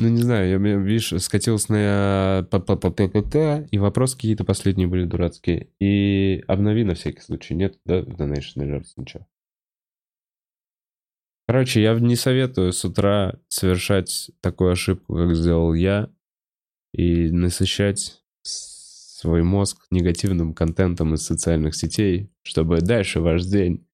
[0.00, 5.68] Ну, не знаю, я, видишь, скатился на п, и вопросы какие-то последние были дурацкие.
[5.78, 7.54] И обнови на всякий случай.
[7.54, 9.26] Нет, да, в Donation Alerts ничего.
[11.46, 16.08] Короче, я не советую с утра совершать такую ошибку, как сделал я,
[16.94, 23.86] и насыщать свой мозг негативным контентом из социальных сетей, чтобы дальше ваш день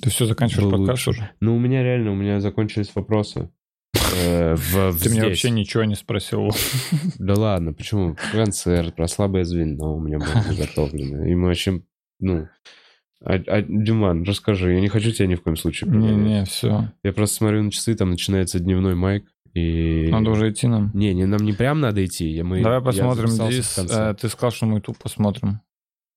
[0.00, 1.30] Ты все заканчиваешь подкаст уже?
[1.40, 3.50] Ну, у меня реально, у меня закончились вопросы.
[4.14, 5.22] Э, в- Ты меня здесь.
[5.24, 6.50] вообще ничего не спросил.
[7.18, 8.16] Да ладно, почему?
[8.32, 11.26] Концерт про слабое звено у меня было заготовлено.
[11.26, 11.82] И мы вообще,
[12.18, 12.48] ну...
[13.22, 16.16] А, а, Диман, расскажи, я не хочу тебя ни в коем случае прогонять.
[16.16, 16.88] Не-не, все.
[17.02, 20.08] Я просто смотрю на часы, там начинается дневной майк, и...
[20.10, 20.90] Надо уже идти нам.
[20.94, 22.26] Не, не, нам не прям надо идти.
[22.30, 23.74] Я, мы, Давай я посмотрим дис.
[23.74, 24.10] конце.
[24.10, 25.60] Э, Ты сказал, что мы YouTube посмотрим.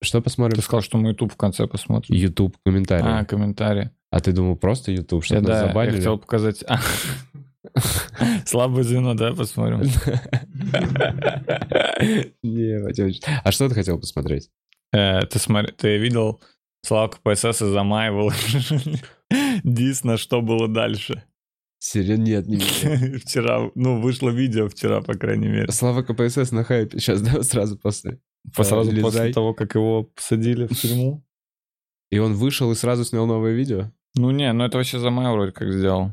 [0.02, 0.56] Что посмотрим?
[0.56, 2.14] Ты сказал, что мы YouTube в конце посмотрим.
[2.16, 3.04] YouTube комментарий.
[3.06, 3.90] А, А, комментарий.
[4.22, 5.96] ты думал просто YouTube, Я, что нас да, я забанили?
[5.96, 6.64] хотел показать...
[8.46, 9.80] Слабое звено, да, посмотрим?
[12.42, 13.40] Не.
[13.44, 14.50] А что ты хотел посмотреть?
[14.92, 16.40] Э, Ты смотри, ты видел
[16.84, 19.00] Славка ПСС из-за мая выложили
[19.64, 21.24] дис на что было дальше?
[21.78, 22.22] Серьезно?
[22.22, 22.58] Нет, не.
[23.18, 25.70] Вчера, ну, вышло видео вчера, по крайней мере.
[25.72, 26.98] Слава КПСС на хайпе.
[26.98, 28.20] Сейчас, да, сразу после.
[28.54, 29.02] Сразу Лизай.
[29.02, 31.24] после того, как его посадили в тюрьму.
[32.10, 33.90] И он вышел и сразу снял новое видео?
[34.14, 36.12] Ну не, ну это вообще за май вроде как сделал.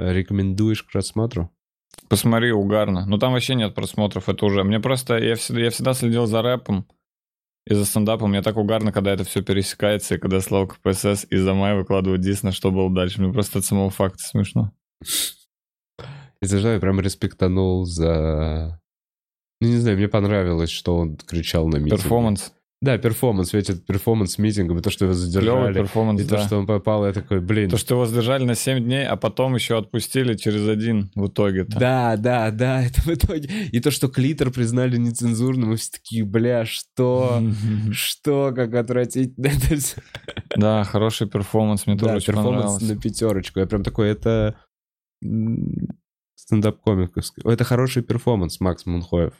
[0.00, 1.50] Рекомендуешь к просмотру?
[2.08, 3.04] Посмотри, угарно.
[3.06, 4.64] Ну там вообще нет просмотров, это уже.
[4.64, 6.86] Мне просто, я всегда, я всегда следил за рэпом
[7.66, 8.30] и за стендапом.
[8.30, 12.42] Мне так угарно, когда это все пересекается, и когда Слава КПСС и Замай выкладывает дисс
[12.42, 13.20] на что было дальше.
[13.20, 14.72] Мне просто от самого факта смешно.
[16.40, 18.80] И за я прям респектанул за...
[19.60, 21.96] Ну, не знаю, мне понравилось, что он кричал на митинге.
[21.96, 22.54] Перформанс.
[22.82, 23.52] Да, перформанс.
[23.52, 25.74] Ведь это перформанс митинга, и то, что его задержали.
[25.74, 26.46] перформанс, И то, да.
[26.46, 27.68] что он попал, я такой, блин.
[27.68, 31.78] То, что его задержали на 7 дней, а потом еще отпустили через один в итоге-то.
[31.78, 33.50] Да, да, да, это в итоге.
[33.66, 37.42] И то, что клитор признали нецензурным, и все такие, бля, что?
[37.92, 40.00] Что, как отвратительно это все.
[40.56, 43.60] Да, хороший перформанс, мне тоже очень перформанс на пятерочку.
[43.60, 44.56] Я прям такой, это
[45.22, 45.98] м,
[46.34, 47.42] стендап-комиковский.
[47.44, 49.34] Это хороший перформанс, Макс Мунхоев.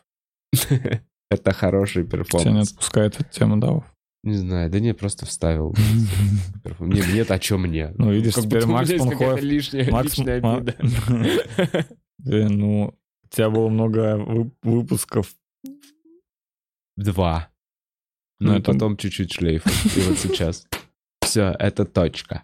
[1.30, 2.72] Это хороший Тебя не перформанс.
[2.72, 3.84] отпускает от темы давов.
[4.22, 5.74] Не знаю, да нет, просто вставил.
[6.80, 7.92] Не, нет, а чё мне?
[7.96, 10.76] Ну, видишь, Как теперь Макс Мунхоев- лишняя Макс личная обида.
[12.22, 12.88] Ну,
[13.24, 15.34] у тебя было много вы- выпусков.
[16.98, 17.48] Два.
[18.40, 19.64] Ну, Ну, и потом чуть-чуть шлейф.
[19.96, 20.66] И вот сейчас.
[21.22, 22.42] Все, это точка.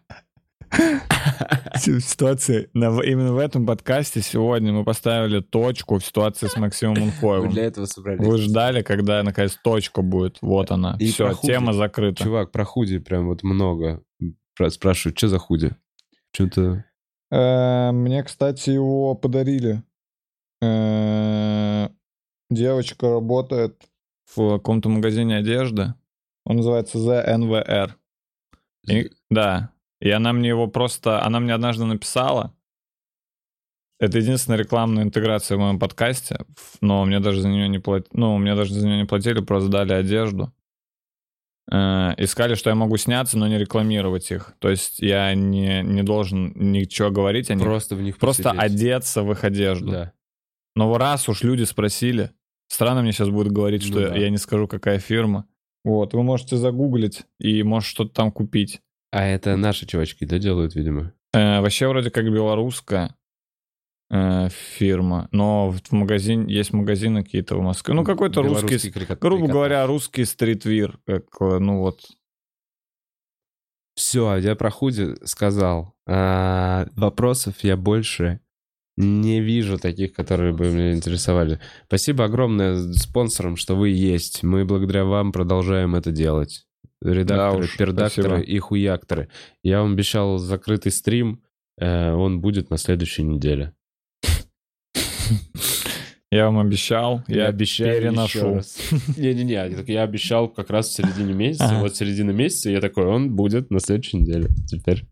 [1.76, 7.00] Ситуации на- именно в этом подкасте сегодня мы поставили точку в ситуации с Максимом Мы
[7.06, 7.50] Мунхоевым.
[7.50, 8.26] для этого собрались.
[8.26, 10.38] Вы ждали, когда наконец точка будет.
[10.40, 10.96] Вот она.
[10.98, 12.22] И Все, тема закрыта.
[12.24, 14.02] Чувак, про худи прям вот много.
[14.68, 15.70] Спрашивают, что за худи?
[16.32, 16.84] Что-то...
[17.30, 19.82] Э, Мне, кстати, его подарили.
[20.62, 21.88] Э,
[22.48, 23.82] Девочка работает
[24.34, 25.94] в каком-то магазине одежды.
[26.44, 27.90] Он называется The NVR.
[28.88, 29.70] И- да.
[30.06, 31.24] И она мне его просто...
[31.24, 32.54] Она мне однажды написала.
[33.98, 36.44] Это единственная рекламная интеграция в моем подкасте,
[36.80, 38.10] но мне даже за нее не платили.
[38.12, 40.52] Ну, мне даже за нее не платили, просто дали одежду.
[41.72, 44.54] Э, И сказали, что я могу сняться, но не рекламировать их.
[44.60, 47.64] То есть я не, не должен ничего говорить о них.
[47.64, 48.62] Просто в них Просто посидеть.
[48.62, 49.90] одеться в их одежду.
[49.90, 50.12] Да.
[50.76, 52.30] Но раз уж люди спросили,
[52.68, 54.16] странно мне сейчас будет говорить, Ну что да.
[54.16, 55.46] я не скажу, какая фирма.
[55.84, 58.82] Вот, вы можете загуглить и может что-то там купить.
[59.10, 61.12] А это наши чувачки, да, делают, видимо?
[61.32, 63.14] Э, вообще вроде как белорусская
[64.10, 67.94] э, фирма, но в магазин есть магазины какие-то в Москве.
[67.94, 69.52] Ну какой-то русский, крикот- грубо крикотаж.
[69.52, 72.00] говоря, русский стритвир, как э, ну вот.
[73.94, 75.94] Все, я про худи сказал.
[76.06, 78.40] А, вопросов я больше
[78.96, 81.60] не вижу таких, которые бы меня интересовали.
[81.86, 84.42] Спасибо огромное спонсорам, что вы есть.
[84.42, 86.66] Мы благодаря вам продолжаем это делать.
[87.02, 88.50] Редакторы, уж, пердакторы спасибо.
[88.50, 89.28] и хуякторы.
[89.62, 91.42] Я вам обещал закрытый стрим.
[91.78, 93.72] э, он будет на следующей неделе.
[96.32, 98.60] Я вам обещал, я, обещаю переношу.
[99.16, 101.66] Не-не-не, я я обещал как раз в середине месяца.
[101.66, 101.80] Ага.
[101.80, 104.48] Вот середина месяца я такой, он будет на следующей неделе.
[104.66, 105.04] Теперь.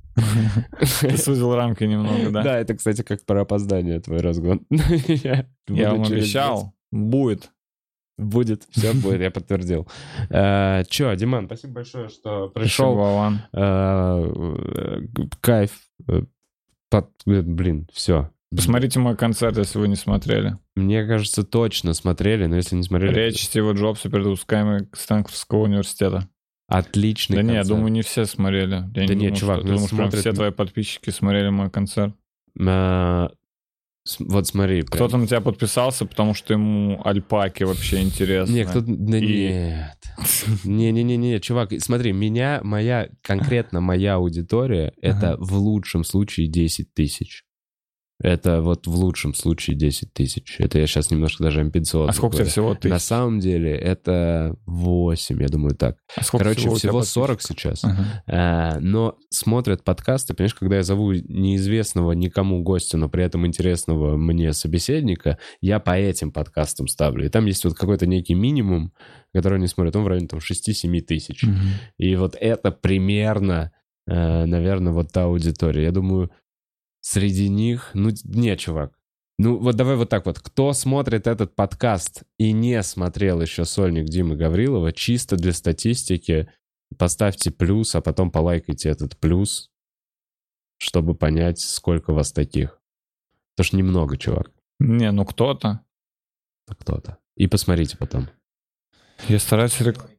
[1.01, 2.43] Ты сузил рамки немного, да?
[2.43, 4.67] Да, это, кстати, как про опоздание твой разгон.
[4.71, 7.51] Я Я вам обещал, будет.
[8.17, 9.89] Будет, все будет, я подтвердил.
[10.31, 12.97] Э, Че, Диман, спасибо большое, что пришел.
[13.53, 15.01] Э,
[15.41, 15.73] Кайф.
[16.09, 16.23] Э,
[17.27, 18.31] Блин, все.
[18.55, 20.57] Посмотрите мой концерт, если вы не смотрели.
[20.77, 23.13] Мне кажется, точно смотрели, но если не смотрели...
[23.13, 26.29] Речь Стива Джобса перед выпусками Стэнфордского университета.
[26.69, 27.77] Отличный Да не, я концерт.
[27.77, 28.75] думаю, не все смотрели.
[28.75, 32.15] Я Да не думаю, чувак, что- ну прям смотрят- все твои подписчики смотрели мой концерт?
[34.19, 34.83] Вот смотри.
[34.83, 38.53] Кто-то на тебя подписался, потому что ему альпаки вообще интересны.
[38.53, 39.97] Не, кто Да И- нет.
[40.65, 47.44] Не-не-не-не, чувак, смотри, меня, моя, конкретно моя аудитория, это в лучшем случае 10 тысяч.
[48.23, 50.57] Это вот в лучшем случае 10 тысяч.
[50.61, 52.51] Это я сейчас немножко даже амбициозно А сколько говорю.
[52.51, 52.89] всего ты?
[52.89, 55.97] На самом деле это 8, я думаю, так.
[56.17, 57.59] А сколько Короче, тебя всего 40 подписчиков?
[57.61, 57.85] сейчас.
[57.85, 58.23] Ага.
[58.29, 64.17] А, но смотрят подкасты, понимаешь, когда я зову неизвестного никому гостя, но при этом интересного
[64.17, 67.27] мне собеседника, я по этим подкастам ставлю.
[67.27, 68.93] И там есть вот какой-то некий минимум,
[69.35, 71.43] который они смотрят, он в районе там 6-7 тысяч.
[71.43, 71.59] Мгм.
[71.99, 73.73] И вот это примерно,
[74.07, 75.83] э, наверное, вот та аудитория.
[75.83, 76.31] Я думаю,
[77.05, 78.99] среди них, ну, не, чувак.
[79.39, 80.39] Ну, вот давай вот так вот.
[80.39, 86.49] Кто смотрит этот подкаст и не смотрел еще сольник Димы Гаврилова, чисто для статистики,
[86.97, 89.71] поставьте плюс, а потом полайкайте этот плюс,
[90.79, 92.81] чтобы понять, сколько вас таких.
[93.55, 94.51] Потому что немного, чувак.
[94.79, 95.81] Не, ну кто-то.
[96.67, 97.19] Кто-то.
[97.37, 98.29] И посмотрите потом.
[99.29, 100.11] Я стараюсь, рек-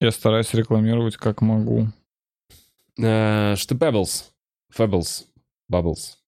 [0.00, 1.88] я стараюсь рекламировать как могу.
[2.98, 4.30] Э, Что Pebbles?
[4.76, 5.26] Fables.
[5.68, 6.21] Bubbles.